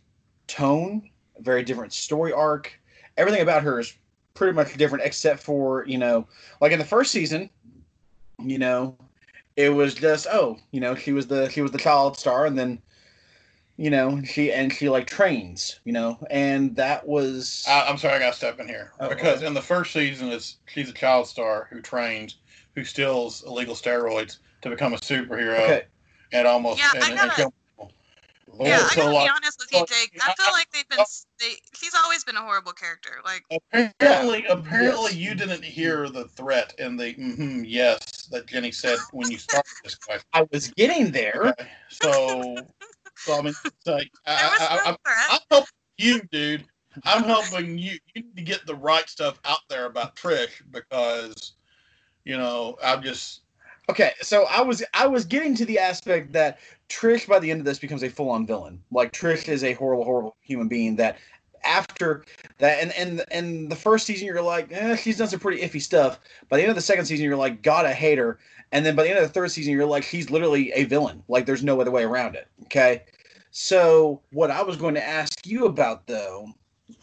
tone 0.48 1.10
very 1.40 1.64
different 1.64 1.94
story 1.94 2.34
arc 2.34 2.74
everything 3.18 3.42
about 3.42 3.64
her 3.64 3.80
is 3.80 3.96
pretty 4.34 4.54
much 4.54 4.76
different 4.78 5.04
except 5.04 5.42
for 5.42 5.86
you 5.86 5.98
know 5.98 6.28
like 6.62 6.72
in 6.72 6.80
the 6.80 6.86
first 6.86 7.12
season 7.12 7.50
you 8.40 8.58
know 8.58 8.98
it 9.60 9.74
was 9.74 9.94
just 9.94 10.26
oh 10.32 10.58
you 10.72 10.80
know 10.80 10.96
she 10.96 11.12
was 11.12 11.28
the 11.28 11.50
she 11.50 11.62
was 11.62 11.72
the 11.72 11.78
child 11.78 12.18
star 12.18 12.46
and 12.46 12.58
then 12.58 12.82
you 13.76 13.90
know 13.90 14.22
she 14.24 14.54
and 14.54 14.72
she 14.72 14.88
like 14.88 15.06
trains 15.06 15.82
you 15.84 15.92
know 15.92 16.18
and 16.32 16.78
that 16.78 17.06
was 17.06 17.66
I, 17.68 17.82
I'm 17.90 17.98
sorry, 17.98 18.16
I 18.16 18.20
got 18.20 18.32
to 18.32 18.38
step 18.38 18.60
in 18.62 18.68
here 18.70 18.94
Oh, 19.02 19.10
because 19.10 19.40
okay. 19.40 19.48
in 19.48 19.54
the 19.54 19.62
first 19.62 19.92
season, 19.92 20.30
is 20.30 20.58
she's 20.68 20.90
a 20.90 20.94
child 20.94 21.28
star 21.28 21.68
who 21.70 21.82
trains, 21.82 22.38
who 22.74 22.86
steals 22.86 23.44
illegal 23.46 23.76
steroids 23.76 24.38
to 24.62 24.70
become 24.70 24.94
a 24.94 24.98
superhero, 24.98 25.60
okay 25.60 25.84
and 26.32 26.48
almost 26.48 26.80
Yeah, 26.80 26.92
and, 26.96 27.04
I 27.04 27.16
gotta- 27.16 27.36
kill 27.36 27.46
people. 27.52 27.59
Yeah, 28.60 28.66
And 28.66 28.74
I 28.74 28.88
so, 28.90 29.02
gotta 29.02 29.14
like, 29.14 29.26
be 29.28 29.32
honest 29.36 29.60
with 29.60 29.72
you, 29.74 29.86
Jake. 29.86 30.20
I 30.22 30.34
feel 30.34 30.52
like 30.54 30.70
they've 30.72 30.88
been. 30.90 31.06
They, 31.40 31.54
he's 31.80 31.94
always 31.96 32.24
been 32.24 32.36
a 32.36 32.42
horrible 32.42 32.72
character. 32.74 33.12
Like, 33.24 33.44
Apparently, 33.72 34.46
apparently, 34.46 35.12
Yes. 35.12 35.16
you 35.16 35.36
didn't 35.36 35.64
hear 35.64 36.10
the 36.10 36.26
threat 36.30 36.74
and 36.80 37.00
the 37.00 37.14
mm-hmm, 37.14 37.64
yes 37.64 38.28
that 38.32 38.48
Jenny 38.48 38.72
said 38.72 38.98
when 39.12 39.30
you 39.32 39.38
started 39.38 39.70
this 39.84 39.96
question. 39.96 40.26
i 40.34 40.46
was 40.52 40.70
getting 40.72 41.12
there 41.12 41.48
Okay, 41.48 41.68
so, 41.90 42.56
so 43.16 43.40
I 43.40 43.42
mean, 43.42 43.54
it's 43.64 43.88
like, 43.88 44.12
there 44.26 44.38
I, 44.38 44.50
was 44.50 44.62
I, 44.62 44.76
no 44.76 44.82
I, 44.82 44.84
threat. 44.84 44.98
I'm 45.32 45.40
helping 45.50 45.70
you, 45.98 46.22
dude. 46.32 46.66
I'm 47.06 47.24
helping 47.24 47.78
you. 47.78 47.98
You 48.16 48.24
need 48.24 48.36
to 48.36 48.42
get 48.44 48.66
the 48.66 48.76
right 48.76 49.08
stuff 49.08 49.40
out 49.46 49.60
there 49.70 49.86
about 49.86 50.16
Trish 50.16 50.62
because, 50.72 51.54
you 52.26 52.38
know, 52.38 52.78
I'm 52.84 53.02
just. 53.04 53.42
Okay, 53.90 54.12
so 54.22 54.46
I 54.52 54.62
was 54.62 54.84
I 54.94 55.08
was 55.08 55.26
getting 55.26 55.56
to 55.56 55.66
the 55.66 55.80
aspect 55.80 56.32
that 56.34 56.60
Trish 56.90 57.28
by 57.28 57.40
the 57.40 57.50
end 57.50 57.60
of 57.60 57.66
this 57.66 57.80
becomes 57.80 58.04
a 58.04 58.10
full 58.10 58.30
on 58.30 58.46
villain. 58.46 58.84
Like 58.92 59.12
Trish 59.12 59.50
is 59.50 59.64
a 59.64 59.74
horrible, 59.74 60.04
horrible 60.04 60.38
human 60.42 60.68
being 60.68 60.96
that 60.98 61.18
after 61.64 62.24
that 62.60 62.84
and 62.84 62.92
and 62.94 63.26
and 63.32 63.72
the 63.72 63.76
first 63.76 64.06
season 64.06 64.28
you're 64.28 64.44
like, 64.44 64.72
eh, 64.72 64.96
she's 64.96 65.18
done 65.18 65.28
some 65.28 65.40
pretty 65.40 65.64
iffy 65.64 65.82
stuff. 65.82 66.20
By 66.50 66.58
the 66.58 66.64
end 66.64 66.70
of 66.70 66.76
the 66.76 66.84
second 66.84 67.06
season, 67.06 67.26
you're 67.26 67.36
like, 67.36 67.66
I 67.68 67.92
hate 67.92 68.20
her. 68.20 68.38
And 68.72 68.86
then 68.86 68.96
by 68.96 69.02
the 69.02 69.10
end 69.10 69.18
of 69.18 69.24
the 69.24 69.34
third 69.34 69.50
season, 69.50 69.74
you're 69.74 69.88
like, 69.88 70.04
she's 70.04 70.30
literally 70.30 70.72
a 70.74 70.84
villain. 70.84 71.24
Like 71.28 71.48
there's 71.48 71.64
no 71.64 71.82
other 71.82 71.90
way 71.90 72.04
around 72.04 72.36
it. 72.36 72.48
Okay. 72.66 73.06
So 73.50 74.22
what 74.32 74.52
I 74.52 74.62
was 74.62 74.78
going 74.78 74.94
to 74.94 75.04
ask 75.04 75.48
you 75.48 75.66
about 75.66 76.06
though 76.06 76.48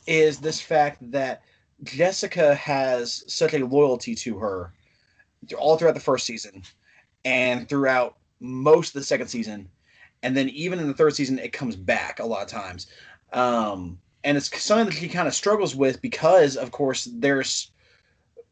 is 0.07 0.38
this 0.38 0.61
fact 0.61 1.11
that 1.11 1.42
Jessica 1.83 2.55
has 2.55 3.25
such 3.27 3.55
a 3.55 3.66
loyalty 3.66 4.14
to 4.14 4.38
her 4.38 4.72
all 5.59 5.77
throughout 5.77 5.94
the 5.94 6.01
first 6.01 6.27
season 6.27 6.63
and 7.25 7.69
throughout 7.69 8.17
most 8.40 8.94
of 8.94 9.00
the 9.00 9.06
second 9.06 9.29
season. 9.29 9.69
And 10.23 10.37
then 10.37 10.48
even 10.50 10.79
in 10.79 10.88
the 10.88 10.94
third 10.94 11.15
season 11.15 11.38
it 11.38 11.52
comes 11.52 11.77
back 11.77 12.19
a 12.19 12.27
lot 12.27 12.42
of 12.42 12.48
times. 12.48 12.87
Um 13.33 13.98
and 14.25 14.37
it's 14.37 14.61
something 14.61 14.87
that 14.87 15.00
she 15.00 15.08
kind 15.08 15.29
of 15.29 15.35
struggles 15.35 15.77
with 15.77 16.02
because 16.02 16.56
of 16.56 16.73
course 16.73 17.08
there's 17.13 17.71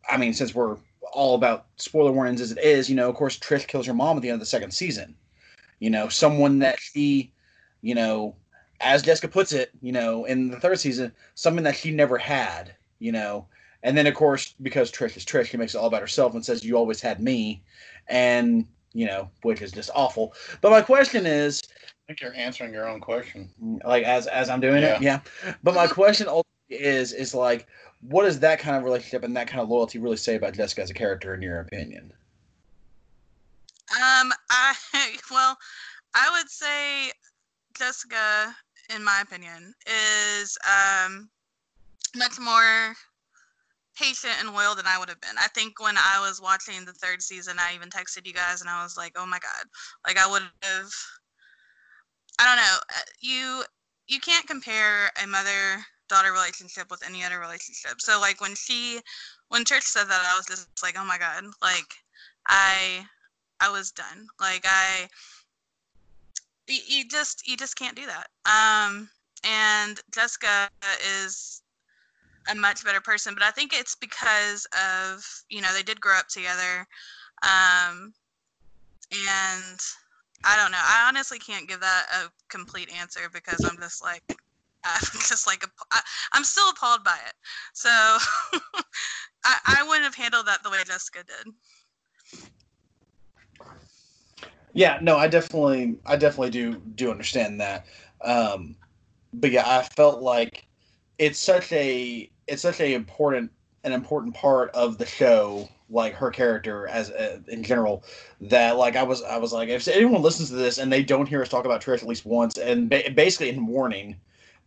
i 0.08 0.16
mean 0.16 0.32
since 0.32 0.54
we're 0.54 0.76
all 1.12 1.34
about 1.34 1.66
spoiler 1.76 2.12
warnings 2.12 2.40
as 2.40 2.52
it 2.52 2.58
is 2.58 2.88
you 2.88 2.96
know 2.96 3.08
of 3.08 3.16
course 3.16 3.38
trish 3.38 3.66
kills 3.66 3.86
her 3.86 3.94
mom 3.94 4.16
at 4.16 4.22
the 4.22 4.28
end 4.28 4.34
of 4.34 4.40
the 4.40 4.46
second 4.46 4.70
season. 4.70 5.14
You 5.80 5.90
know 5.90 6.08
someone 6.08 6.60
that 6.60 6.78
she 6.80 7.32
you 7.82 7.94
know 7.94 8.36
as 8.80 9.02
jessica 9.02 9.28
puts 9.28 9.52
it 9.52 9.70
you 9.82 9.92
know 9.92 10.24
in 10.24 10.50
the 10.50 10.60
third 10.60 10.78
season 10.78 11.12
something 11.34 11.64
that 11.64 11.76
she 11.76 11.90
never 11.90 12.18
had 12.18 12.74
you 12.98 13.12
know 13.12 13.46
and 13.84 13.96
then 13.96 14.08
of 14.08 14.14
course 14.14 14.54
because 14.60 14.90
trish 14.90 15.16
is 15.16 15.24
trish 15.24 15.46
she 15.46 15.56
makes 15.56 15.74
it 15.74 15.78
all 15.78 15.86
about 15.86 16.00
herself 16.00 16.34
and 16.34 16.44
says 16.44 16.64
you 16.64 16.76
always 16.76 17.00
had 17.00 17.20
me 17.20 17.62
and 18.08 18.66
you 18.94 19.06
know, 19.06 19.28
which 19.42 19.60
is 19.60 19.72
just 19.72 19.90
awful. 19.94 20.32
But 20.60 20.70
my 20.70 20.80
question 20.80 21.26
is, 21.26 21.62
I 21.66 22.06
think 22.06 22.20
you're 22.20 22.34
answering 22.34 22.72
your 22.72 22.88
own 22.88 23.00
question. 23.00 23.50
like 23.84 24.04
as 24.04 24.26
as 24.28 24.48
I'm 24.48 24.60
doing 24.60 24.82
it, 24.82 25.02
yeah. 25.02 25.20
But 25.62 25.74
my 25.74 25.86
question 25.86 26.28
ultimately 26.28 26.86
is 26.86 27.12
is 27.12 27.34
like, 27.34 27.66
what 28.00 28.22
does 28.22 28.40
that 28.40 28.58
kind 28.60 28.76
of 28.76 28.84
relationship 28.84 29.24
and 29.24 29.36
that 29.36 29.48
kind 29.48 29.60
of 29.60 29.68
loyalty 29.68 29.98
really 29.98 30.16
say 30.16 30.36
about 30.36 30.54
Jessica 30.54 30.82
as 30.82 30.90
a 30.90 30.94
character, 30.94 31.34
in 31.34 31.42
your 31.42 31.60
opinion? 31.60 32.12
Um, 33.90 34.32
I 34.50 34.74
well, 35.30 35.58
I 36.14 36.30
would 36.38 36.48
say 36.48 37.10
Jessica, 37.76 38.54
in 38.94 39.02
my 39.02 39.22
opinion, 39.22 39.74
is 39.86 40.56
um 40.64 41.28
much 42.16 42.38
more 42.38 42.94
patient 43.96 44.34
and 44.40 44.54
loyal 44.54 44.74
than 44.74 44.86
I 44.86 44.98
would 44.98 45.08
have 45.08 45.20
been. 45.20 45.36
I 45.38 45.48
think 45.48 45.80
when 45.80 45.96
I 45.96 46.18
was 46.20 46.40
watching 46.40 46.84
the 46.84 46.92
third 46.92 47.22
season, 47.22 47.56
I 47.58 47.74
even 47.74 47.90
texted 47.90 48.26
you 48.26 48.32
guys 48.32 48.60
and 48.60 48.70
I 48.70 48.82
was 48.82 48.96
like, 48.96 49.12
"Oh 49.16 49.26
my 49.26 49.38
god!" 49.38 49.66
Like 50.06 50.18
I 50.18 50.30
would 50.30 50.42
have. 50.62 50.90
I 52.38 52.44
don't 52.46 52.56
know. 52.56 52.78
uh, 52.96 53.02
You 53.20 53.64
you 54.06 54.20
can't 54.20 54.46
compare 54.46 55.10
a 55.22 55.26
mother 55.26 55.84
daughter 56.08 56.32
relationship 56.32 56.90
with 56.90 57.02
any 57.06 57.24
other 57.24 57.38
relationship. 57.40 58.00
So 58.00 58.20
like 58.20 58.40
when 58.40 58.54
she 58.54 59.00
when 59.48 59.64
Trish 59.64 59.84
said 59.84 60.04
that, 60.08 60.30
I 60.32 60.36
was 60.36 60.46
just 60.46 60.68
like, 60.82 60.96
"Oh 60.98 61.04
my 61.04 61.18
god!" 61.18 61.44
Like 61.62 61.94
I 62.48 63.06
I 63.60 63.70
was 63.70 63.92
done. 63.92 64.28
Like 64.40 64.64
I 64.66 65.08
you, 66.68 66.80
you 66.86 67.08
just 67.08 67.46
you 67.46 67.56
just 67.56 67.76
can't 67.76 67.96
do 67.96 68.06
that. 68.06 68.28
Um 68.46 69.08
and 69.44 70.00
Jessica 70.12 70.68
is 71.22 71.62
a 72.50 72.54
much 72.54 72.84
better 72.84 73.00
person, 73.00 73.34
but 73.34 73.42
I 73.42 73.50
think 73.50 73.72
it's 73.72 73.94
because 73.94 74.66
of, 74.72 75.24
you 75.48 75.60
know, 75.60 75.72
they 75.74 75.82
did 75.82 76.00
grow 76.00 76.16
up 76.16 76.28
together. 76.28 76.86
Um 77.42 78.12
and 79.12 79.80
I 80.44 80.56
don't 80.56 80.72
know. 80.72 80.78
I 80.80 81.06
honestly 81.08 81.38
can't 81.38 81.68
give 81.68 81.80
that 81.80 82.06
a 82.12 82.30
complete 82.48 82.90
answer 82.92 83.30
because 83.32 83.64
I'm 83.64 83.78
just 83.80 84.02
like 84.02 84.22
I'm 84.84 85.00
just 85.00 85.46
like 85.46 85.64
I'm 86.32 86.44
still 86.44 86.68
appalled 86.70 87.04
by 87.04 87.18
it. 87.26 87.34
So 87.72 87.88
I, 89.44 89.56
I 89.66 89.84
wouldn't 89.86 90.04
have 90.04 90.14
handled 90.14 90.46
that 90.46 90.62
the 90.62 90.70
way 90.70 90.78
Jessica 90.86 91.24
did. 91.24 91.52
Yeah, 94.74 94.98
no, 95.00 95.16
I 95.16 95.28
definitely, 95.28 95.96
I 96.04 96.16
definitely 96.16 96.50
do 96.50 96.74
do 96.96 97.10
understand 97.10 97.60
that. 97.60 97.86
Um, 98.22 98.74
but 99.32 99.52
yeah, 99.52 99.64
I 99.66 99.84
felt 99.96 100.20
like 100.20 100.66
it's 101.18 101.38
such 101.38 101.72
a 101.72 102.28
it's 102.46 102.62
such 102.62 102.80
a 102.80 102.94
important 102.94 103.50
an 103.84 103.92
important 103.92 104.34
part 104.34 104.70
of 104.70 104.96
the 104.96 105.04
show, 105.04 105.68
like 105.90 106.14
her 106.14 106.30
character 106.30 106.88
as 106.88 107.10
uh, 107.10 107.38
in 107.48 107.62
general, 107.62 108.02
that 108.40 108.76
like 108.76 108.96
I 108.96 109.02
was 109.02 109.22
I 109.22 109.36
was 109.36 109.52
like 109.52 109.68
if 109.68 109.86
anyone 109.88 110.22
listens 110.22 110.48
to 110.48 110.56
this 110.56 110.78
and 110.78 110.92
they 110.92 111.02
don't 111.02 111.28
hear 111.28 111.42
us 111.42 111.48
talk 111.48 111.64
about 111.64 111.82
Trish 111.82 112.02
at 112.02 112.08
least 112.08 112.24
once 112.24 112.56
and 112.56 112.88
ba- 112.88 113.10
basically 113.14 113.50
in 113.50 113.66
warning, 113.66 114.16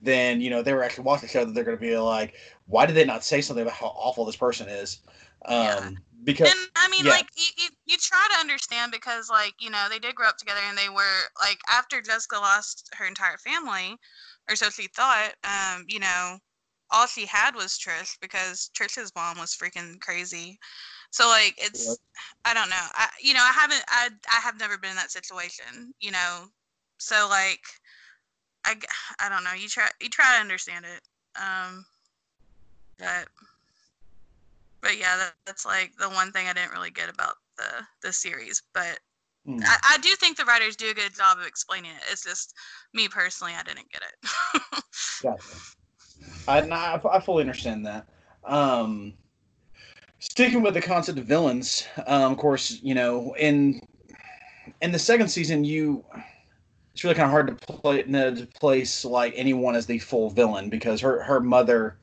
then 0.02 0.40
you 0.40 0.50
know 0.50 0.62
they 0.62 0.74
were 0.74 0.84
actually 0.84 1.04
watching 1.04 1.28
the 1.28 1.34
show 1.34 1.46
that 1.46 1.54
they're 1.54 1.64
going 1.64 1.78
to 1.78 1.82
be 1.82 1.98
like, 1.98 2.36
why 2.68 2.86
did 2.86 2.96
they 2.96 3.06
not 3.06 3.24
say 3.24 3.42
something 3.42 3.64
about 3.64 3.76
how 3.76 3.88
awful 3.88 4.26
this 4.26 4.36
person 4.36 4.70
is? 4.70 5.00
Um, 5.46 5.56
Yeah. 5.56 5.90
Because 6.24 6.50
and 6.50 6.70
I 6.76 6.90
mean, 6.90 7.06
yeah. 7.06 7.12
like 7.12 7.28
you, 7.38 7.46
you, 7.58 7.70
you 7.86 7.98
try 7.98 8.28
to 8.34 8.40
understand 8.40 8.92
because, 8.92 9.30
like, 9.30 9.54
you 9.62 9.70
know, 9.70 9.86
they 9.90 10.00
did 10.00 10.14
grow 10.14 10.28
up 10.28 10.38
together, 10.38 10.60
and 10.68 10.78
they 10.78 10.90
were 10.90 11.22
like 11.40 11.60
after 11.70 12.02
Jessica 12.02 12.36
lost 12.36 12.90
her 12.98 13.06
entire 13.06 13.38
family, 13.38 13.96
or 14.50 14.58
so 14.58 14.70
she 14.70 14.88
thought. 14.88 15.34
Um, 15.46 15.86
you 15.88 16.00
know, 16.00 16.38
all 16.92 17.08
she 17.08 17.26
had 17.26 17.56
was 17.56 17.78
Trish 17.78 18.18
because 18.22 18.70
Trish's 18.78 19.12
mom 19.16 19.38
was 19.38 19.56
freaking 19.56 20.00
crazy. 20.00 20.60
So 21.12 21.28
like, 21.28 21.56
it's 21.58 21.88
Yep. 21.88 21.98
I 22.46 22.54
don't 22.54 22.70
know. 22.70 22.86
I 22.94 23.10
you 23.22 23.34
know 23.34 23.42
I 23.42 23.52
haven't 23.54 23.84
I 23.88 24.10
I 24.32 24.40
have 24.42 24.60
never 24.60 24.78
been 24.78 24.92
in 24.92 24.96
that 24.98 25.12
situation. 25.12 25.94
You 26.00 26.12
know, 26.12 26.46
so 27.00 27.28
like, 27.30 27.62
I 28.66 28.76
I 29.20 29.30
don't 29.30 29.44
know. 29.44 29.54
You 29.54 29.68
try 29.68 29.88
you 30.02 30.10
try 30.10 30.36
to 30.36 30.42
understand 30.42 30.86
it. 30.86 31.02
Um, 31.40 31.86
but 33.00 33.28
but 34.82 34.98
yeah, 34.98 35.18
that, 35.18 35.34
that's 35.46 35.66
like 35.66 35.92
the 36.00 36.10
one 36.10 36.32
thing 36.32 36.48
I 36.48 36.54
didn't 36.54 36.72
really 36.72 36.92
get 36.92 37.10
about 37.10 37.36
the 37.58 37.86
the 38.02 38.14
series. 38.14 38.62
But 38.74 39.00
Hmm. 39.46 39.60
I, 39.62 39.78
I 39.96 39.98
do 40.00 40.10
think 40.16 40.38
the 40.38 40.46
writers 40.46 40.76
do 40.76 40.90
a 40.90 40.94
good 40.94 41.16
job 41.16 41.40
of 41.40 41.46
explaining 41.46 41.92
it. 41.92 42.04
It's 42.12 42.24
just 42.24 42.54
me 42.94 43.08
personally, 43.08 43.54
I 43.58 43.64
didn't 43.64 43.92
get 43.92 44.02
it. 44.02 44.84
Gotcha. 45.22 45.77
I, 46.48 46.62
I, 46.62 47.02
I 47.12 47.20
fully 47.20 47.42
understand 47.42 47.86
that. 47.86 48.08
Um, 48.44 49.14
sticking 50.20 50.62
with 50.62 50.74
the 50.74 50.82
concept 50.82 51.20
of 51.20 51.26
villains, 51.26 51.88
um, 52.06 52.32
of 52.32 52.38
course, 52.38 52.80
you 52.82 52.96
know, 52.96 53.36
in 53.38 53.82
in 54.82 54.92
the 54.92 55.00
second 55.00 55.30
season, 55.30 55.64
you 55.64 56.04
it's 56.94 57.04
really 57.04 57.16
kind 57.16 57.26
of 57.26 57.32
hard 57.32 57.48
to 57.48 57.74
play 57.74 58.02
to 58.04 58.48
place 58.60 59.06
like 59.06 59.34
anyone 59.36 59.76
as 59.76 59.86
the 59.86 60.00
full 60.00 60.30
villain 60.30 60.70
because 60.70 61.02
her 61.02 61.22
her 61.24 61.40
mother 61.40 61.98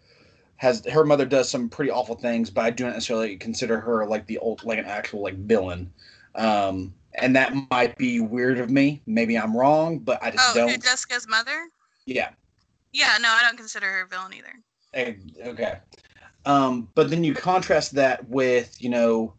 has 0.56 0.84
her 0.86 1.04
mother 1.04 1.26
does 1.26 1.50
some 1.50 1.68
pretty 1.68 1.90
awful 1.90 2.14
things, 2.14 2.50
but 2.50 2.64
I 2.64 2.70
do 2.70 2.84
not 2.84 2.94
necessarily 2.94 3.36
consider 3.36 3.80
her 3.80 4.06
like 4.06 4.26
the 4.26 4.38
old 4.38 4.64
like 4.64 4.78
an 4.78 4.84
actual 4.84 5.22
like 5.22 5.36
villain. 5.36 5.92
Um, 6.34 6.94
and 7.14 7.34
that 7.36 7.54
might 7.70 7.96
be 7.96 8.20
weird 8.20 8.58
of 8.58 8.70
me. 8.70 9.02
Maybe 9.06 9.36
I'm 9.36 9.56
wrong, 9.56 9.98
but 9.98 10.22
I 10.22 10.30
just 10.30 10.44
oh, 10.50 10.54
don't. 10.54 10.82
Jessica's 10.82 11.28
mother? 11.28 11.68
Yeah. 12.06 12.30
Yeah, 12.94 13.18
no, 13.20 13.28
I 13.28 13.42
don't 13.42 13.56
consider 13.56 13.90
her 13.90 14.02
a 14.02 14.06
villain 14.06 14.32
either. 14.32 15.24
Okay. 15.48 15.78
Um, 16.46 16.88
but 16.94 17.10
then 17.10 17.24
you 17.24 17.34
contrast 17.34 17.92
that 17.96 18.28
with, 18.28 18.80
you 18.80 18.88
know, 18.88 19.34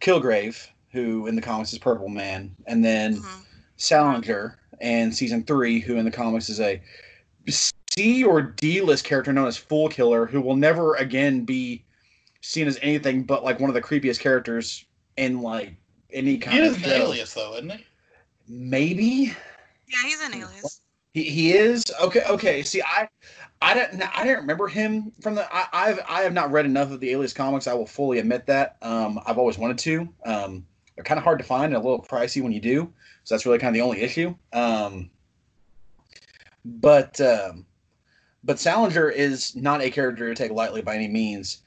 Kilgrave, 0.00 0.64
who 0.92 1.26
in 1.26 1.34
the 1.34 1.42
comics 1.42 1.72
is 1.72 1.78
Purple 1.78 2.08
Man, 2.08 2.54
and 2.66 2.84
then 2.84 3.16
Mhm. 3.16 3.44
Salinger 3.76 4.58
in 4.80 5.10
season 5.10 5.42
three, 5.42 5.80
who 5.80 5.96
in 5.96 6.04
the 6.04 6.10
comics 6.10 6.48
is 6.48 6.60
a 6.60 6.80
C 7.48 8.22
or 8.22 8.42
D 8.42 8.80
list 8.80 9.04
character 9.04 9.32
known 9.32 9.48
as 9.48 9.56
Fool 9.56 9.88
Killer, 9.88 10.26
who 10.26 10.40
will 10.40 10.56
never 10.56 10.94
again 10.94 11.44
be 11.44 11.84
seen 12.42 12.68
as 12.68 12.78
anything 12.80 13.24
but 13.24 13.42
like 13.42 13.58
one 13.58 13.68
of 13.68 13.74
the 13.74 13.82
creepiest 13.82 14.20
characters 14.20 14.84
in 15.16 15.42
like 15.42 15.74
any 16.12 16.32
He 16.32 16.38
kind 16.38 16.62
is 16.62 16.76
of 16.76 16.84
an 16.84 16.90
show. 16.90 16.96
alias, 16.96 17.34
though, 17.34 17.54
isn't 17.56 17.70
he? 17.70 17.86
Maybe 18.46 19.34
Yeah, 19.88 20.02
he's 20.04 20.20
an 20.20 20.34
alias. 20.34 20.79
He, 21.12 21.24
he 21.24 21.52
is 21.52 21.84
okay. 22.00 22.22
Okay. 22.28 22.62
See, 22.62 22.82
I 22.82 23.08
I 23.62 23.74
don't 23.74 24.02
I 24.16 24.24
didn't 24.24 24.40
remember 24.40 24.68
him 24.68 25.12
from 25.20 25.34
the. 25.34 25.54
I, 25.54 25.66
I've 25.72 26.00
I 26.08 26.20
have 26.22 26.32
not 26.32 26.52
read 26.52 26.66
enough 26.66 26.90
of 26.90 27.00
the 27.00 27.10
Alias 27.10 27.32
comics. 27.32 27.66
I 27.66 27.74
will 27.74 27.86
fully 27.86 28.18
admit 28.18 28.46
that. 28.46 28.76
Um, 28.82 29.20
I've 29.26 29.38
always 29.38 29.58
wanted 29.58 29.78
to. 29.78 30.08
Um, 30.24 30.66
they're 30.94 31.04
kind 31.04 31.18
of 31.18 31.24
hard 31.24 31.38
to 31.38 31.44
find 31.44 31.74
and 31.74 31.82
a 31.82 31.86
little 31.86 32.04
pricey 32.04 32.42
when 32.42 32.52
you 32.52 32.60
do. 32.60 32.92
So 33.24 33.34
that's 33.34 33.46
really 33.46 33.58
kind 33.58 33.68
of 33.68 33.74
the 33.74 33.84
only 33.84 34.00
issue. 34.00 34.34
Um, 34.52 35.10
but 36.64 37.20
um, 37.20 37.66
but 38.44 38.58
Salinger 38.58 39.10
is 39.10 39.56
not 39.56 39.82
a 39.82 39.90
character 39.90 40.28
to 40.28 40.34
take 40.34 40.52
lightly 40.52 40.82
by 40.82 40.94
any 40.94 41.08
means. 41.08 41.62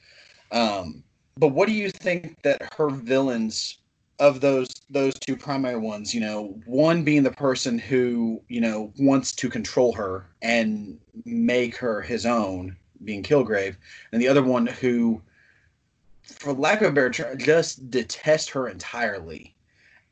Um, 0.52 1.04
but 1.36 1.48
what 1.48 1.68
do 1.68 1.74
you 1.74 1.90
think 1.90 2.40
that 2.42 2.72
her 2.76 2.90
villains 2.90 3.78
of 4.18 4.40
those 4.40 4.68
those 4.90 5.14
two 5.18 5.36
primary 5.36 5.76
ones, 5.76 6.14
you 6.14 6.20
know, 6.20 6.58
one 6.66 7.04
being 7.04 7.22
the 7.22 7.30
person 7.30 7.78
who, 7.78 8.40
you 8.48 8.60
know, 8.60 8.92
wants 8.98 9.34
to 9.36 9.48
control 9.48 9.92
her 9.92 10.26
and 10.42 10.98
make 11.24 11.76
her 11.76 12.00
his 12.00 12.26
own, 12.26 12.76
being 13.04 13.22
Kilgrave, 13.22 13.76
and 14.12 14.22
the 14.22 14.28
other 14.28 14.42
one 14.42 14.66
who, 14.66 15.20
for 16.22 16.52
lack 16.52 16.80
of 16.80 16.88
a 16.88 16.92
better 16.92 17.10
term, 17.10 17.38
just 17.38 17.90
detest 17.90 18.50
her 18.50 18.68
entirely 18.68 19.54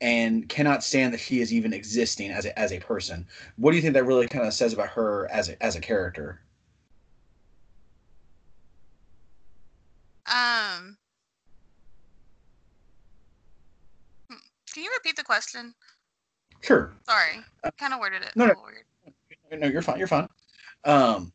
and 0.01 0.49
cannot 0.49 0.83
stand 0.83 1.15
that 1.15 1.21
she 1.21 1.41
is 1.41 1.53
even 1.53 1.73
existing 1.73 2.33
as 2.33 2.45
a, 2.45 2.59
as 2.59 2.73
a 2.73 2.81
person. 2.81 3.25
What 3.57 3.71
do 3.71 3.77
you 3.77 3.83
think 3.83 3.95
that 3.95 4.05
really 4.05 4.27
kind 4.27 4.45
of 4.45 4.53
says 4.53 4.73
about 4.73 4.89
her 4.89 5.31
as 5.31 5.49
a, 5.49 5.63
as 5.63 5.77
a 5.77 5.81
character? 5.81 6.41
Um, 10.27 10.97
can 14.73 14.83
you 14.85 14.91
repeat 14.93 15.17
the 15.17 15.23
question? 15.25 15.75
Sure. 16.61 16.93
Sorry, 17.09 17.41
I 17.65 17.71
kind 17.71 17.93
of 17.93 18.01
worded 18.01 18.23
it 18.23 18.31
no, 18.37 18.47
no. 18.47 18.55
weird. 18.63 19.61
No, 19.61 19.67
you're 19.69 19.83
fine. 19.83 19.99
You're 19.99 20.07
fine. 20.09 20.29
Um, 20.85 21.33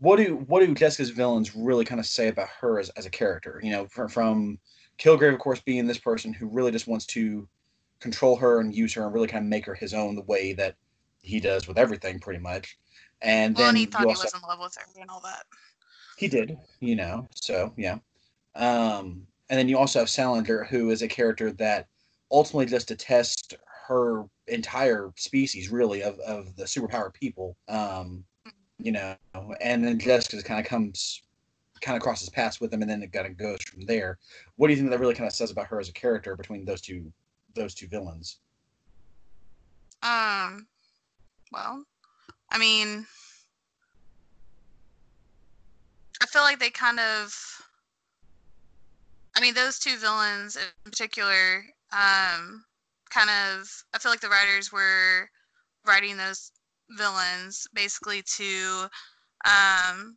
what 0.00 0.16
do 0.16 0.44
what 0.48 0.60
do 0.60 0.74
Jessica's 0.74 1.10
villains 1.10 1.54
really 1.56 1.84
kind 1.84 2.00
of 2.00 2.06
say 2.06 2.28
about 2.28 2.48
her 2.60 2.78
as, 2.78 2.90
as 2.90 3.06
a 3.06 3.10
character? 3.10 3.60
You 3.62 3.70
know, 3.70 3.86
from, 3.86 4.08
from 4.08 4.58
Kilgrave, 4.98 5.32
of 5.32 5.38
course, 5.38 5.60
being 5.60 5.86
this 5.86 5.98
person 5.98 6.32
who 6.32 6.48
really 6.48 6.72
just 6.72 6.86
wants 6.86 7.06
to 7.06 7.48
control 8.00 8.36
her 8.36 8.60
and 8.60 8.74
use 8.74 8.92
her 8.94 9.04
and 9.04 9.14
really 9.14 9.28
kind 9.28 9.44
of 9.44 9.48
make 9.48 9.64
her 9.64 9.74
his 9.74 9.94
own 9.94 10.14
the 10.14 10.22
way 10.22 10.52
that 10.52 10.74
he 11.22 11.40
does 11.40 11.66
with 11.66 11.78
everything, 11.78 12.18
pretty 12.20 12.40
much. 12.40 12.76
And 13.22 13.56
Well, 13.56 13.64
then 13.66 13.68
and 13.70 13.78
he 13.78 13.86
thought 13.86 14.02
he 14.02 14.08
also- 14.08 14.24
was 14.24 14.34
in 14.34 14.40
love 14.46 14.60
with 14.60 14.74
her 14.76 15.00
and 15.00 15.08
all 15.08 15.20
that. 15.20 15.44
he 16.18 16.28
did, 16.28 16.58
you 16.80 16.96
know. 16.96 17.26
So 17.34 17.72
yeah. 17.78 17.98
Um, 18.56 19.26
and 19.48 19.58
then 19.58 19.68
you 19.68 19.78
also 19.78 20.00
have 20.00 20.10
Salinger, 20.10 20.64
who 20.64 20.90
is 20.90 21.02
a 21.02 21.08
character 21.08 21.50
that 21.52 21.86
ultimately 22.34 22.66
just 22.66 22.88
to 22.88 22.96
test 22.96 23.54
her 23.86 24.24
entire 24.48 25.12
species, 25.16 25.70
really, 25.70 26.02
of, 26.02 26.18
of 26.20 26.54
the 26.56 26.64
superpowered 26.64 27.14
people. 27.14 27.56
Um, 27.68 28.24
you 28.78 28.90
know, 28.90 29.14
and 29.60 29.84
then 29.84 29.98
Jessica 30.00 30.42
kind 30.42 30.58
of 30.58 30.66
comes, 30.66 31.22
kind 31.80 31.96
of 31.96 32.02
crosses 32.02 32.28
paths 32.28 32.60
with 32.60 32.72
them, 32.72 32.82
and 32.82 32.90
then 32.90 33.02
it 33.02 33.12
kind 33.12 33.26
of 33.26 33.36
goes 33.36 33.62
from 33.62 33.82
there. 33.86 34.18
What 34.56 34.66
do 34.66 34.72
you 34.72 34.78
think 34.78 34.90
that 34.90 34.98
really 34.98 35.14
kind 35.14 35.28
of 35.28 35.32
says 35.32 35.52
about 35.52 35.68
her 35.68 35.78
as 35.78 35.88
a 35.88 35.92
character 35.92 36.34
between 36.34 36.64
those 36.64 36.80
two, 36.80 37.12
those 37.54 37.72
two 37.72 37.86
villains? 37.86 38.40
Um, 40.02 40.66
well, 41.52 41.84
I 42.50 42.58
mean, 42.58 43.06
I 46.20 46.26
feel 46.26 46.42
like 46.42 46.58
they 46.58 46.70
kind 46.70 46.98
of. 46.98 47.32
I 49.36 49.40
mean, 49.40 49.54
those 49.54 49.78
two 49.78 49.96
villains 49.96 50.56
in 50.56 50.62
particular, 50.84 51.64
um, 51.94 52.64
kind 53.10 53.30
of. 53.30 53.68
I 53.94 53.98
feel 53.98 54.12
like 54.12 54.20
the 54.20 54.28
writers 54.28 54.72
were 54.72 55.28
writing 55.86 56.16
those 56.16 56.50
villains 56.90 57.66
basically 57.74 58.22
to 58.36 58.86
um, 59.44 60.16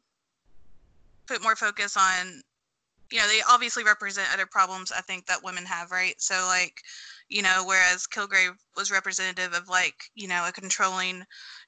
put 1.28 1.44
more 1.44 1.56
focus 1.56 1.96
on 1.98 2.42
you 3.12 3.20
know 3.20 3.28
they 3.28 3.42
obviously 3.50 3.84
represent 3.84 4.28
other 4.34 4.46
problems 4.46 4.92
i 4.92 5.02
think 5.02 5.26
that 5.26 5.44
women 5.44 5.66
have 5.66 5.92
right 5.92 6.16
so 6.20 6.46
like 6.48 6.82
you 7.30 7.42
know 7.42 7.64
whereas 7.66 8.08
kilgrave 8.08 8.52
was 8.76 8.92
representative 8.92 9.54
of 9.54 9.70
like 9.70 9.96
you 10.16 10.28
know 10.28 10.46
a 10.48 10.52
controlling 10.52 11.24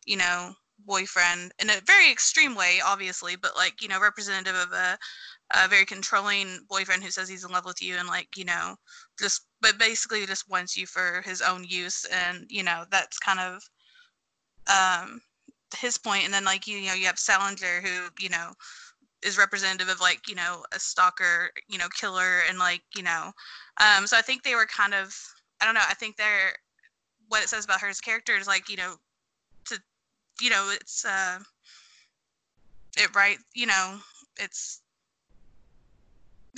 you 0.05 0.17
know 0.17 0.51
boyfriend 0.85 1.51
in 1.61 1.69
a 1.69 1.81
very 1.85 2.09
extreme 2.11 2.55
way 2.55 2.79
obviously 2.85 3.35
but 3.35 3.51
like 3.55 3.81
you 3.81 3.87
know 3.87 3.99
representative 3.99 4.55
of 4.55 4.71
a, 4.71 4.97
a 5.55 5.67
very 5.67 5.85
controlling 5.85 6.59
boyfriend 6.69 7.03
who 7.03 7.11
says 7.11 7.27
he's 7.27 7.43
in 7.43 7.51
love 7.51 7.65
with 7.65 7.81
you 7.81 7.95
and 7.95 8.07
like 8.07 8.29
you 8.35 8.45
know 8.45 8.75
just 9.19 9.43
but 9.61 9.77
basically 9.77 10.25
just 10.25 10.49
wants 10.49 10.77
you 10.77 10.85
for 10.85 11.21
his 11.25 11.41
own 11.41 11.63
use 11.63 12.05
and 12.05 12.45
you 12.49 12.63
know 12.63 12.85
that's 12.89 13.19
kind 13.19 13.39
of 13.39 13.69
um 14.67 15.21
his 15.77 15.97
point. 15.97 16.25
And 16.25 16.33
then 16.33 16.45
like 16.45 16.67
you, 16.67 16.77
you 16.77 16.87
know 16.87 16.93
you 16.93 17.05
have 17.05 17.19
salinger 17.19 17.81
who 17.81 18.09
you 18.19 18.29
know 18.29 18.53
is 19.23 19.37
representative 19.37 19.89
of 19.89 19.99
like 19.99 20.27
you 20.27 20.35
know 20.35 20.63
a 20.73 20.79
stalker 20.79 21.51
you 21.67 21.77
know 21.77 21.87
killer 21.89 22.41
and 22.47 22.57
like 22.57 22.81
you 22.95 23.03
know 23.03 23.31
um 23.81 24.07
so 24.07 24.15
i 24.15 24.21
think 24.21 24.43
they 24.43 24.55
were 24.55 24.65
kind 24.65 24.93
of 24.93 25.13
i 25.61 25.65
don't 25.65 25.73
know 25.73 25.81
i 25.89 25.93
think 25.93 26.15
they're 26.15 26.53
what 27.27 27.43
it 27.43 27.49
says 27.49 27.65
about 27.65 27.81
her 27.81 27.89
as 27.89 27.99
character 27.99 28.37
is 28.37 28.47
like 28.47 28.69
you 28.69 28.77
know 28.77 28.95
to 29.65 29.77
you 30.39 30.49
know 30.49 30.71
it's 30.73 31.03
uh 31.03 31.37
it 32.97 33.13
right 33.13 33.37
you 33.53 33.65
know 33.65 33.97
it's 34.37 34.81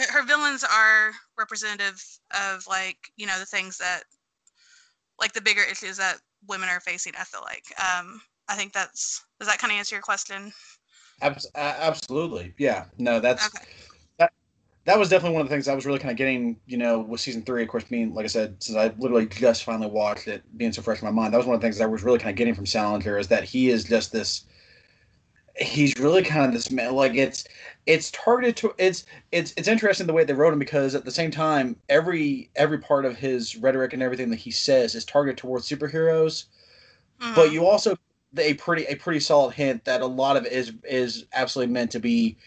her 0.09 0.23
villains 0.25 0.63
are 0.63 1.11
representative 1.37 2.01
of 2.53 2.65
like 2.67 2.97
you 3.17 3.27
know 3.27 3.37
the 3.39 3.45
things 3.45 3.77
that 3.77 4.03
like 5.19 5.33
the 5.33 5.41
bigger 5.41 5.61
issues 5.69 5.97
that 5.97 6.17
women 6.47 6.69
are 6.69 6.79
facing 6.79 7.13
i 7.19 7.23
feel 7.23 7.41
like 7.41 7.63
um 7.79 8.21
i 8.49 8.55
think 8.55 8.73
that's 8.73 9.23
does 9.39 9.47
that 9.47 9.59
kind 9.59 9.71
of 9.71 9.77
answer 9.77 9.95
your 9.95 10.01
question 10.01 10.51
absolutely. 11.55 12.53
Yeah. 12.57 12.85
No, 12.97 13.19
that's 13.19 13.47
okay 13.47 13.65
that. 14.17 14.33
That 14.85 14.97
was 14.97 15.09
definitely 15.09 15.35
one 15.35 15.41
of 15.43 15.47
the 15.47 15.53
things 15.53 15.67
I 15.67 15.75
was 15.75 15.85
really 15.85 15.99
kind 15.99 16.11
of 16.11 16.17
getting, 16.17 16.59
you 16.65 16.77
know, 16.77 17.01
with 17.01 17.21
season 17.21 17.43
three. 17.43 17.61
Of 17.61 17.69
course, 17.69 17.83
being 17.83 18.15
like 18.15 18.25
I 18.25 18.27
said, 18.27 18.55
since 18.63 18.77
I 18.77 18.91
literally 18.97 19.27
just 19.27 19.63
finally 19.63 19.89
watched 19.89 20.27
it, 20.27 20.41
being 20.57 20.73
so 20.73 20.81
fresh 20.81 21.01
in 21.01 21.05
my 21.05 21.11
mind, 21.11 21.33
that 21.33 21.37
was 21.37 21.45
one 21.45 21.53
of 21.53 21.61
the 21.61 21.65
things 21.65 21.77
that 21.77 21.83
I 21.83 21.87
was 21.87 22.03
really 22.03 22.17
kind 22.17 22.31
of 22.31 22.35
getting 22.35 22.55
from 22.55 22.65
Salinger 22.65 23.17
is 23.17 23.27
that 23.27 23.43
he 23.43 23.69
is 23.69 23.83
just 23.83 24.11
this. 24.11 24.45
He's 25.57 25.97
really 25.99 26.23
kind 26.23 26.45
of 26.45 26.53
this 26.53 26.71
man. 26.71 26.93
Like 26.93 27.15
it's, 27.15 27.43
it's 27.85 28.11
targeted 28.11 28.55
to. 28.57 28.73
It's 28.77 29.05
it's 29.31 29.53
it's 29.57 29.67
interesting 29.67 30.07
the 30.07 30.13
way 30.13 30.23
they 30.23 30.33
wrote 30.33 30.53
him 30.53 30.59
because 30.59 30.95
at 30.95 31.05
the 31.05 31.11
same 31.11 31.31
time, 31.31 31.75
every 31.89 32.49
every 32.55 32.77
part 32.79 33.05
of 33.05 33.17
his 33.17 33.55
rhetoric 33.57 33.93
and 33.93 34.01
everything 34.01 34.29
that 34.29 34.39
he 34.39 34.51
says 34.51 34.95
is 34.95 35.05
targeted 35.05 35.37
towards 35.37 35.67
superheroes. 35.67 36.45
Mhm. 37.21 37.35
but 37.35 37.51
you 37.51 37.65
also 37.65 37.95
a 38.37 38.53
pretty 38.55 38.85
a 38.85 38.95
pretty 38.95 39.19
solid 39.19 39.53
hint 39.53 39.83
that 39.85 40.01
a 40.01 40.05
lot 40.05 40.37
of 40.37 40.45
it 40.45 40.51
is 40.53 40.73
is 40.83 41.25
absolutely 41.33 41.73
meant 41.73 41.91
to 41.91 41.99
be 41.99 42.37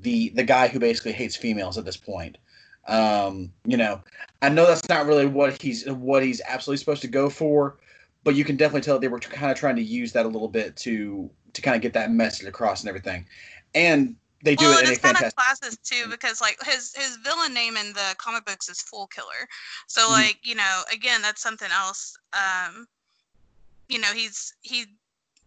the 0.00 0.30
the 0.30 0.42
guy 0.44 0.68
who 0.68 0.78
basically 0.78 1.12
hates 1.12 1.36
females 1.36 1.78
at 1.78 1.84
this 1.84 1.96
point. 1.96 2.38
Um, 2.86 3.52
you 3.64 3.76
know, 3.76 4.02
I 4.42 4.48
know 4.48 4.66
that's 4.66 4.88
not 4.88 5.06
really 5.06 5.26
what 5.26 5.60
he's 5.60 5.86
what 5.88 6.22
he's 6.24 6.40
absolutely 6.48 6.78
supposed 6.78 7.02
to 7.02 7.08
go 7.08 7.28
for, 7.30 7.76
but 8.24 8.34
you 8.34 8.44
can 8.44 8.56
definitely 8.56 8.80
tell 8.82 8.98
they 8.98 9.08
were 9.08 9.20
kind 9.20 9.52
of 9.52 9.58
trying 9.58 9.76
to 9.76 9.82
use 9.82 10.12
that 10.12 10.26
a 10.26 10.28
little 10.28 10.48
bit 10.48 10.76
to 10.78 11.30
to 11.52 11.62
kind 11.62 11.76
of 11.76 11.82
get 11.82 11.92
that 11.94 12.10
message 12.12 12.46
across 12.46 12.80
and 12.80 12.88
everything. 12.88 13.26
And 13.74 14.16
they 14.42 14.54
do 14.54 14.64
well, 14.64 14.78
it 14.78 14.80
in 14.80 14.86
and 14.86 14.88
a 14.88 14.92
it's 14.92 15.00
kind 15.00 15.16
of 15.16 15.22
fantastic. 15.22 15.36
classes 15.36 15.78
too 15.84 16.08
because 16.10 16.40
like 16.40 16.56
his 16.64 16.92
his 16.94 17.16
villain 17.18 17.52
name 17.54 17.76
in 17.76 17.92
the 17.92 18.14
comic 18.18 18.44
books 18.44 18.68
is 18.68 18.80
Fool 18.82 19.06
Killer. 19.08 19.46
So 19.88 20.02
Mhm. 20.02 20.10
like 20.10 20.38
you 20.42 20.54
know 20.54 20.82
again 20.92 21.22
that's 21.22 21.42
something 21.42 21.70
else. 21.72 22.16
Um, 22.32 22.86
you 23.88 23.98
know 23.98 24.12
he's 24.14 24.54
he 24.62 24.86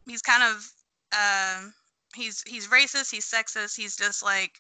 he's 0.08 0.22
kind 0.22 0.44
of 0.44 0.70
um 1.14 1.74
he's 2.16 2.44
he's 2.48 2.68
racist. 2.68 3.12
He's 3.12 3.30
sexist. 3.30 3.76
He's 3.76 3.96
just 3.96 4.24
like 4.24 4.52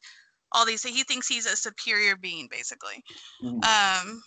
all 0.54 0.66
these. 0.66 0.84
He 0.84 1.04
thinks 1.04 1.28
he's 1.28 1.46
a 1.46 1.56
superior 1.56 2.16
being 2.16 2.48
basically. 2.50 3.04
Mhm. 3.44 3.62
Um, 3.64 4.22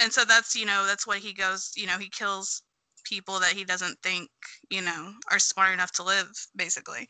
and 0.00 0.12
so 0.12 0.24
that's 0.24 0.54
you 0.54 0.66
know 0.66 0.86
that's 0.86 1.06
what 1.06 1.18
he 1.18 1.32
goes. 1.32 1.72
You 1.76 1.86
know 1.86 1.98
he 1.98 2.08
kills 2.10 2.62
people 3.04 3.38
that 3.40 3.52
he 3.52 3.64
doesn't 3.64 3.98
think 4.02 4.28
you 4.70 4.82
know 4.82 5.12
are 5.30 5.38
smart 5.38 5.72
enough 5.72 5.92
to 5.92 6.02
live 6.02 6.28
basically. 6.56 7.06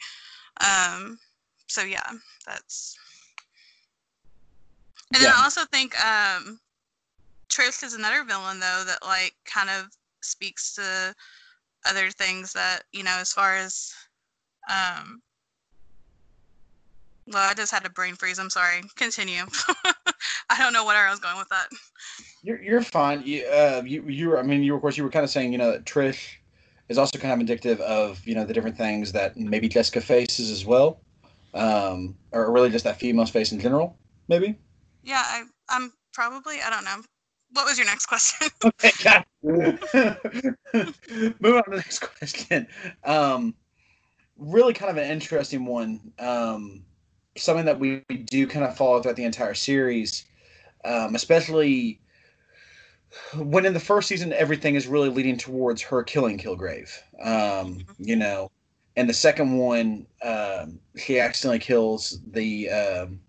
Um, 0.60 1.18
so 1.66 1.82
yeah, 1.82 2.10
that's. 2.46 2.96
And 5.12 5.22
then 5.22 5.32
I 5.36 5.42
also 5.42 5.62
think 5.72 5.92
um, 6.04 6.60
Trish 7.50 7.82
is 7.82 7.94
another 7.94 8.24
villain 8.24 8.60
though 8.60 8.84
that 8.86 8.98
like 9.02 9.34
kind 9.44 9.68
of 9.68 9.86
speaks 10.22 10.74
to 10.74 11.14
other 11.86 12.10
things 12.10 12.52
that 12.52 12.82
you 12.92 13.02
know 13.02 13.16
as 13.18 13.32
far 13.32 13.56
as 13.56 13.92
um 14.70 15.22
well 17.26 17.48
i 17.48 17.54
just 17.54 17.72
had 17.72 17.86
a 17.86 17.90
brain 17.90 18.14
freeze. 18.14 18.38
I'm 18.38 18.50
sorry. 18.50 18.82
Continue. 18.96 19.42
I 20.50 20.58
don't 20.58 20.72
know 20.72 20.84
where 20.84 21.06
i 21.06 21.10
was 21.10 21.20
going 21.20 21.38
with 21.38 21.48
that 21.48 21.68
You're 22.42 22.62
you're 22.62 22.82
fine. 22.82 23.22
You 23.24 23.44
uh 23.46 23.82
you 23.84 24.02
you 24.08 24.28
were 24.30 24.38
I 24.38 24.42
mean 24.42 24.62
you 24.62 24.72
were, 24.72 24.76
of 24.76 24.82
course 24.82 24.96
you 24.96 25.04
were 25.04 25.10
kind 25.10 25.24
of 25.24 25.30
saying 25.30 25.52
you 25.52 25.58
know 25.58 25.70
that 25.72 25.84
Trish 25.84 26.36
is 26.88 26.98
also 26.98 27.18
kind 27.18 27.32
of 27.34 27.40
indicative 27.40 27.80
of 27.80 28.26
you 28.26 28.34
know 28.34 28.44
the 28.44 28.52
different 28.54 28.76
things 28.76 29.12
that 29.12 29.36
maybe 29.36 29.68
Jessica 29.68 30.00
faces 30.00 30.50
as 30.50 30.64
well, 30.64 31.00
um 31.54 32.16
or 32.32 32.50
really 32.52 32.70
just 32.70 32.84
that 32.84 32.98
female's 32.98 33.30
face 33.30 33.52
in 33.52 33.60
general 33.60 33.96
maybe. 34.28 34.56
yeah 35.02 35.22
i 35.26 35.42
i'm 35.68 35.92
probably 36.12 36.60
i 36.64 36.70
don't 36.70 36.84
know 36.84 37.02
what 37.52 37.66
was 37.66 37.76
your 37.76 37.86
next 37.86 38.06
question 38.06 38.48
Okay, 38.64 38.90
got 39.02 39.26
it. 39.42 39.80
Moving 41.40 41.58
on 41.58 41.64
to 41.64 41.70
the 41.70 41.76
next 41.76 41.98
question. 41.98 42.66
Um, 43.04 43.54
really 44.36 44.72
kind 44.72 44.90
of 44.90 44.96
an 44.96 45.10
interesting 45.10 45.64
one. 45.64 46.12
Um, 46.18 46.84
something 47.36 47.64
that 47.64 47.78
we, 47.80 48.02
we 48.08 48.18
do 48.18 48.46
kind 48.46 48.64
of 48.64 48.76
follow 48.76 49.02
throughout 49.02 49.16
the 49.16 49.24
entire 49.24 49.54
series, 49.54 50.26
um, 50.84 51.14
especially 51.14 52.00
when 53.36 53.66
in 53.66 53.74
the 53.74 53.80
first 53.80 54.08
season 54.08 54.32
everything 54.32 54.74
is 54.74 54.86
really 54.86 55.08
leading 55.08 55.36
towards 55.36 55.82
her 55.82 56.02
killing 56.02 56.38
Kilgrave. 56.38 56.90
Um, 57.22 57.84
you 57.98 58.16
know, 58.16 58.50
and 58.96 59.08
the 59.08 59.14
second 59.14 59.56
one, 59.56 60.06
um, 60.22 60.78
she 60.96 61.20
accidentally 61.20 61.58
kills 61.58 62.20
the 62.32 62.70
um, 62.70 63.20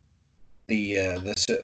the 0.68 1.00
uh, 1.00 1.20
the 1.20 1.64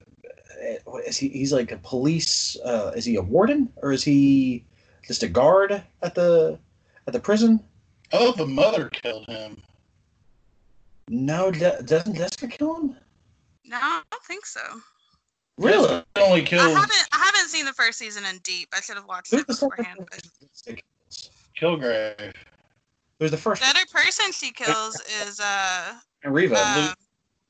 is 1.05 1.17
he? 1.17 1.29
He's 1.29 1.53
like 1.53 1.71
a 1.71 1.77
police. 1.77 2.57
Uh, 2.63 2.91
is 2.95 3.05
he 3.05 3.15
a 3.15 3.21
warden 3.21 3.71
or 3.77 3.91
is 3.91 4.03
he 4.03 4.65
just 5.05 5.23
a 5.23 5.27
guard 5.27 5.83
at 6.01 6.15
the 6.15 6.59
at 7.05 7.13
the 7.13 7.19
prison? 7.19 7.63
Oh, 8.13 8.31
the 8.31 8.45
mother 8.45 8.89
killed 8.89 9.27
him. 9.27 9.61
No, 11.09 11.51
doesn't 11.51 12.15
Jessica 12.15 12.47
kill 12.47 12.75
him? 12.75 12.95
no 13.67 13.77
i 13.77 14.01
don't 14.11 14.23
think 14.23 14.45
so 14.45 14.61
Really? 15.57 15.87
Jessica 15.87 16.05
only 16.17 16.41
i 16.51 16.69
haven't 16.69 17.07
i 17.13 17.17
haven't 17.17 17.49
seen 17.49 17.65
the 17.65 17.73
first 17.73 17.97
season 17.97 18.23
in 18.25 18.37
deep 18.39 18.69
i 18.73 18.81
should 18.81 18.95
have 18.95 19.05
watched 19.07 19.31
Who's 19.31 19.41
it 19.41 19.47
the 19.47 19.53
beforehand 19.53 19.99
but? 19.99 20.81
Kilgrave. 21.59 22.33
There's 23.17 23.31
the 23.31 23.37
first 23.37 23.61
the 23.61 23.67
other 23.67 23.85
person 23.91 24.31
she 24.31 24.51
kills 24.51 25.01
is 25.25 25.39
uh 25.39 25.93
one, 26.23 26.33
Reva. 26.33 26.95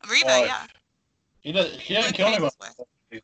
Reba, 0.10 0.26
Wife. 0.26 0.46
yeah. 0.48 0.66
He 1.42 1.52
does. 1.52 1.80
She 1.82 1.94
doesn't 1.94 2.18
Luke 2.20 2.34
kill 2.38 2.50
him. 2.50 3.22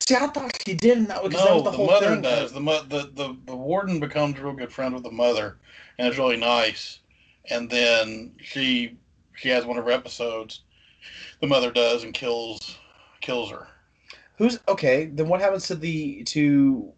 See, 0.00 0.14
I 0.16 0.26
thought 0.26 0.52
she 0.66 0.74
didn't. 0.74 1.06
That, 1.08 1.22
because 1.22 1.44
that 1.44 1.54
was 1.54 1.62
No, 1.62 1.62
the, 1.62 1.70
the, 1.70 1.76
whole 1.76 1.86
mother 1.86 2.10
thing. 2.10 2.22
does. 2.22 2.52
The, 2.52 2.60
the 2.60 3.10
the 3.14 3.36
the 3.46 3.56
warden 3.56 4.00
becomes 4.00 4.38
real 4.38 4.52
good 4.52 4.72
friends 4.72 4.94
with 4.94 5.04
the 5.04 5.10
mother, 5.10 5.58
and 5.98 6.08
it's 6.08 6.18
really 6.18 6.36
nice. 6.36 7.00
And 7.50 7.70
then 7.70 8.32
she 8.42 8.96
she 9.36 9.48
has 9.50 9.64
one 9.64 9.78
of 9.78 9.84
her 9.84 9.90
episodes. 9.90 10.62
The 11.40 11.46
mother 11.46 11.70
does 11.70 12.02
and 12.04 12.12
kills 12.12 12.78
kills 13.20 13.50
her. 13.50 13.68
Who's 14.38 14.58
okay? 14.68 15.06
Then 15.06 15.28
what 15.28 15.40
happens 15.40 15.66
to 15.68 15.74
the 15.74 16.22
to 16.24 16.92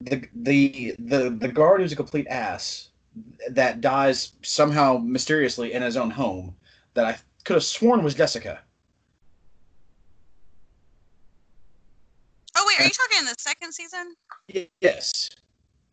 the 0.00 0.28
the 0.34 0.94
the 0.98 1.30
the 1.30 1.48
guard 1.48 1.80
who's 1.80 1.92
a 1.92 1.96
complete 1.96 2.26
ass 2.28 2.90
that 3.50 3.80
dies 3.80 4.32
somehow 4.42 4.98
mysteriously 4.98 5.72
in 5.72 5.82
his 5.82 5.96
own 5.96 6.10
home? 6.10 6.54
That 6.94 7.06
I 7.06 7.18
could 7.44 7.54
have 7.54 7.64
sworn 7.64 8.02
was 8.02 8.14
Jessica. 8.14 8.60
Oh 12.56 12.64
wait, 12.66 12.80
are 12.80 12.84
you 12.84 12.90
talking 12.90 13.18
in 13.20 13.24
the 13.26 13.34
second 13.38 13.72
season? 13.72 14.14
Yes. 14.80 15.30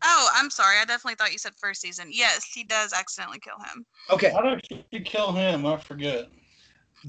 Oh, 0.02 0.30
I'm 0.34 0.50
sorry. 0.50 0.76
I 0.78 0.84
definitely 0.84 1.14
thought 1.14 1.32
you 1.32 1.38
said 1.38 1.54
first 1.56 1.80
season. 1.80 2.08
Yes, 2.10 2.44
he 2.44 2.62
does 2.62 2.92
accidentally 2.92 3.38
kill 3.38 3.58
him. 3.58 3.86
Okay. 4.10 4.32
Why 4.32 4.58
did 4.70 4.84
she 4.92 5.00
kill 5.00 5.32
him? 5.32 5.64
I 5.64 5.78
forget. 5.78 6.28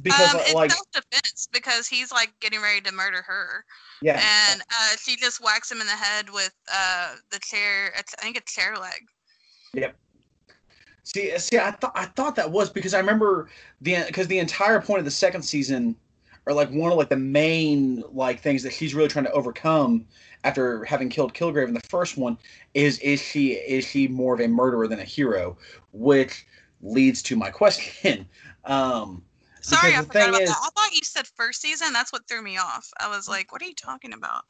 Because 0.01 0.33
um, 0.33 0.41
it's 0.41 0.53
like 0.53 0.71
self-defense 0.71 1.47
because 1.53 1.87
he's 1.87 2.11
like 2.11 2.33
getting 2.39 2.61
ready 2.61 2.81
to 2.81 2.91
murder 2.91 3.21
her, 3.21 3.63
yeah. 4.01 4.21
and 4.51 4.61
uh, 4.61 4.95
she 5.01 5.15
just 5.15 5.41
whacks 5.41 5.71
him 5.71 5.79
in 5.79 5.87
the 5.87 5.93
head 5.93 6.29
with 6.29 6.53
uh, 6.73 7.15
the 7.31 7.39
chair. 7.39 7.93
I 7.97 8.21
think 8.21 8.37
it's 8.37 8.53
chair 8.53 8.75
leg. 8.77 9.07
Yep. 9.73 9.95
See, 11.03 11.37
see, 11.37 11.59
I 11.59 11.71
thought 11.71 11.91
I 11.95 12.05
thought 12.05 12.35
that 12.35 12.49
was 12.49 12.69
because 12.69 12.93
I 12.93 12.99
remember 12.99 13.49
the 13.81 14.03
because 14.07 14.27
the 14.27 14.39
entire 14.39 14.81
point 14.81 14.99
of 14.99 15.05
the 15.05 15.11
second 15.11 15.43
season, 15.43 15.95
or 16.45 16.53
like 16.53 16.69
one 16.71 16.91
of 16.91 16.97
like 16.97 17.09
the 17.09 17.15
main 17.15 18.03
like 18.11 18.41
things 18.41 18.63
that 18.63 18.73
she's 18.73 18.95
really 18.95 19.07
trying 19.07 19.25
to 19.25 19.31
overcome 19.31 20.05
after 20.43 20.83
having 20.85 21.09
killed 21.09 21.33
Kilgrave 21.33 21.67
in 21.67 21.73
the 21.73 21.81
first 21.89 22.17
one 22.17 22.37
is 22.73 22.99
is 22.99 23.21
she 23.21 23.53
is 23.53 23.85
she 23.85 24.07
more 24.07 24.33
of 24.33 24.41
a 24.41 24.47
murderer 24.47 24.87
than 24.87 24.99
a 24.99 25.03
hero, 25.03 25.57
which 25.91 26.45
leads 26.81 27.21
to 27.23 27.35
my 27.35 27.49
question. 27.49 28.27
Um, 28.67 29.21
Sorry, 29.65 29.93
I 29.93 30.01
because 30.01 30.07
forgot 30.07 30.29
about 30.29 30.41
is- 30.41 30.49
that. 30.49 30.57
I 30.61 30.69
thought 30.81 30.93
you 30.93 31.01
said 31.03 31.27
first 31.27 31.61
season. 31.61 31.91
That's 31.93 32.11
what 32.13 32.27
threw 32.27 32.41
me 32.41 32.57
off. 32.57 32.87
I 32.99 33.09
was 33.09 33.27
like, 33.27 33.51
what 33.51 33.61
are 33.61 33.65
you 33.65 33.75
talking 33.75 34.13
about? 34.13 34.43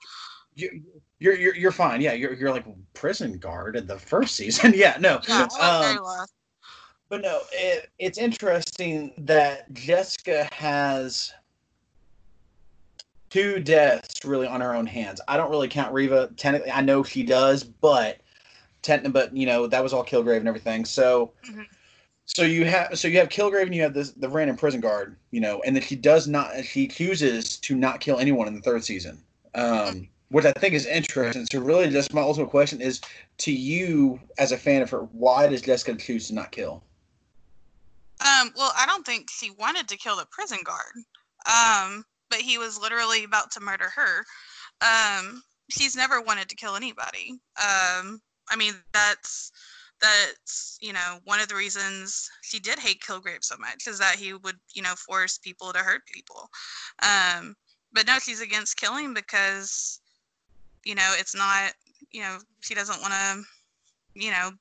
you, 0.57 0.81
you're 1.19 1.35
you're 1.35 1.55
you're 1.55 1.71
fine. 1.71 1.99
Yeah, 2.01 2.13
you're 2.13 2.33
you're 2.33 2.51
like 2.51 2.65
prison 2.93 3.37
guard 3.37 3.75
in 3.75 3.87
the 3.87 3.99
first 3.99 4.35
season. 4.35 4.73
yeah, 4.75 4.95
no. 4.99 5.19
Yeah, 5.27 5.47
I 5.59 5.79
was 5.79 5.85
very 5.85 5.97
Um. 5.99 6.03
But 7.09 7.21
no, 7.21 7.41
it, 7.51 7.89
it's 7.99 8.17
interesting 8.17 9.11
that 9.19 9.71
Jessica 9.73 10.47
has 10.51 11.33
two 13.29 13.59
deaths 13.59 14.23
really 14.25 14.47
on 14.47 14.61
her 14.61 14.73
own 14.73 14.85
hands. 14.87 15.21
I 15.27 15.37
don't 15.37 15.49
really 15.51 15.67
count 15.67 15.93
Reva 15.93 16.29
Technically, 16.37 16.71
I 16.71 16.81
know 16.81 17.03
she 17.03 17.23
does, 17.23 17.63
but 17.63 18.21
but 19.11 19.35
you 19.35 19.45
know 19.45 19.67
that 19.67 19.83
was 19.83 19.93
all 19.93 20.05
Kilgrave 20.05 20.37
and 20.37 20.47
everything. 20.47 20.85
So, 20.85 21.33
Mhm. 21.49 21.65
So 22.25 22.43
you 22.43 22.65
have 22.65 22.97
so 22.97 23.07
you 23.07 23.19
have 23.19 23.29
Kilgrave 23.29 23.63
and 23.63 23.75
you 23.75 23.81
have 23.83 23.93
this 23.93 24.11
the 24.11 24.29
random 24.29 24.57
prison 24.57 24.81
guard, 24.81 25.15
you 25.31 25.39
know, 25.39 25.61
and 25.65 25.75
that 25.75 25.83
he 25.83 25.95
does 25.95 26.27
not. 26.27 26.55
he 26.55 26.87
chooses 26.87 27.57
to 27.57 27.75
not 27.75 27.99
kill 27.99 28.17
anyone 28.17 28.47
in 28.47 28.55
the 28.55 28.61
third 28.61 28.83
season. 28.83 29.21
Um, 29.53 30.09
which 30.29 30.43
I 30.43 30.51
think 30.53 30.73
is 30.73 30.85
interesting. 30.85 31.45
So 31.49 31.59
really, 31.59 31.89
just 31.89 32.13
my 32.13 32.21
ultimate 32.21 32.49
question 32.49 32.81
is 32.81 32.99
to 33.37 33.51
you 33.51 34.19
as 34.37 34.51
a 34.51 34.57
fan 34.57 34.81
of 34.81 34.89
her: 34.89 35.01
Why 35.11 35.47
does 35.47 35.61
Jessica 35.61 35.95
choose 35.95 36.27
to 36.27 36.33
not 36.33 36.51
kill? 36.51 36.83
Um, 38.21 38.51
well, 38.57 38.71
I 38.75 38.85
don't 38.85 39.05
think 39.05 39.29
she 39.29 39.51
wanted 39.51 39.87
to 39.89 39.97
kill 39.97 40.15
the 40.15 40.25
prison 40.31 40.59
guard. 40.63 40.93
Um, 41.45 42.05
but 42.29 42.39
he 42.39 42.57
was 42.57 42.79
literally 42.79 43.23
about 43.23 43.51
to 43.51 43.59
murder 43.59 43.89
her. 43.95 44.25
Um, 44.81 45.43
she's 45.69 45.95
never 45.95 46.21
wanted 46.21 46.49
to 46.49 46.55
kill 46.55 46.75
anybody. 46.75 47.31
Um, 47.57 48.21
I 48.49 48.55
mean, 48.57 48.73
that's 48.93 49.51
that's 50.01 50.77
you 50.81 50.93
know 50.93 51.19
one 51.23 51.39
of 51.39 51.47
the 51.47 51.55
reasons 51.55 52.29
she 52.41 52.59
did 52.59 52.79
hate 52.79 53.01
Kilgrave 53.01 53.43
so 53.43 53.55
much 53.57 53.87
is 53.87 53.99
that 53.99 54.15
he 54.15 54.33
would 54.33 54.57
you 54.73 54.81
know 54.81 54.93
force 54.95 55.37
people 55.37 55.71
to 55.73 55.79
hurt 55.79 56.01
people. 56.05 56.49
Um, 57.01 57.55
but 57.93 58.07
no, 58.07 58.19
she's 58.19 58.41
against 58.41 58.77
killing 58.77 59.13
because 59.13 60.01
you 60.83 60.95
know 60.95 61.13
it's 61.17 61.35
not 61.35 61.73
you 62.11 62.21
know 62.21 62.37
she 62.61 62.75
doesn't 62.75 63.01
want 63.01 63.13
to 63.13 63.43
you 64.15 64.31
know 64.31 64.51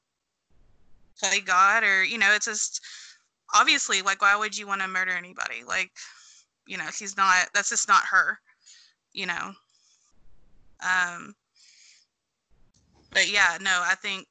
play 1.18 1.41
God 1.41 1.82
or 1.82 2.05
you 2.05 2.18
know 2.18 2.32
it's 2.35 2.47
just 2.47 2.80
obviously 3.55 4.03
like 4.03 4.22
why 4.22 4.37
would 4.37 4.57
you 4.57 4.66
want 4.66 4.80
to 4.80 4.89
murder 4.89 5.12
anybody 5.12 5.62
like 5.66 5.91
you 6.66 6.76
know 6.76 6.87
she's 6.91 7.16
not 7.16 7.49
that's 7.55 7.68
just 7.68 7.89
not 7.89 8.03
her 8.05 8.39
you 9.12 9.26
know 9.26 9.53
um 10.82 11.35
but 13.12 13.30
yeah 13.30 13.57
no 13.61 13.82
i 13.85 13.95
think 13.95 14.26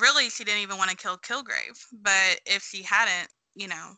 really 0.00 0.28
she 0.30 0.44
didn't 0.44 0.62
even 0.62 0.78
want 0.78 0.90
to 0.90 0.96
kill 0.96 1.18
kilgrave 1.18 1.78
but 2.02 2.40
if 2.46 2.62
she 2.62 2.82
hadn't 2.82 3.28
you 3.54 3.68
know 3.68 3.92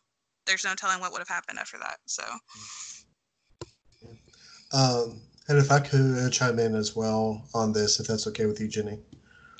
there's 0.47 0.65
no 0.65 0.75
telling 0.75 1.01
what 1.01 1.13
would 1.13 1.21
have 1.21 1.29
happened 1.29 1.59
after 1.59 1.79
that 1.79 1.99
so. 2.07 2.23
Um, 4.75 5.21
and 5.49 5.59
if 5.59 5.71
I 5.71 5.79
could 5.79 6.33
chime 6.33 6.59
in 6.59 6.75
as 6.75 6.97
well 6.97 7.43
on 7.55 7.73
this, 7.73 8.01
if 8.01 8.07
that's 8.07 8.27
okay 8.27 8.47
with 8.47 8.61
you, 8.61 8.69
Jenny. 8.69 8.99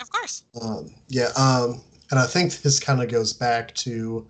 of 0.01 0.11
course. 0.11 0.45
Um, 0.61 0.93
yeah, 1.09 1.29
um, 1.37 1.83
and 2.11 2.19
I 2.19 2.27
think 2.27 2.63
this 2.63 2.81
kind 2.81 3.03
of 3.03 3.09
goes 3.09 3.33
back 3.33 3.75
to 3.77 4.27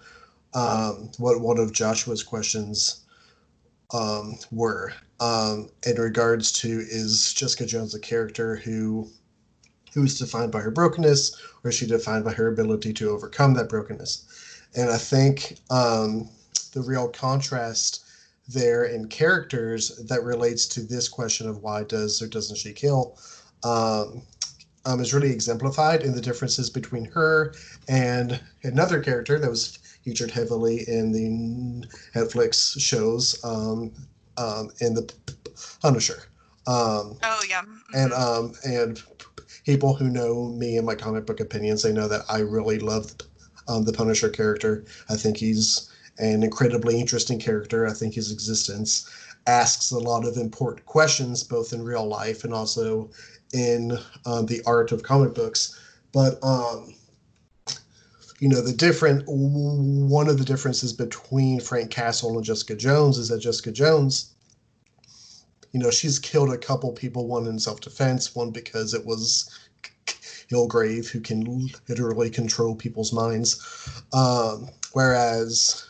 um, 0.52 1.10
what 1.18 1.40
one 1.40 1.58
of 1.58 1.72
Joshua's 1.72 2.22
questions 2.22 3.04
um, 3.92 4.36
were 4.50 4.92
um, 5.20 5.70
in 5.86 5.96
regards 5.96 6.52
to 6.60 6.68
is 6.68 7.32
Jessica 7.32 7.66
Jones 7.66 7.94
a 7.94 8.00
character 8.00 8.56
who 8.56 9.08
who 9.94 10.02
is 10.02 10.18
defined 10.18 10.52
by 10.52 10.60
her 10.60 10.70
brokenness, 10.70 11.36
or 11.62 11.70
is 11.70 11.76
she 11.76 11.86
defined 11.86 12.24
by 12.24 12.32
her 12.32 12.48
ability 12.48 12.92
to 12.92 13.10
overcome 13.10 13.54
that 13.54 13.68
brokenness? 13.68 14.26
And 14.76 14.90
I 14.90 14.98
think 14.98 15.58
um, 15.70 16.28
the 16.72 16.82
real 16.82 17.08
contrast 17.08 18.04
there 18.48 18.84
in 18.84 19.08
characters 19.08 19.96
that 20.08 20.22
relates 20.22 20.66
to 20.66 20.82
this 20.82 21.08
question 21.08 21.48
of 21.48 21.62
why 21.62 21.84
does 21.84 22.20
or 22.20 22.26
doesn't 22.26 22.56
she 22.56 22.72
kill 22.72 23.16
um, 23.62 24.22
um, 24.84 25.00
is 25.00 25.14
really 25.14 25.30
exemplified 25.30 26.02
in 26.02 26.14
the 26.14 26.20
differences 26.20 26.68
between 26.68 27.06
her 27.06 27.54
and 27.88 28.38
another 28.64 29.00
character 29.00 29.38
that 29.38 29.48
was 29.48 29.78
featured 30.04 30.30
heavily 30.30 30.84
in 30.86 31.10
the 31.12 31.86
Netflix 32.14 32.78
shows 32.78 33.42
um, 33.44 33.92
um, 34.36 34.68
in 34.80 34.92
the 34.92 35.10
Punisher. 35.80 36.24
Um, 36.66 37.18
oh 37.22 37.42
yeah 37.48 37.62
and 37.94 38.12
mhm. 38.12 38.20
um, 38.20 38.52
and 38.64 39.02
people 39.64 39.94
who 39.94 40.08
know 40.08 40.48
me 40.48 40.76
and 40.76 40.86
my 40.86 40.94
comic 40.94 41.26
book 41.26 41.40
opinions, 41.40 41.82
they 41.82 41.92
know 41.92 42.08
that 42.08 42.22
I 42.28 42.38
really 42.38 42.78
love 42.78 43.12
um, 43.68 43.84
the 43.84 43.92
Punisher 43.92 44.28
character. 44.28 44.84
I 45.08 45.16
think 45.16 45.36
he's 45.36 45.90
an 46.18 46.42
incredibly 46.42 47.00
interesting 47.00 47.38
character. 47.38 47.86
I 47.86 47.92
think 47.92 48.14
his 48.14 48.30
existence 48.30 49.10
asks 49.46 49.90
a 49.90 49.98
lot 49.98 50.26
of 50.26 50.36
important 50.36 50.86
questions, 50.86 51.42
both 51.42 51.72
in 51.72 51.82
real 51.82 52.06
life 52.06 52.44
and 52.44 52.54
also 52.54 53.10
in 53.52 53.98
um, 54.26 54.46
the 54.46 54.62
art 54.66 54.92
of 54.92 55.02
comic 55.02 55.34
books. 55.34 55.78
But 56.12 56.42
um, 56.42 56.94
you 58.40 58.48
know, 58.48 58.60
the 58.60 58.72
different 58.72 59.24
one 59.26 60.28
of 60.28 60.38
the 60.38 60.44
differences 60.44 60.92
between 60.92 61.60
Frank 61.60 61.90
Castle 61.90 62.36
and 62.36 62.44
Jessica 62.44 62.74
Jones 62.76 63.18
is 63.18 63.28
that 63.28 63.38
Jessica 63.38 63.72
Jones, 63.72 64.33
you 65.74 65.80
know, 65.80 65.90
she's 65.90 66.20
killed 66.20 66.52
a 66.52 66.56
couple 66.56 66.92
people, 66.92 67.26
one 67.26 67.48
in 67.48 67.58
self-defense, 67.58 68.36
one 68.36 68.52
because 68.52 68.94
it 68.94 69.04
was 69.04 69.50
Kilgrave 70.06 71.08
who 71.08 71.20
can 71.20 71.68
literally 71.88 72.30
control 72.30 72.76
people's 72.76 73.12
minds. 73.12 73.60
Um, 74.12 74.68
whereas 74.92 75.84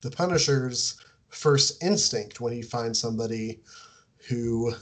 the 0.00 0.10
Punisher's 0.10 0.96
first 1.28 1.80
instinct 1.80 2.40
when 2.40 2.52
he 2.52 2.60
finds 2.60 2.98
somebody 2.98 3.60
who, 4.28 4.74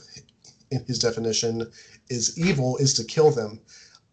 in 0.71 0.83
his 0.85 0.97
definition, 0.97 1.71
is 2.09 2.39
evil 2.39 2.77
is 2.77 2.95
to 2.95 3.03
kill 3.03 3.29
them. 3.29 3.61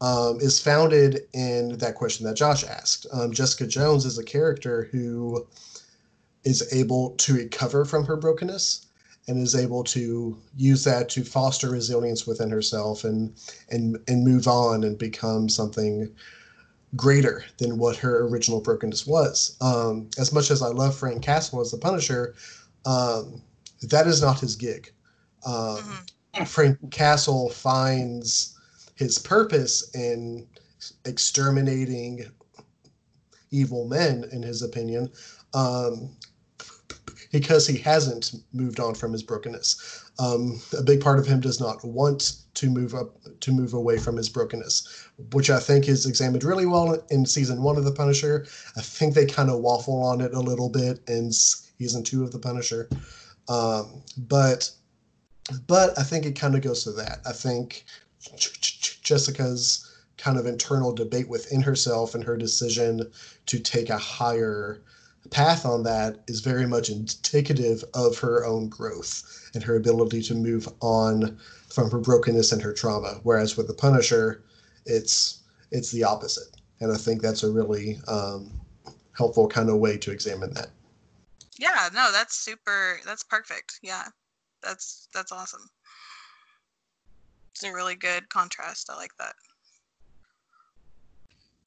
Um, 0.03 0.39
is 0.41 0.61
founded 0.61 1.23
in 1.33 1.79
that 1.79 1.97
question 1.97 2.25
that 2.27 2.37
Josh 2.37 2.63
asked. 2.63 3.07
Um, 3.11 3.33
Jessica 3.33 3.67
Jones 3.67 4.05
is 4.05 4.19
a 4.19 4.23
character 4.23 4.89
who 4.93 5.49
is 6.45 6.73
able 6.73 7.17
to 7.17 7.35
recover 7.35 7.85
from 7.85 8.05
her 8.05 8.17
brokenness 8.17 8.88
and 9.29 9.39
is 9.41 9.55
able 9.55 9.85
to 9.85 10.37
use 10.57 10.85
that 10.85 11.09
to 11.11 11.23
foster 11.23 11.71
resilience 11.71 12.27
within 12.27 12.51
herself 12.51 13.05
and 13.05 13.35
and 13.71 13.99
and 14.09 14.25
move 14.25 14.49
on 14.49 14.85
and 14.85 14.99
become 14.99 15.49
something 15.49 16.13
greater 16.97 17.45
than 17.59 17.79
what 17.79 17.97
her 17.97 18.27
original 18.27 18.61
brokenness 18.61 19.07
was. 19.07 19.57
Um, 19.61 20.09
as 20.19 20.33
much 20.33 20.51
as 20.51 20.63
I 20.63 20.69
love 20.69 20.97
Frank 20.97 21.23
Castle 21.23 21.61
as 21.61 21.71
the 21.71 21.77
Punisher, 21.79 22.35
um, 22.87 23.43
that 23.83 24.07
is 24.07 24.23
not 24.23 24.41
his 24.41 24.57
gig. 24.57 24.93
Um, 25.45 25.99
Mhm. 26.35 26.47
Frank 26.47 26.91
Castle 26.91 27.51
finds 27.51 28.55
his 28.95 29.19
purpose 29.19 29.91
in 29.95 30.47
exterminating 31.05 32.27
evil 33.51 33.87
men, 33.87 34.25
in 34.33 34.43
his 34.43 34.63
opinion, 34.63 35.11
um, 35.55 36.17
because 37.31 37.67
he 37.67 37.79
hasn't 37.79 38.33
moved 38.53 38.81
on 38.81 38.95
from 38.95 39.13
his 39.13 39.23
brokenness. 39.23 40.11
Um, 40.19 40.61
a 40.77 40.83
big 40.83 41.01
part 41.01 41.19
of 41.19 41.27
him 41.27 41.41
does 41.41 41.61
not 41.61 41.85
want 41.85 42.33
to 42.55 42.71
move 42.71 42.95
up 42.95 43.17
to 43.41 43.53
move 43.53 43.75
away 43.75 43.99
from 43.99 44.17
his 44.17 44.29
brokenness, 44.29 45.09
which 45.33 45.51
I 45.51 45.61
think 45.61 45.89
is 45.89 46.07
examined 46.07 46.45
really 46.45 46.67
well 46.67 47.01
in 47.11 47.27
season 47.27 47.63
one 47.63 47.77
of 47.77 47.85
The 47.85 47.93
Punisher. 47.93 48.47
I 48.77 48.81
think 48.81 49.15
they 49.15 49.27
kind 49.27 49.51
of 49.51 49.61
waffle 49.61 50.03
on 50.03 50.21
it 50.21 50.35
a 50.35 50.41
little 50.41 50.69
bit 50.69 51.01
in 51.07 51.33
season 51.33 52.03
two 52.03 52.25
of 52.25 52.33
The 52.33 52.39
Punisher, 52.39 52.89
um, 53.49 54.03
but 54.17 54.71
but 55.67 55.99
I 55.99 56.03
think 56.03 56.27
it 56.27 56.39
kind 56.39 56.55
of 56.55 56.63
goes 56.63 56.85
to 56.85 56.93
that. 56.93 57.21
I 57.25 57.33
think 57.33 57.85
Jessica's 58.37 59.85
kind 60.19 60.37
of 60.37 60.47
internal 60.47 60.93
debate 60.93 61.29
within 61.29 61.63
herself 61.63 62.15
and 62.15 62.25
her 62.25 62.37
decision 62.37 63.11
to 63.47 63.59
take 63.59 63.89
a 63.89 63.97
higher 63.97 64.83
path 65.31 65.65
on 65.65 65.83
that 65.85 66.23
is 66.27 66.41
very 66.41 66.67
much 66.67 66.91
indicative 66.91 67.85
of 67.95 68.19
her 68.19 68.45
own 68.45 68.69
growth 68.69 69.51
and 69.55 69.63
her 69.63 69.77
ability 69.77 70.23
to 70.23 70.35
move 70.35 70.69
on 70.81 71.39
from 71.69 71.91
her 71.91 71.99
brokenness 71.99 72.53
and 72.53 72.63
her 72.63 72.73
trauma. 72.73 73.21
Whereas 73.23 73.57
with 73.57 73.69
the 73.69 73.75
Punisher, 73.75 74.45
it's 74.87 75.43
it's 75.71 75.91
the 75.91 76.05
opposite, 76.05 76.57
and 76.81 76.93
I 76.93 76.97
think 76.97 77.21
that's 77.21 77.43
a 77.43 77.51
really 77.51 77.99
um, 78.09 78.51
helpful 79.17 79.49
kind 79.49 79.69
of 79.69 79.77
way 79.77 79.99
to 79.99 80.11
examine 80.11 80.53
that. 80.55 80.69
yeah 81.59 81.89
no 81.93 82.11
that's 82.13 82.37
super 82.37 83.01
that's 83.05 83.25
perfect. 83.25 83.81
Yeah 83.83 84.05
that's 84.63 85.09
that's 85.13 85.33
awesome. 85.33 85.69
It's 87.53 87.65
a 87.65 87.73
really 87.73 87.97
good 87.97 88.29
contrast. 88.29 88.89
I 88.91 88.97
like 88.97 89.17
that. 89.19 89.35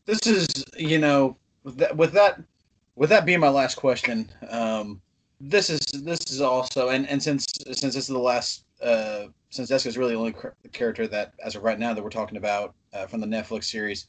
This 0.05 0.25
is 0.25 0.47
you 0.77 0.97
know 0.97 1.37
with 1.63 1.77
that 1.77 1.95
with 1.95 2.13
that 2.13 2.41
with 2.95 3.09
that 3.09 3.25
being 3.25 3.39
my 3.39 3.49
last 3.49 3.75
question. 3.75 4.29
Um, 4.49 5.01
this 5.39 5.69
is 5.69 5.79
this 6.03 6.19
is 6.29 6.41
also 6.41 6.89
and 6.89 7.07
and 7.09 7.21
since 7.21 7.45
since 7.65 7.81
this 7.81 7.95
is 7.95 8.07
the 8.07 8.19
last 8.19 8.65
uh, 8.81 9.25
since 9.49 9.69
Jessica's 9.69 9.97
really 9.97 10.13
the 10.13 10.19
only 10.19 10.33
cr- 10.33 10.49
character 10.71 11.07
that 11.07 11.33
as 11.43 11.55
of 11.55 11.63
right 11.63 11.79
now 11.79 11.93
that 11.93 12.03
we're 12.03 12.09
talking 12.09 12.37
about 12.37 12.75
uh, 12.93 13.07
from 13.07 13.21
the 13.21 13.27
Netflix 13.27 13.65
series, 13.65 14.07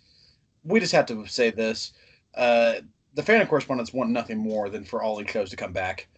we 0.65 0.79
just 0.81 0.93
have 0.93 1.07
to 1.07 1.27
say 1.27 1.51
this: 1.51 1.93
uh, 2.35 2.75
the 3.15 3.23
fan 3.23 3.47
correspondents 3.47 3.93
want 3.93 4.11
nothing 4.11 4.39
more 4.39 4.69
than 4.69 4.85
for 4.85 5.03
all 5.03 5.17
the 5.17 5.27
shows 5.27 5.51
to 5.51 5.57
come 5.57 5.73
back. 5.73 6.09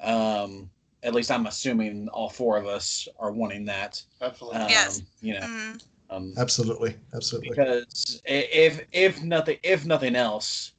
Um, 0.00 0.70
at 1.02 1.14
least 1.14 1.30
I'm 1.30 1.46
assuming 1.46 2.08
all 2.08 2.28
four 2.30 2.56
of 2.56 2.66
us 2.66 3.06
are 3.18 3.30
wanting 3.30 3.64
that. 3.66 4.02
Absolutely. 4.20 4.60
Um, 4.60 4.68
Yes. 4.70 5.02
You 5.20 5.34
know, 5.34 5.40
Mhm. 5.46 5.82
um, 6.10 6.34
Absolutely, 6.36 6.96
absolutely. 7.14 7.50
because 7.50 8.20
if 8.24 8.84
if 8.90 9.22
nothing 9.22 9.58
if 9.62 9.84
nothing 9.84 10.16
else, 10.16 10.72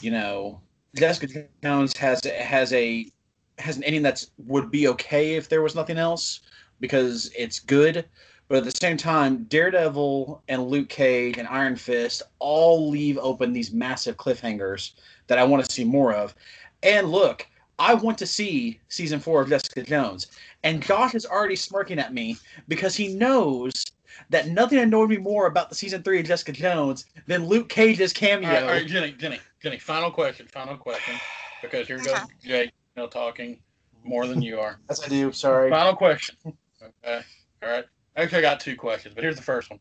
you 0.00 0.10
know, 0.10 0.60
Jessica 0.96 1.44
Jones 1.62 1.96
has 1.96 2.24
has 2.24 2.72
a 2.72 3.10
has 3.58 3.76
an 3.76 3.84
ending 3.84 4.02
that's 4.02 4.30
would 4.38 4.70
be 4.70 4.88
okay 4.88 5.34
if 5.34 5.48
there 5.48 5.62
was 5.62 5.74
nothing 5.74 5.98
else 5.98 6.40
because 6.80 7.30
it's 7.36 7.58
good, 7.58 8.04
but 8.48 8.58
at 8.58 8.64
the 8.64 8.70
same 8.70 8.96
time, 8.96 9.44
Daredevil 9.44 10.42
and 10.48 10.68
Luke 10.68 10.88
Cage 10.88 11.38
and 11.38 11.48
Iron 11.48 11.76
Fist 11.76 12.22
all 12.38 12.90
leave 12.90 13.18
open 13.18 13.52
these 13.52 13.72
massive 13.72 14.16
cliffhangers 14.16 14.92
that 15.26 15.38
I 15.38 15.44
want 15.44 15.64
to 15.64 15.72
see 15.72 15.84
more 15.84 16.14
of. 16.14 16.34
And 16.82 17.10
look, 17.10 17.46
I 17.78 17.94
want 17.94 18.18
to 18.18 18.26
see 18.26 18.80
season 18.88 19.20
four 19.20 19.42
of 19.42 19.48
Jessica 19.48 19.82
Jones, 19.82 20.28
and 20.62 20.82
Josh 20.82 21.14
is 21.14 21.26
already 21.26 21.56
smirking 21.56 21.98
at 21.98 22.14
me 22.14 22.36
because 22.68 22.94
he 22.94 23.08
knows 23.08 23.84
that 24.30 24.48
nothing 24.48 24.78
annoyed 24.78 25.10
me 25.10 25.16
more 25.16 25.46
about 25.46 25.68
the 25.68 25.74
season 25.74 26.02
three 26.02 26.20
of 26.20 26.26
Jessica 26.26 26.52
Jones 26.52 27.06
than 27.26 27.46
Luke 27.46 27.68
Cage's 27.68 28.12
cameo. 28.12 28.48
All 28.48 28.54
right, 28.54 28.62
all 28.62 28.68
right, 28.70 28.86
Jenny, 28.86 29.12
Jenny, 29.12 29.40
Jenny. 29.62 29.78
Final 29.78 30.10
question. 30.10 30.46
Final 30.48 30.76
question. 30.76 31.14
Because 31.62 31.86
here 31.86 31.98
goes 31.98 32.08
Okay. 32.08 32.22
Jake, 32.44 32.72
you 32.96 33.02
know, 33.02 33.08
talking 33.08 33.58
more 34.04 34.26
than 34.26 34.42
you 34.42 34.60
are. 34.60 34.78
Yes, 34.88 35.02
I 35.04 35.08
do. 35.08 35.32
Sorry. 35.32 35.70
Final 35.70 35.96
question. 35.96 36.36
Okay. 36.46 37.22
All 37.62 37.68
right. 37.68 37.84
Actually, 38.16 38.38
I 38.38 38.42
got 38.42 38.60
two 38.60 38.76
questions, 38.76 39.14
but 39.14 39.24
here's 39.24 39.36
the 39.36 39.42
first 39.42 39.70
one. 39.70 39.80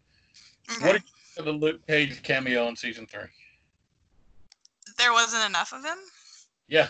Okay. 0.71 0.85
What 0.85 0.93
did 0.93 1.03
you 1.03 1.09
think 1.35 1.39
of 1.39 1.45
the 1.45 1.51
Luke 1.51 1.85
Cage 1.87 2.21
cameo 2.23 2.67
in 2.67 2.75
season 2.75 3.05
three? 3.05 3.27
there 4.97 5.11
wasn't 5.11 5.43
enough 5.45 5.73
of 5.73 5.83
him. 5.83 5.97
Yeah. 6.67 6.87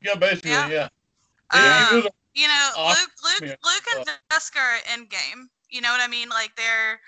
Yeah, 0.00 0.14
basically, 0.14 0.50
Yeah. 0.50 0.68
yeah. 0.68 0.88
Um, 1.50 1.88
He 1.90 1.96
was 1.96 2.04
a- 2.06 2.10
you 2.34 2.48
know, 2.48 2.70
Awesome. 2.76 3.10
Luke, 3.22 3.40
Luke, 3.42 3.58
Luke 3.64 3.96
and 3.96 4.18
Jessica 4.30 4.58
are 4.58 4.78
Endgame. 4.86 5.48
You 5.74 5.80
know 5.80 5.90
what 5.90 6.00
I 6.00 6.06
mean? 6.06 6.28
Like 6.28 6.54
they're. 6.56 7.00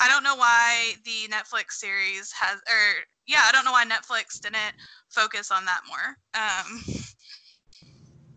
I 0.00 0.08
don't 0.08 0.24
know 0.24 0.34
why 0.34 0.94
the 1.04 1.28
Netflix 1.30 1.72
series 1.72 2.32
has, 2.32 2.56
or 2.56 3.04
yeah, 3.26 3.42
I 3.46 3.52
don't 3.52 3.66
know 3.66 3.72
why 3.72 3.84
Netflix 3.84 4.40
didn't 4.40 4.72
focus 5.10 5.50
on 5.50 5.66
that 5.66 5.82
more. 5.86 6.16
Um, 6.32 6.82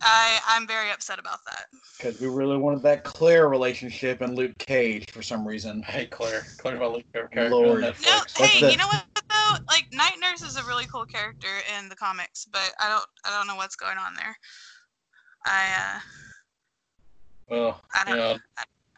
I 0.02 0.40
I'm 0.46 0.68
very 0.68 0.92
upset 0.92 1.20
about 1.20 1.40
that. 1.46 1.68
Because 1.98 2.20
we 2.20 2.28
really 2.28 2.58
wanted 2.58 2.84
that 2.84 3.06
Claire 3.06 3.48
relationship 3.48 4.20
and 4.20 4.36
Luke 4.36 4.58
Cage 4.60 5.10
for 5.10 5.22
some 5.22 5.48
reason. 5.48 5.82
I 5.88 5.92
hate 5.92 6.12
Claire. 6.12 6.44
Claire's 6.58 6.82
my 6.82 6.88
least 6.88 7.08
favorite 7.14 7.32
character 7.32 7.56
Lord. 7.56 7.84
on 7.86 7.90
No, 7.90 7.92
Netflix. 7.92 8.38
Hey, 8.38 8.62
the- 8.62 8.72
you 8.72 8.78
know 8.78 8.88
what 8.88 9.06
though? 9.30 9.56
Like 9.70 9.88
Night 9.94 10.18
Nurse 10.20 10.42
is 10.42 10.58
a 10.58 10.64
really 10.66 10.86
cool 10.88 11.06
character 11.06 11.48
in 11.80 11.88
the 11.88 11.96
comics, 11.96 12.44
but 12.44 12.74
I 12.78 12.90
don't 12.90 13.06
I 13.24 13.38
don't 13.38 13.48
know 13.48 13.56
what's 13.56 13.78
going 13.78 13.98
on 13.98 14.16
there. 14.16 14.36
I 15.46 15.96
uh. 15.96 16.00
Well, 17.50 17.82
I 17.96 18.04
don't. 18.04 18.18
yeah. 18.18 18.38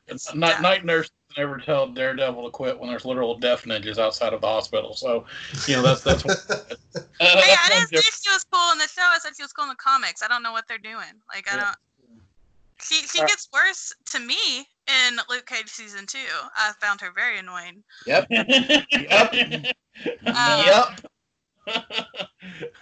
It's, 0.09 0.33
Night, 0.33 0.55
yeah. 0.55 0.61
night 0.61 0.85
nurse 0.85 1.09
never 1.37 1.57
tell 1.57 1.87
Daredevil 1.87 2.43
to 2.43 2.49
quit 2.49 2.79
when 2.79 2.89
there's 2.89 3.05
literal 3.05 3.37
death 3.37 3.63
ninjas 3.65 3.97
outside 3.97 4.33
of 4.33 4.41
the 4.41 4.47
hospital. 4.47 4.95
So, 4.95 5.25
you 5.67 5.75
know, 5.75 5.83
that's 5.83 6.01
that's. 6.01 6.25
What, 6.25 6.43
uh, 6.49 6.65
Hey, 6.95 7.07
that's 7.19 7.69
I 7.69 7.69
one 7.69 7.87
didn't 7.87 8.03
say 8.03 8.09
she 8.23 8.29
was 8.31 8.45
cool 8.51 8.71
in 8.71 8.77
the 8.79 8.87
show. 8.87 9.03
I 9.03 9.17
said 9.19 9.33
she 9.37 9.43
was 9.43 9.53
cool 9.53 9.63
in 9.65 9.69
the 9.69 9.75
comics. 9.75 10.23
I 10.23 10.27
don't 10.27 10.43
know 10.43 10.51
what 10.51 10.67
they're 10.67 10.77
doing. 10.77 11.13
Like 11.33 11.51
I 11.51 11.55
Yeah. 11.55 11.63
don't. 11.65 11.75
She 12.81 12.95
she 13.07 13.19
gets 13.19 13.49
worse 13.53 13.93
to 14.11 14.19
me 14.19 14.35
in 14.87 15.19
Luke 15.29 15.45
Cage 15.45 15.67
season 15.67 16.05
two. 16.07 16.17
I 16.55 16.71
found 16.81 17.01
her 17.01 17.11
very 17.13 17.39
annoying. 17.39 17.83
Yep. 18.05 18.27
Yep. 18.91 19.75
Um, 20.27 20.65
yep. 20.65 21.01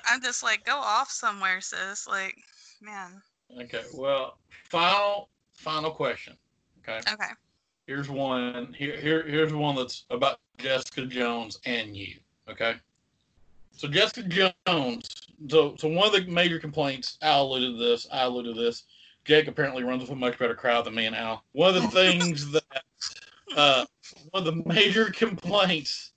I'm 0.06 0.22
just 0.22 0.44
like, 0.44 0.64
go 0.66 0.76
off 0.76 1.10
somewhere, 1.10 1.62
sis. 1.62 2.06
Like, 2.08 2.38
man. 2.80 3.22
okay. 3.60 3.82
Well, 3.92 4.38
final 4.70 5.30
final 5.56 5.90
question. 5.90 6.38
Okay. 6.88 7.00
Okay. 7.12 7.32
Here's 7.86 8.10
one. 8.10 8.74
Here, 8.78 8.98
here 8.98 9.28
here's 9.28 9.54
one 9.54 9.76
that's 9.76 10.06
about 10.10 10.40
Jessica 10.58 11.06
Jones 11.06 11.60
and 11.66 11.96
you. 11.96 12.16
Okay. 12.50 12.76
So 13.72 13.88
Jessica 13.88 14.24
Jones. 14.24 15.10
So 15.50 15.76
so 15.78 15.88
one 15.88 16.08
of 16.08 16.14
the 16.14 16.32
major 16.32 16.60
complaints. 16.60 17.18
Al 17.22 17.44
alluded 17.44 17.78
to 17.78 17.84
this. 17.84 18.08
I 18.12 18.24
alluded 18.24 18.56
to 18.56 18.62
this. 18.62 18.84
Jake 19.26 19.48
apparently 19.48 19.84
runs 19.84 20.02
with 20.02 20.12
a 20.12 20.16
much 20.16 20.40
better 20.40 20.56
crowd 20.56 20.86
than 20.86 20.96
me 20.96 21.06
and 21.06 21.16
Al. 21.16 21.44
One 21.52 21.76
of 21.76 21.82
the 21.82 21.88
things 21.90 22.50
that 22.52 22.84
uh, 23.56 23.86
one 24.32 24.46
of 24.48 24.56
the 24.56 24.64
major 24.66 25.06
complaints 25.14 26.14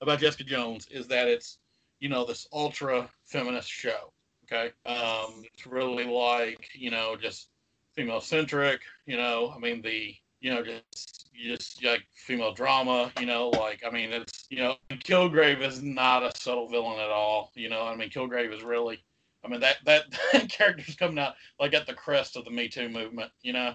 about 0.00 0.20
Jessica 0.20 0.44
Jones 0.44 0.86
is 0.90 1.06
that 1.08 1.28
it's 1.28 1.58
you 2.00 2.08
know 2.08 2.24
this 2.24 2.48
ultra 2.52 3.08
feminist 3.24 3.68
show. 3.68 4.12
Okay. 4.44 4.72
Um, 4.86 5.42
it's 5.52 5.66
really 5.66 6.04
like 6.04 6.68
you 6.74 6.90
know 6.90 7.16
just 7.16 7.48
female 7.96 8.20
centric. 8.20 8.80
You 9.06 9.16
know, 9.16 9.52
I 9.54 9.58
mean 9.58 9.82
the 9.82 10.14
you 10.40 10.52
know 10.52 10.62
just 10.62 11.28
just 11.34 11.84
like 11.84 12.04
female 12.14 12.52
drama. 12.52 13.12
You 13.18 13.26
know, 13.26 13.50
like 13.50 13.82
I 13.86 13.90
mean 13.90 14.12
it's 14.12 14.46
you 14.50 14.58
know 14.58 14.76
Kilgrave 14.90 15.62
is 15.62 15.82
not 15.82 16.22
a 16.22 16.32
subtle 16.36 16.68
villain 16.68 17.00
at 17.00 17.10
all. 17.10 17.52
You 17.54 17.68
know, 17.68 17.82
I 17.86 17.94
mean 17.96 18.10
Kilgrave 18.10 18.54
is 18.54 18.62
really. 18.62 19.04
I 19.44 19.48
mean 19.48 19.60
that 19.60 19.76
that, 19.84 20.04
that 20.32 20.48
character's 20.48 20.96
coming 20.96 21.18
out 21.18 21.34
like 21.60 21.74
at 21.74 21.86
the 21.86 21.94
crest 21.94 22.36
of 22.36 22.44
the 22.44 22.50
Me 22.50 22.68
Too 22.68 22.88
movement. 22.88 23.30
You 23.42 23.52
know, 23.52 23.74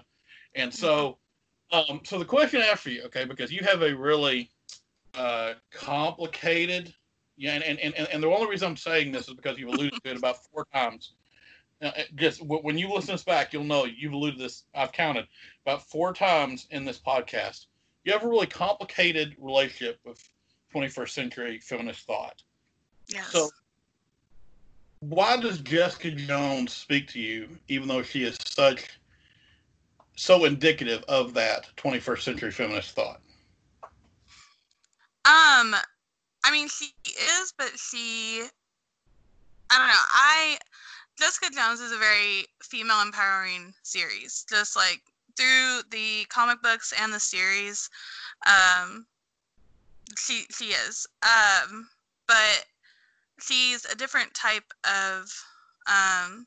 and 0.54 0.72
so 0.72 1.18
um, 1.72 2.00
so 2.04 2.18
the 2.18 2.24
question 2.24 2.60
after 2.60 2.90
you, 2.90 3.02
okay, 3.04 3.24
because 3.24 3.52
you 3.52 3.62
have 3.62 3.82
a 3.82 3.94
really 3.94 4.50
uh, 5.14 5.54
complicated 5.72 6.92
yeah, 7.40 7.54
and, 7.54 7.64
and, 7.64 7.94
and, 7.94 8.06
and 8.12 8.22
the 8.22 8.28
only 8.28 8.50
reason 8.50 8.68
I'm 8.68 8.76
saying 8.76 9.12
this 9.12 9.26
is 9.26 9.32
because 9.32 9.58
you've 9.58 9.70
alluded 9.70 9.94
to 10.04 10.10
it 10.10 10.18
about 10.18 10.44
four 10.52 10.66
times. 10.74 11.14
Uh, 11.82 11.92
it 11.96 12.14
just 12.16 12.42
when 12.42 12.76
you 12.76 12.88
listen 12.88 13.06
to 13.06 13.12
this 13.12 13.24
back, 13.24 13.52
you'll 13.52 13.64
know 13.64 13.86
you've 13.86 14.12
alluded 14.12 14.36
to 14.36 14.44
this. 14.44 14.64
I've 14.74 14.92
counted 14.92 15.26
about 15.64 15.88
four 15.88 16.12
times 16.12 16.66
in 16.70 16.84
this 16.84 16.98
podcast. 16.98 17.66
You 18.04 18.12
have 18.12 18.24
a 18.24 18.28
really 18.28 18.46
complicated 18.46 19.34
relationship 19.38 19.98
with 20.04 20.22
21st 20.74 21.10
century 21.10 21.58
feminist 21.58 22.06
thought. 22.06 22.42
Yes. 23.08 23.28
So, 23.28 23.50
why 25.00 25.36
does 25.38 25.58
Jessica 25.60 26.10
Jones 26.10 26.72
speak 26.72 27.08
to 27.08 27.20
you, 27.20 27.48
even 27.68 27.88
though 27.88 28.02
she 28.02 28.24
is 28.24 28.36
such 28.44 29.00
so 30.16 30.44
indicative 30.44 31.02
of 31.08 31.32
that 31.34 31.66
21st 31.76 32.22
century 32.22 32.50
feminist 32.50 32.90
thought? 32.90 33.20
Um, 35.24 35.74
I 36.44 36.50
mean, 36.50 36.68
she 36.68 36.92
is, 37.04 37.52
but 37.56 37.70
she, 37.76 38.42
I 39.70 39.78
don't 39.78 39.88
know. 39.88 39.94
I 39.94 40.58
Jessica 41.18 41.50
Jones 41.54 41.80
is 41.80 41.92
a 41.92 41.98
very 41.98 42.46
female 42.62 43.02
empowering 43.02 43.74
series, 43.82 44.44
just 44.48 44.76
like 44.76 45.00
through 45.36 45.82
the 45.90 46.24
comic 46.28 46.62
books 46.62 46.92
and 47.00 47.12
the 47.12 47.20
series. 47.20 47.88
Um, 48.46 49.06
she 50.18 50.44
she 50.50 50.66
is. 50.66 51.06
Um, 51.22 51.88
but 52.26 52.64
she's 53.40 53.84
a 53.84 53.96
different 53.96 54.32
type 54.34 54.72
of. 54.84 55.32
Um, 55.86 56.46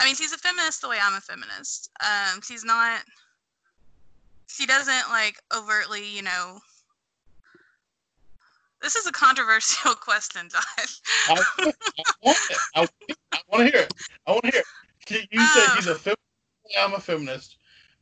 I 0.00 0.04
mean, 0.04 0.14
she's 0.14 0.32
a 0.32 0.38
feminist 0.38 0.80
the 0.80 0.88
way 0.88 0.98
I'm 1.02 1.14
a 1.14 1.20
feminist. 1.20 1.90
Um, 2.02 2.40
she's 2.42 2.64
not. 2.64 3.00
She 4.46 4.66
doesn't 4.66 5.10
like 5.10 5.36
overtly, 5.56 6.06
you 6.08 6.22
know, 6.22 6.60
this 8.82 8.96
is 8.96 9.06
a 9.06 9.12
controversial 9.12 9.94
question, 10.00 10.48
Josh. 10.50 11.00
I, 11.28 11.34
I 11.60 12.04
want 12.22 12.38
it. 12.50 12.58
I, 12.74 12.88
I 13.32 13.38
want 13.50 13.66
to 13.66 13.72
hear 13.72 13.82
it. 13.82 13.94
I 14.26 14.32
want 14.32 14.44
to 14.44 14.50
hear 14.50 14.60
it. 14.60 15.28
You 15.32 15.40
said 15.46 15.62
Oh. 15.68 15.74
she's 15.76 15.86
a 15.86 15.94
feminist. 15.94 16.18
I'm 16.78 16.94
a 16.94 17.00
feminist. 17.00 17.56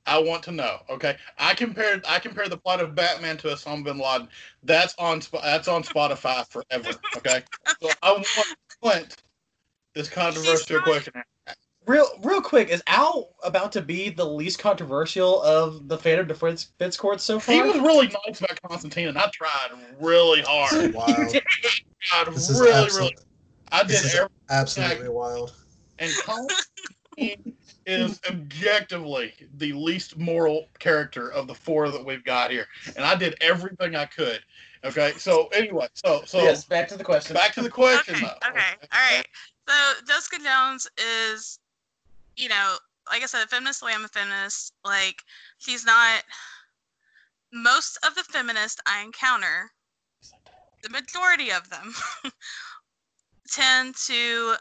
I 0.06 0.18
want 0.18 0.42
to 0.44 0.52
know. 0.52 0.78
Okay, 0.88 1.16
I 1.38 1.54
compared 1.54 2.04
I 2.06 2.18
compared 2.18 2.50
the 2.50 2.56
plot 2.56 2.80
of 2.80 2.94
Batman 2.94 3.36
to 3.38 3.48
Osama 3.48 3.84
bin 3.84 3.98
Laden. 3.98 4.28
That's 4.62 4.94
on 4.98 5.20
that's 5.42 5.68
on 5.68 5.82
Spotify 5.82 6.46
forever. 6.48 6.90
Okay, 7.16 7.42
so 7.80 7.90
I 8.02 8.12
want, 8.12 8.48
want 8.82 9.16
this 9.94 10.08
controversial 10.08 10.80
question. 10.80 11.14
Real, 11.86 12.08
real 12.24 12.42
quick, 12.42 12.68
is 12.68 12.82
Al 12.88 13.28
about 13.44 13.70
to 13.72 13.80
be 13.80 14.08
the 14.10 14.24
least 14.24 14.58
controversial 14.58 15.40
of 15.42 15.86
the 15.86 15.96
Fandom 15.96 16.26
Defense 16.26 16.70
Fitz 16.78 16.96
courts 16.96 17.22
so 17.22 17.38
far? 17.38 17.54
He 17.54 17.62
was 17.62 17.78
really 17.78 18.08
nice 18.26 18.40
about 18.40 18.60
Constantine, 18.62 19.06
and 19.08 19.16
I 19.16 19.30
tried 19.32 19.68
really 20.00 20.42
hard. 20.42 20.92
wild. 20.94 21.34
tried 22.02 22.26
This 22.34 22.50
is 22.50 22.60
really, 22.60 22.72
absolute- 22.72 23.00
really. 23.12 23.16
I 23.70 23.82
This 23.84 24.02
did 24.02 24.06
is 24.08 24.14
every 24.16 24.28
absolutely 24.50 25.08
wild. 25.10 25.54
And 25.98 26.12
Constantine 26.24 27.54
is 27.86 28.20
objectively 28.28 29.32
the 29.58 29.72
least 29.72 30.16
moral 30.18 30.66
character 30.80 31.30
of 31.32 31.46
the 31.46 31.54
four 31.54 31.90
that 31.90 32.04
we've 32.04 32.24
got 32.24 32.50
here. 32.50 32.66
And 32.96 33.04
I 33.04 33.14
did 33.14 33.36
everything 33.40 33.94
I 33.94 34.06
could. 34.06 34.40
Okay, 34.84 35.12
so 35.18 35.46
anyway, 35.48 35.88
so 35.94 36.22
so 36.26 36.42
yes, 36.42 36.64
back 36.64 36.86
to 36.88 36.96
the 36.96 37.02
question. 37.04 37.34
back 37.34 37.52
to 37.54 37.62
the 37.62 37.70
question. 37.70 38.14
Okay, 38.16 38.24
though. 38.24 38.48
okay, 38.50 38.64
all 38.92 39.16
right. 39.16 39.26
So 39.68 39.74
Jessica 40.06 40.36
Jones 40.44 40.88
is, 40.98 41.58
you 42.36 42.48
know, 42.48 42.76
like 43.10 43.22
I 43.22 43.26
said, 43.26 43.44
a 43.44 43.46
feminist 43.46 43.80
the 43.80 43.86
way 43.86 43.92
I'm 43.94 44.04
a 44.04 44.08
feminist. 44.08 44.72
Like 44.84 45.22
she's 45.58 45.84
not. 45.84 46.22
Most 47.52 47.98
of 48.04 48.14
the 48.14 48.24
feminists 48.24 48.80
I 48.86 49.02
encounter, 49.02 49.70
the 50.82 50.90
majority 50.90 51.52
of 51.52 51.70
them, 51.70 51.94
tend 53.50 53.94
to 54.06 54.56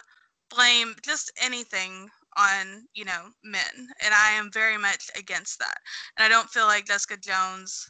blame 0.50 0.96
just 1.04 1.32
anything 1.42 2.10
on 2.38 2.88
you 2.94 3.06
know 3.06 3.30
men, 3.44 3.90
and 4.04 4.14
I 4.14 4.32
am 4.32 4.52
very 4.52 4.78
much 4.78 5.10
against 5.18 5.60
that. 5.60 5.78
And 6.18 6.26
I 6.26 6.30
don't 6.30 6.50
feel 6.50 6.66
like 6.66 6.86
Jessica 6.86 7.18
Jones 7.18 7.90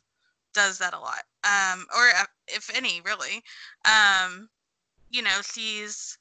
does 0.54 0.78
that 0.80 0.94
a 0.94 1.00
lot, 1.00 1.24
um, 1.44 1.86
or 1.96 2.08
uh, 2.18 2.26
if 2.48 2.76
any, 2.76 3.02
really. 3.02 3.44
Um, 3.86 4.50
you 5.12 5.22
know, 5.22 5.42
she's 5.44 6.18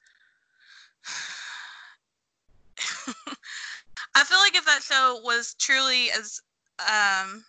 I 4.15 4.25
feel 4.25 4.39
like 4.39 4.55
if 4.55 4.65
that 4.67 4.83
show 4.83 5.21
was 5.25 5.55
truly 5.59 6.11
as 6.11 6.41
um 6.81 7.45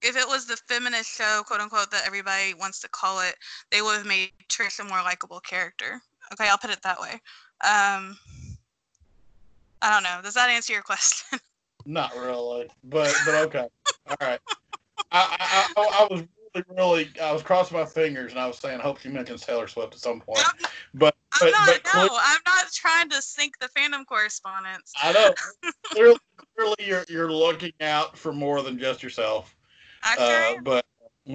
if 0.00 0.16
it 0.16 0.28
was 0.28 0.46
the 0.46 0.56
feminist 0.68 1.16
show, 1.16 1.42
quote 1.46 1.60
unquote, 1.60 1.90
that 1.90 2.06
everybody 2.06 2.54
wants 2.54 2.78
to 2.80 2.88
call 2.88 3.20
it, 3.20 3.34
they 3.72 3.82
would 3.82 3.96
have 3.96 4.06
made 4.06 4.30
Trish 4.48 4.78
a 4.78 4.84
more 4.84 5.02
likable 5.02 5.40
character. 5.40 6.00
Okay, 6.32 6.48
I'll 6.48 6.58
put 6.58 6.70
it 6.70 6.82
that 6.82 7.00
way. 7.00 7.12
Um 7.64 8.18
I 9.80 9.92
don't 9.92 10.02
know. 10.02 10.20
Does 10.22 10.34
that 10.34 10.50
answer 10.50 10.72
your 10.72 10.82
question? 10.92 11.38
Not 11.86 12.16
really, 12.16 12.68
but 12.84 13.14
but 13.24 13.34
okay, 13.46 13.68
all 14.08 14.16
right. 14.20 14.40
I, 15.10 15.36
I, 15.40 15.80
I, 15.80 16.02
I 16.02 16.08
was 16.10 16.22
really 16.68 17.10
I 17.22 17.32
was 17.32 17.42
crossing 17.42 17.76
my 17.76 17.84
fingers 17.84 18.32
and 18.32 18.40
I 18.40 18.46
was 18.46 18.58
saying 18.58 18.80
I 18.80 18.82
hope 18.82 18.98
she 18.98 19.08
mentions 19.08 19.42
Taylor 19.42 19.68
Swift 19.68 19.94
at 19.94 20.00
some 20.00 20.20
point. 20.20 20.44
But 20.94 21.14
I'm 21.32 21.50
but, 21.50 21.52
not 21.52 21.66
but 21.66 21.80
no, 21.84 22.08
clear- 22.08 22.20
I'm 22.22 22.40
not 22.46 22.72
trying 22.72 23.10
to 23.10 23.22
sink 23.22 23.58
the 23.58 23.68
fandom 23.68 24.06
correspondence. 24.06 24.92
I 25.02 25.12
know 25.12 25.34
clearly, 25.84 26.18
clearly 26.56 26.76
you're 26.80 27.04
you're 27.08 27.32
looking 27.32 27.72
out 27.80 28.16
for 28.16 28.32
more 28.32 28.62
than 28.62 28.78
just 28.78 29.02
yourself. 29.02 29.54
I 30.02 30.16
sure 30.16 30.58
Uh, 30.58 30.62
but 30.62 30.86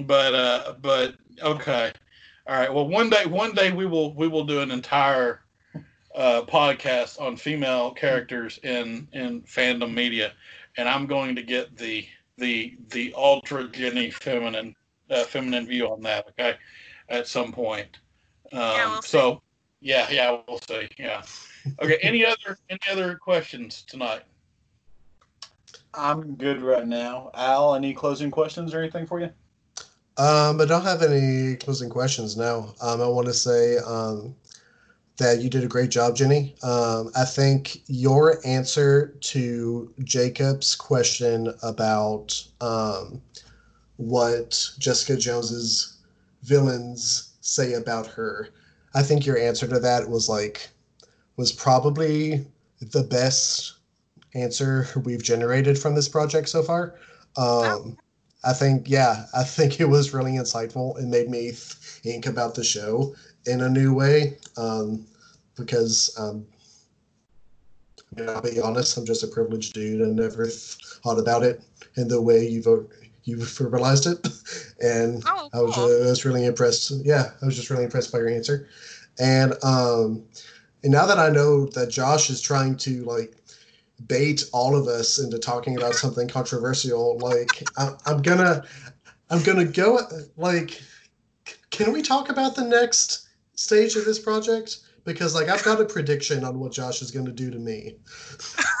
but 0.06 0.34
uh 0.34 0.74
but 0.80 1.14
okay 1.42 1.92
all 2.46 2.56
right 2.56 2.72
well 2.72 2.88
one 2.88 3.08
day 3.08 3.26
one 3.26 3.52
day 3.52 3.72
we 3.72 3.86
will 3.86 4.12
we 4.14 4.26
will 4.26 4.44
do 4.44 4.60
an 4.60 4.70
entire 4.70 5.42
uh 6.16 6.42
podcast 6.42 7.20
on 7.20 7.36
female 7.36 7.92
characters 7.92 8.58
in 8.64 9.06
in 9.12 9.42
fandom 9.42 9.94
media 9.94 10.32
and 10.76 10.88
i'm 10.88 11.06
going 11.06 11.36
to 11.36 11.42
get 11.42 11.76
the 11.76 12.06
the 12.38 12.76
the 12.90 13.14
ultra 13.16 13.68
jenny 13.68 14.10
feminine 14.10 14.74
uh, 15.10 15.24
feminine 15.24 15.66
view 15.66 15.86
on 15.86 16.00
that 16.02 16.26
okay 16.28 16.54
at 17.08 17.26
some 17.26 17.52
point 17.52 17.98
um 18.52 18.58
Yeah, 18.60 18.88
we'll 18.90 19.02
see. 19.02 19.08
so 19.08 19.42
yeah 19.80 20.08
yeah 20.10 20.38
we'll 20.48 20.60
see 20.68 20.88
yeah 20.98 21.22
okay 21.82 21.98
any 22.02 22.24
other 22.32 22.58
any 22.70 22.80
other 22.90 23.14
questions 23.16 23.82
tonight 23.82 24.22
I'm 25.96 26.34
good 26.34 26.60
right 26.60 26.86
now. 26.86 27.30
Al, 27.34 27.74
any 27.76 27.94
closing 27.94 28.30
questions 28.30 28.74
or 28.74 28.80
anything 28.80 29.06
for 29.06 29.20
you? 29.20 29.30
Um, 30.16 30.60
I 30.60 30.64
don't 30.64 30.82
have 30.82 31.02
any 31.02 31.56
closing 31.56 31.88
questions 31.88 32.36
now. 32.36 32.74
Um, 32.80 33.00
I 33.00 33.06
want 33.06 33.26
to 33.28 33.32
say 33.34 33.78
um, 33.78 34.34
that 35.18 35.40
you 35.40 35.48
did 35.48 35.62
a 35.64 35.68
great 35.68 35.90
job, 35.90 36.16
Jenny. 36.16 36.54
Um, 36.64 37.10
I 37.16 37.24
think 37.24 37.82
your 37.86 38.40
answer 38.44 39.14
to 39.20 39.92
Jacob's 40.02 40.74
question 40.74 41.52
about 41.62 42.44
um, 42.60 43.22
what 43.96 44.70
Jessica 44.78 45.16
Jones's 45.16 45.98
villains 46.42 47.34
say 47.40 47.74
about 47.74 48.06
her, 48.06 48.48
I 48.94 49.02
think 49.02 49.26
your 49.26 49.38
answer 49.38 49.66
to 49.66 49.80
that 49.80 50.08
was 50.08 50.28
like 50.28 50.68
was 51.36 51.52
probably 51.52 52.46
the 52.80 53.02
best 53.02 53.74
answer 54.34 54.86
we've 55.04 55.22
generated 55.22 55.78
from 55.78 55.94
this 55.94 56.08
project 56.08 56.48
so 56.48 56.62
far. 56.62 56.94
Um, 57.36 57.96
I 58.44 58.52
think, 58.52 58.88
yeah, 58.88 59.26
I 59.34 59.42
think 59.42 59.80
it 59.80 59.86
was 59.86 60.12
really 60.12 60.32
insightful 60.32 60.98
and 60.98 61.10
made 61.10 61.28
me 61.28 61.50
think 61.52 62.26
about 62.26 62.54
the 62.54 62.64
show 62.64 63.14
in 63.46 63.62
a 63.62 63.68
new 63.68 63.94
way. 63.94 64.38
Um, 64.56 65.06
because, 65.56 66.14
um, 66.18 66.46
I'll 68.28 68.42
be 68.42 68.60
honest, 68.60 68.96
I'm 68.96 69.06
just 69.06 69.24
a 69.24 69.28
privileged 69.28 69.72
dude 69.72 70.00
and 70.00 70.14
never 70.14 70.46
thought 70.46 71.18
about 71.18 71.42
it 71.42 71.62
in 71.96 72.06
the 72.06 72.20
way 72.20 72.46
you've 72.46 72.68
you've 73.24 73.40
verbalized 73.40 74.10
it. 74.10 74.26
And 74.82 75.22
Oh, 75.26 75.48
I 75.52 75.60
was 75.62 75.74
cool. 75.74 75.88
just 76.04 76.24
really 76.24 76.44
impressed. 76.44 76.90
Yeah, 77.04 77.30
I 77.40 77.46
was 77.46 77.56
just 77.56 77.70
really 77.70 77.84
impressed 77.84 78.12
by 78.12 78.18
your 78.18 78.28
answer. 78.28 78.68
And 79.18 79.54
um, 79.64 80.24
and 80.82 80.92
now 80.92 81.06
that 81.06 81.18
I 81.18 81.30
know 81.30 81.66
that 81.66 81.88
Josh 81.90 82.28
is 82.30 82.40
trying 82.40 82.76
to 82.78 83.04
like 83.04 83.36
bait 84.06 84.44
all 84.52 84.76
of 84.76 84.86
us 84.88 85.18
into 85.18 85.38
talking 85.38 85.76
about 85.76 85.94
something 85.94 86.28
controversial, 86.28 87.18
like 87.18 87.62
I, 87.78 87.92
I'm 88.06 88.20
gonna 88.22 88.64
I'm 89.30 89.42
gonna 89.42 89.64
go 89.64 90.00
like. 90.36 90.80
Can 91.70 91.92
we 91.92 92.02
talk 92.02 92.28
about 92.30 92.54
the 92.54 92.64
next 92.64 93.28
stage 93.56 93.96
of 93.96 94.04
this 94.04 94.18
project? 94.18 94.78
Because 95.04 95.34
like 95.34 95.48
I've 95.48 95.64
got 95.64 95.80
a 95.80 95.84
prediction 95.84 96.44
on 96.44 96.60
what 96.60 96.72
Josh 96.72 97.02
is 97.02 97.10
gonna 97.10 97.32
do 97.32 97.50
to 97.50 97.58
me. 97.58 97.96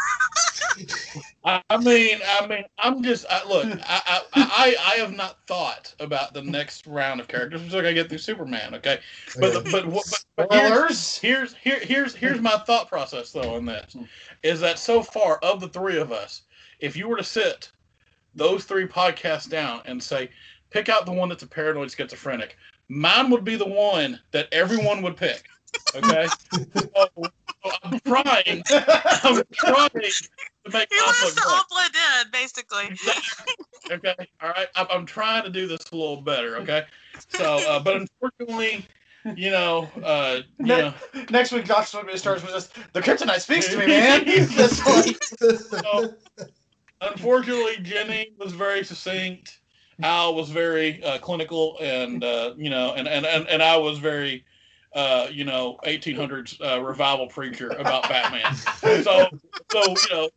I 1.44 1.62
I 1.70 1.76
mean, 1.76 2.18
I 2.40 2.46
mean, 2.46 2.64
I'm 2.78 3.02
just 3.02 3.26
I, 3.30 3.46
look. 3.48 3.66
I, 3.66 4.00
I, 4.06 4.20
I, 4.34 4.76
I 4.94 4.94
have 4.96 5.14
not 5.14 5.36
thought 5.46 5.94
about 6.00 6.34
the 6.34 6.42
next 6.42 6.86
round 6.86 7.20
of 7.20 7.28
characters 7.28 7.62
until 7.62 7.86
I 7.86 7.92
get 7.92 8.08
through 8.08 8.18
Superman. 8.18 8.74
Okay, 8.76 8.98
but 9.40 9.54
Okay. 9.56 9.70
but 9.70 9.86
what? 9.86 10.04
But, 10.36 10.48
but 10.48 10.52
here's, 10.52 11.18
here's 11.18 11.54
here 11.54 11.78
here's 11.80 12.14
here's 12.14 12.40
my 12.40 12.58
thought 12.66 12.88
process 12.88 13.30
though 13.30 13.54
on 13.54 13.66
this, 13.66 13.96
is 14.42 14.60
that 14.60 14.78
so 14.78 15.02
far 15.02 15.38
of 15.38 15.60
the 15.60 15.68
three 15.68 15.98
of 15.98 16.12
us, 16.12 16.42
if 16.80 16.96
you 16.96 17.08
were 17.08 17.16
to 17.16 17.24
sit 17.24 17.70
those 18.34 18.64
three 18.64 18.86
podcasts 18.86 19.48
down 19.48 19.80
and 19.84 20.02
say, 20.02 20.28
pick 20.70 20.88
out 20.88 21.06
the 21.06 21.12
one 21.12 21.28
that's 21.28 21.44
a 21.44 21.46
paranoid 21.46 21.90
schizophrenic, 21.90 22.56
mine 22.88 23.30
would 23.30 23.44
be 23.44 23.56
the 23.56 23.64
one 23.64 24.18
that 24.32 24.48
everyone 24.50 25.02
would 25.02 25.16
pick. 25.16 25.44
Okay, 25.94 26.28
so, 26.74 26.88
so 27.16 27.32
I'm 27.82 28.00
trying. 28.00 28.62
I'm 28.70 29.42
trying 29.52 29.90
to 29.90 30.00
make 30.72 30.88
He 30.90 30.96
us 30.96 31.02
wants 31.02 31.22
look 31.22 31.34
to 31.34 31.42
great. 31.42 31.54
all 31.54 31.64
blend 31.70 31.94
in, 31.94 32.30
basically. 32.30 32.90
okay 33.90 34.14
all 34.42 34.48
right 34.48 34.68
I'm, 34.76 34.86
I'm 34.90 35.06
trying 35.06 35.44
to 35.44 35.50
do 35.50 35.66
this 35.66 35.78
a 35.92 35.96
little 35.96 36.22
better 36.22 36.56
okay 36.56 36.84
so 37.28 37.58
uh, 37.68 37.78
but 37.78 37.96
unfortunately 37.96 38.86
you 39.36 39.50
know 39.50 39.88
uh 40.02 40.40
you 40.58 40.66
Ne- 40.66 40.78
know 40.78 40.94
Next 41.30 41.52
week, 41.52 41.64
Josh 41.66 41.88
starts 41.88 42.42
with 42.42 42.52
just 42.52 42.74
the 42.92 43.00
kryptonite 43.00 43.40
speaks 43.40 43.68
to 43.68 43.78
me, 43.78 43.86
man. 43.86 44.24
Just 44.24 44.86
like, 44.86 45.22
so, 45.82 46.14
unfortunately 47.00 47.76
jenny 47.82 48.32
was 48.38 48.52
very 48.52 48.84
succinct 48.84 49.58
al 50.02 50.34
was 50.34 50.48
very 50.48 51.02
uh, 51.04 51.18
clinical 51.18 51.76
and 51.80 52.24
uh 52.24 52.54
you 52.56 52.70
know 52.70 52.94
and 52.94 53.06
and 53.06 53.26
and, 53.26 53.46
and 53.48 53.62
i 53.62 53.76
was 53.76 53.98
very 53.98 54.44
uh, 54.94 55.28
you 55.30 55.44
know, 55.44 55.78
1800s 55.84 56.60
uh, 56.60 56.82
revival 56.82 57.26
preacher 57.26 57.70
about 57.70 58.02
Batman. 58.08 58.54
so, 59.02 59.28
so 59.70 59.88
you 59.88 59.96
know, 60.10 60.30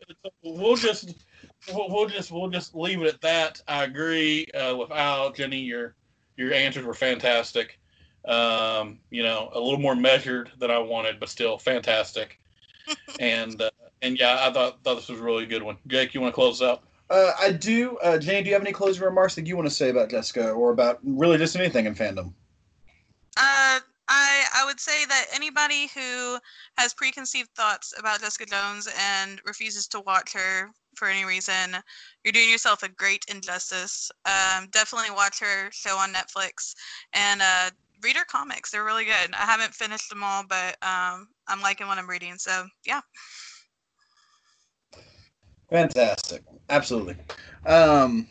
we'll 0.44 0.76
just 0.76 1.14
we'll, 1.72 1.90
we'll 1.90 2.08
just 2.08 2.32
we'll 2.32 2.50
just 2.50 2.76
leave 2.76 3.02
it 3.02 3.08
at 3.08 3.22
that. 3.22 3.62
I 3.68 3.84
agree 3.84 4.46
uh, 4.48 4.76
with 4.76 4.92
Al, 4.92 5.32
Jenny. 5.32 5.60
Your 5.60 5.96
your 6.36 6.54
answers 6.54 6.86
were 6.86 6.94
fantastic. 6.94 7.80
Um, 8.26 9.00
you 9.10 9.24
know, 9.24 9.50
a 9.54 9.60
little 9.60 9.80
more 9.80 9.96
measured 9.96 10.52
than 10.60 10.72
I 10.72 10.80
wanted, 10.80 11.20
but 11.20 11.30
still 11.30 11.58
fantastic. 11.58 12.40
and 13.20 13.62
uh, 13.62 13.70
and 14.02 14.18
yeah, 14.20 14.40
I 14.42 14.52
thought 14.52 14.84
thought 14.84 14.96
this 14.96 15.10
was 15.10 15.20
a 15.20 15.24
really 15.24 15.46
good 15.46 15.64
one. 15.64 15.78
Jake, 15.88 16.14
you 16.14 16.22
want 16.22 16.34
to 16.34 16.36
close 16.36 16.62
us 16.62 16.68
out? 16.68 16.84
uh, 17.10 17.32
I 17.40 17.52
do. 17.52 17.98
Uh, 17.98 18.18
Jane, 18.18 18.44
do 18.44 18.50
you 18.50 18.54
have 18.54 18.64
any 18.64 18.74
closing 18.74 19.04
remarks 19.04 19.36
that 19.36 19.48
you 19.48 19.56
want 19.56 19.68
to 19.68 19.74
say 19.74 19.90
about 19.90 20.10
Jessica 20.10 20.52
or 20.52 20.72
about 20.72 21.00
really 21.04 21.38
just 21.38 21.56
anything 21.56 21.86
in 21.86 21.96
fandom? 21.96 22.34
Uh, 23.38 23.80
I 24.10 24.46
I 24.56 24.66
would 24.66 24.80
say 24.80 25.06
that 25.06 25.26
anybody 25.34 25.90
who 25.94 26.38
has 26.78 26.94
preconceived 26.94 27.50
thoughts 27.56 27.94
about 27.98 28.22
Jessica 28.22 28.46
Jones 28.46 28.88
and 28.98 29.42
refuses 29.46 29.88
to 29.90 30.00
watch 30.02 30.34
her 30.34 30.70
for 30.96 31.08
any 31.08 31.26
reason, 31.26 31.76
you're 32.24 32.32
doing 32.32 32.50
yourself 32.50 32.84
a 32.84 32.90
great 32.90 33.26
injustice. 33.28 34.12
Um, 34.26 34.68
definitely 34.72 35.12
watch 35.12 35.40
her 35.40 35.70
show 35.72 35.98
on 35.98 36.14
Netflix 36.14 36.74
and 37.14 37.42
uh, 37.42 37.70
read 38.02 38.16
her 38.16 38.26
comics. 38.26 38.72
They're 38.72 38.86
really 38.86 39.06
good. 39.06 39.34
I 39.34 39.46
haven't 39.46 39.74
finished 39.74 40.10
them 40.10 40.24
all, 40.24 40.44
but 40.48 40.78
um, 40.82 41.28
I'm 41.48 41.62
liking 41.62 41.88
what 41.88 41.98
I'm 41.98 42.10
reading. 42.10 42.36
So 42.38 42.66
yeah. 42.86 43.02
Fantastic. 45.70 46.44
Absolutely. 46.70 47.16
Um, 47.66 48.28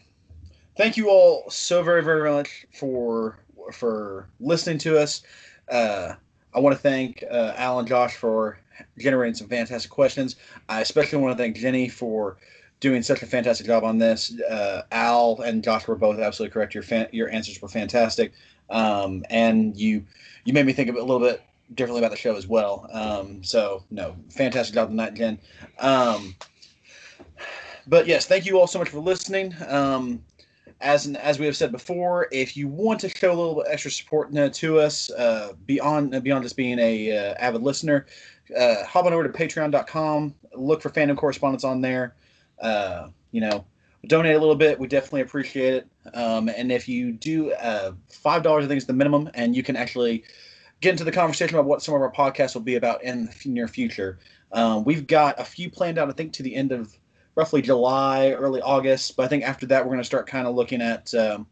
thank 0.76 0.96
you 0.96 1.10
all 1.10 1.50
so 1.50 1.82
very, 1.82 2.02
very 2.02 2.30
much 2.30 2.66
for 2.72 3.38
for 3.72 4.28
listening 4.40 4.78
to 4.78 4.98
us. 4.98 5.22
Uh, 5.70 6.14
I 6.54 6.60
want 6.60 6.74
to 6.74 6.80
thank 6.80 7.24
uh, 7.30 7.52
Al 7.56 7.78
and 7.78 7.88
Josh 7.88 8.14
for 8.16 8.58
generating 8.98 9.34
some 9.34 9.48
fantastic 9.48 9.90
questions. 9.90 10.36
I 10.68 10.80
especially 10.80 11.18
want 11.18 11.36
to 11.36 11.42
thank 11.42 11.56
Jenny 11.56 11.88
for 11.88 12.36
doing 12.80 13.02
such 13.02 13.22
a 13.22 13.26
fantastic 13.26 13.66
job 13.66 13.84
on 13.84 13.98
this. 13.98 14.38
Uh, 14.40 14.82
Al 14.92 15.40
and 15.40 15.62
Josh 15.62 15.86
were 15.86 15.96
both 15.96 16.18
absolutely 16.18 16.52
correct. 16.52 16.74
Your 16.74 16.82
fan, 16.82 17.08
your 17.12 17.30
answers 17.30 17.60
were 17.60 17.68
fantastic, 17.68 18.32
um, 18.70 19.24
and 19.30 19.76
you 19.76 20.04
you 20.44 20.52
made 20.52 20.66
me 20.66 20.72
think 20.72 20.88
a 20.90 20.92
little 20.92 21.20
bit 21.20 21.42
differently 21.74 22.00
about 22.00 22.10
the 22.10 22.16
show 22.16 22.36
as 22.36 22.46
well. 22.46 22.88
Um, 22.92 23.42
so 23.42 23.82
no, 23.90 24.16
fantastic 24.30 24.74
job 24.74 24.88
tonight, 24.88 25.14
Jen. 25.14 25.38
Um, 25.78 26.34
but 27.86 28.06
yes, 28.06 28.26
thank 28.26 28.46
you 28.46 28.58
all 28.58 28.66
so 28.66 28.78
much 28.78 28.88
for 28.88 28.98
listening. 29.00 29.54
Um, 29.66 30.22
as 30.80 31.06
as 31.06 31.38
we 31.38 31.46
have 31.46 31.56
said 31.56 31.72
before, 31.72 32.28
if 32.32 32.56
you 32.56 32.68
want 32.68 33.00
to 33.00 33.08
show 33.08 33.32
a 33.32 33.34
little 33.34 33.54
bit 33.56 33.66
extra 33.68 33.90
support 33.90 34.36
uh, 34.36 34.48
to 34.50 34.78
us 34.78 35.10
uh, 35.10 35.52
beyond 35.64 36.22
beyond 36.22 36.42
just 36.42 36.56
being 36.56 36.78
a 36.78 37.16
uh, 37.16 37.34
avid 37.38 37.62
listener, 37.62 38.06
uh, 38.56 38.84
hop 38.84 39.06
on 39.06 39.12
over 39.12 39.26
to 39.26 39.30
Patreon.com. 39.30 40.34
Look 40.54 40.82
for 40.82 40.90
fandom 40.90 41.16
correspondence 41.16 41.64
on 41.64 41.80
there. 41.80 42.14
Uh, 42.60 43.08
you 43.32 43.40
know, 43.40 43.64
donate 44.06 44.36
a 44.36 44.38
little 44.38 44.54
bit. 44.54 44.78
We 44.78 44.86
definitely 44.86 45.22
appreciate 45.22 45.74
it. 45.74 45.88
Um, 46.14 46.48
and 46.48 46.70
if 46.70 46.88
you 46.88 47.12
do 47.12 47.52
uh, 47.52 47.92
five 48.10 48.42
dollars, 48.42 48.64
I 48.64 48.68
think 48.68 48.78
is 48.78 48.86
the 48.86 48.92
minimum, 48.92 49.30
and 49.34 49.56
you 49.56 49.62
can 49.62 49.76
actually 49.76 50.24
get 50.80 50.90
into 50.90 51.04
the 51.04 51.12
conversation 51.12 51.56
about 51.56 51.66
what 51.66 51.82
some 51.82 51.94
of 51.94 52.02
our 52.02 52.12
podcasts 52.12 52.54
will 52.54 52.62
be 52.62 52.76
about 52.76 53.02
in 53.02 53.26
the 53.26 53.48
near 53.48 53.66
future. 53.66 54.18
Um, 54.52 54.84
we've 54.84 55.06
got 55.06 55.40
a 55.40 55.44
few 55.44 55.70
planned 55.70 55.98
out, 55.98 56.08
I 56.08 56.12
think, 56.12 56.32
to 56.34 56.42
the 56.42 56.54
end 56.54 56.70
of 56.70 56.94
roughly 57.36 57.62
July, 57.62 58.32
early 58.32 58.60
August. 58.62 59.16
But 59.16 59.26
I 59.26 59.28
think 59.28 59.44
after 59.44 59.66
that, 59.66 59.84
we're 59.84 59.90
going 59.90 60.00
to 60.00 60.04
start 60.04 60.26
kind 60.26 60.48
of 60.48 60.56
looking 60.56 60.82
at 60.82 61.14
um, 61.14 61.46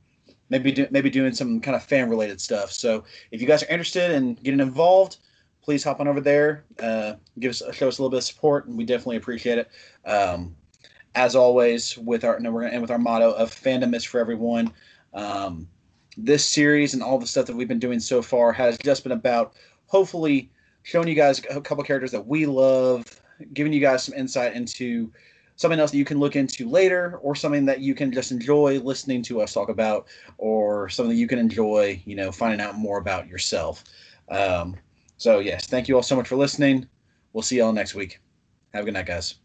maybe 0.50 0.72
do, 0.72 0.88
maybe 0.90 1.10
doing 1.10 1.32
some 1.32 1.60
kind 1.60 1.76
of 1.76 1.84
fan 1.84 2.10
related 2.10 2.40
stuff. 2.40 2.72
So 2.72 3.04
if 3.30 3.40
you 3.40 3.46
guys 3.46 3.62
are 3.62 3.68
interested 3.68 4.10
in 4.10 4.34
getting 4.34 4.60
involved, 4.60 5.18
please 5.62 5.84
hop 5.84 6.00
on 6.00 6.08
over 6.08 6.20
there. 6.20 6.64
Uh, 6.82 7.14
give 7.38 7.50
us 7.50 7.62
show 7.72 7.88
us 7.88 7.98
a 7.98 8.02
little 8.02 8.10
bit 8.10 8.18
of 8.18 8.24
support, 8.24 8.66
and 8.66 8.76
we 8.76 8.84
definitely 8.84 9.16
appreciate 9.16 9.58
it. 9.58 9.70
Um, 10.04 10.56
as 11.14 11.36
always, 11.36 11.96
with 11.96 12.24
our 12.24 12.36
and 12.36 12.52
we're 12.52 12.62
going 12.62 12.70
to 12.70 12.74
end 12.74 12.82
with 12.82 12.90
our 12.90 12.98
motto 12.98 13.32
of 13.32 13.50
fandom 13.54 13.94
is 13.94 14.04
for 14.04 14.18
everyone. 14.18 14.72
Um, 15.12 15.68
this 16.16 16.48
series 16.48 16.94
and 16.94 17.02
all 17.02 17.18
the 17.18 17.26
stuff 17.26 17.46
that 17.46 17.56
we've 17.56 17.68
been 17.68 17.78
doing 17.78 18.00
so 18.00 18.22
far 18.22 18.52
has 18.52 18.78
just 18.78 19.02
been 19.02 19.12
about 19.12 19.54
hopefully 19.86 20.50
showing 20.82 21.08
you 21.08 21.14
guys 21.14 21.40
a 21.50 21.60
couple 21.60 21.82
characters 21.82 22.12
that 22.12 22.26
we 22.26 22.46
love, 22.46 23.04
giving 23.52 23.72
you 23.72 23.80
guys 23.80 24.04
some 24.04 24.14
insight 24.14 24.54
into 24.54 25.10
something 25.56 25.78
else 25.78 25.90
that 25.92 25.98
you 25.98 26.04
can 26.04 26.18
look 26.18 26.36
into 26.36 26.68
later 26.68 27.18
or 27.22 27.34
something 27.34 27.64
that 27.66 27.80
you 27.80 27.94
can 27.94 28.12
just 28.12 28.32
enjoy 28.32 28.78
listening 28.80 29.22
to 29.22 29.40
us 29.40 29.52
talk 29.52 29.68
about 29.68 30.06
or 30.38 30.88
something 30.88 31.10
that 31.10 31.20
you 31.20 31.28
can 31.28 31.38
enjoy 31.38 32.00
you 32.04 32.16
know 32.16 32.32
finding 32.32 32.60
out 32.60 32.76
more 32.76 32.98
about 32.98 33.28
yourself. 33.28 33.84
Um, 34.28 34.76
so 35.16 35.38
yes 35.38 35.66
thank 35.66 35.88
you 35.88 35.96
all 35.96 36.02
so 36.02 36.16
much 36.16 36.28
for 36.28 36.36
listening. 36.36 36.88
We'll 37.32 37.42
see 37.42 37.56
you 37.56 37.64
all 37.64 37.72
next 37.72 37.94
week. 37.94 38.20
Have 38.72 38.82
a 38.82 38.84
good 38.86 38.94
night 38.94 39.06
guys 39.06 39.43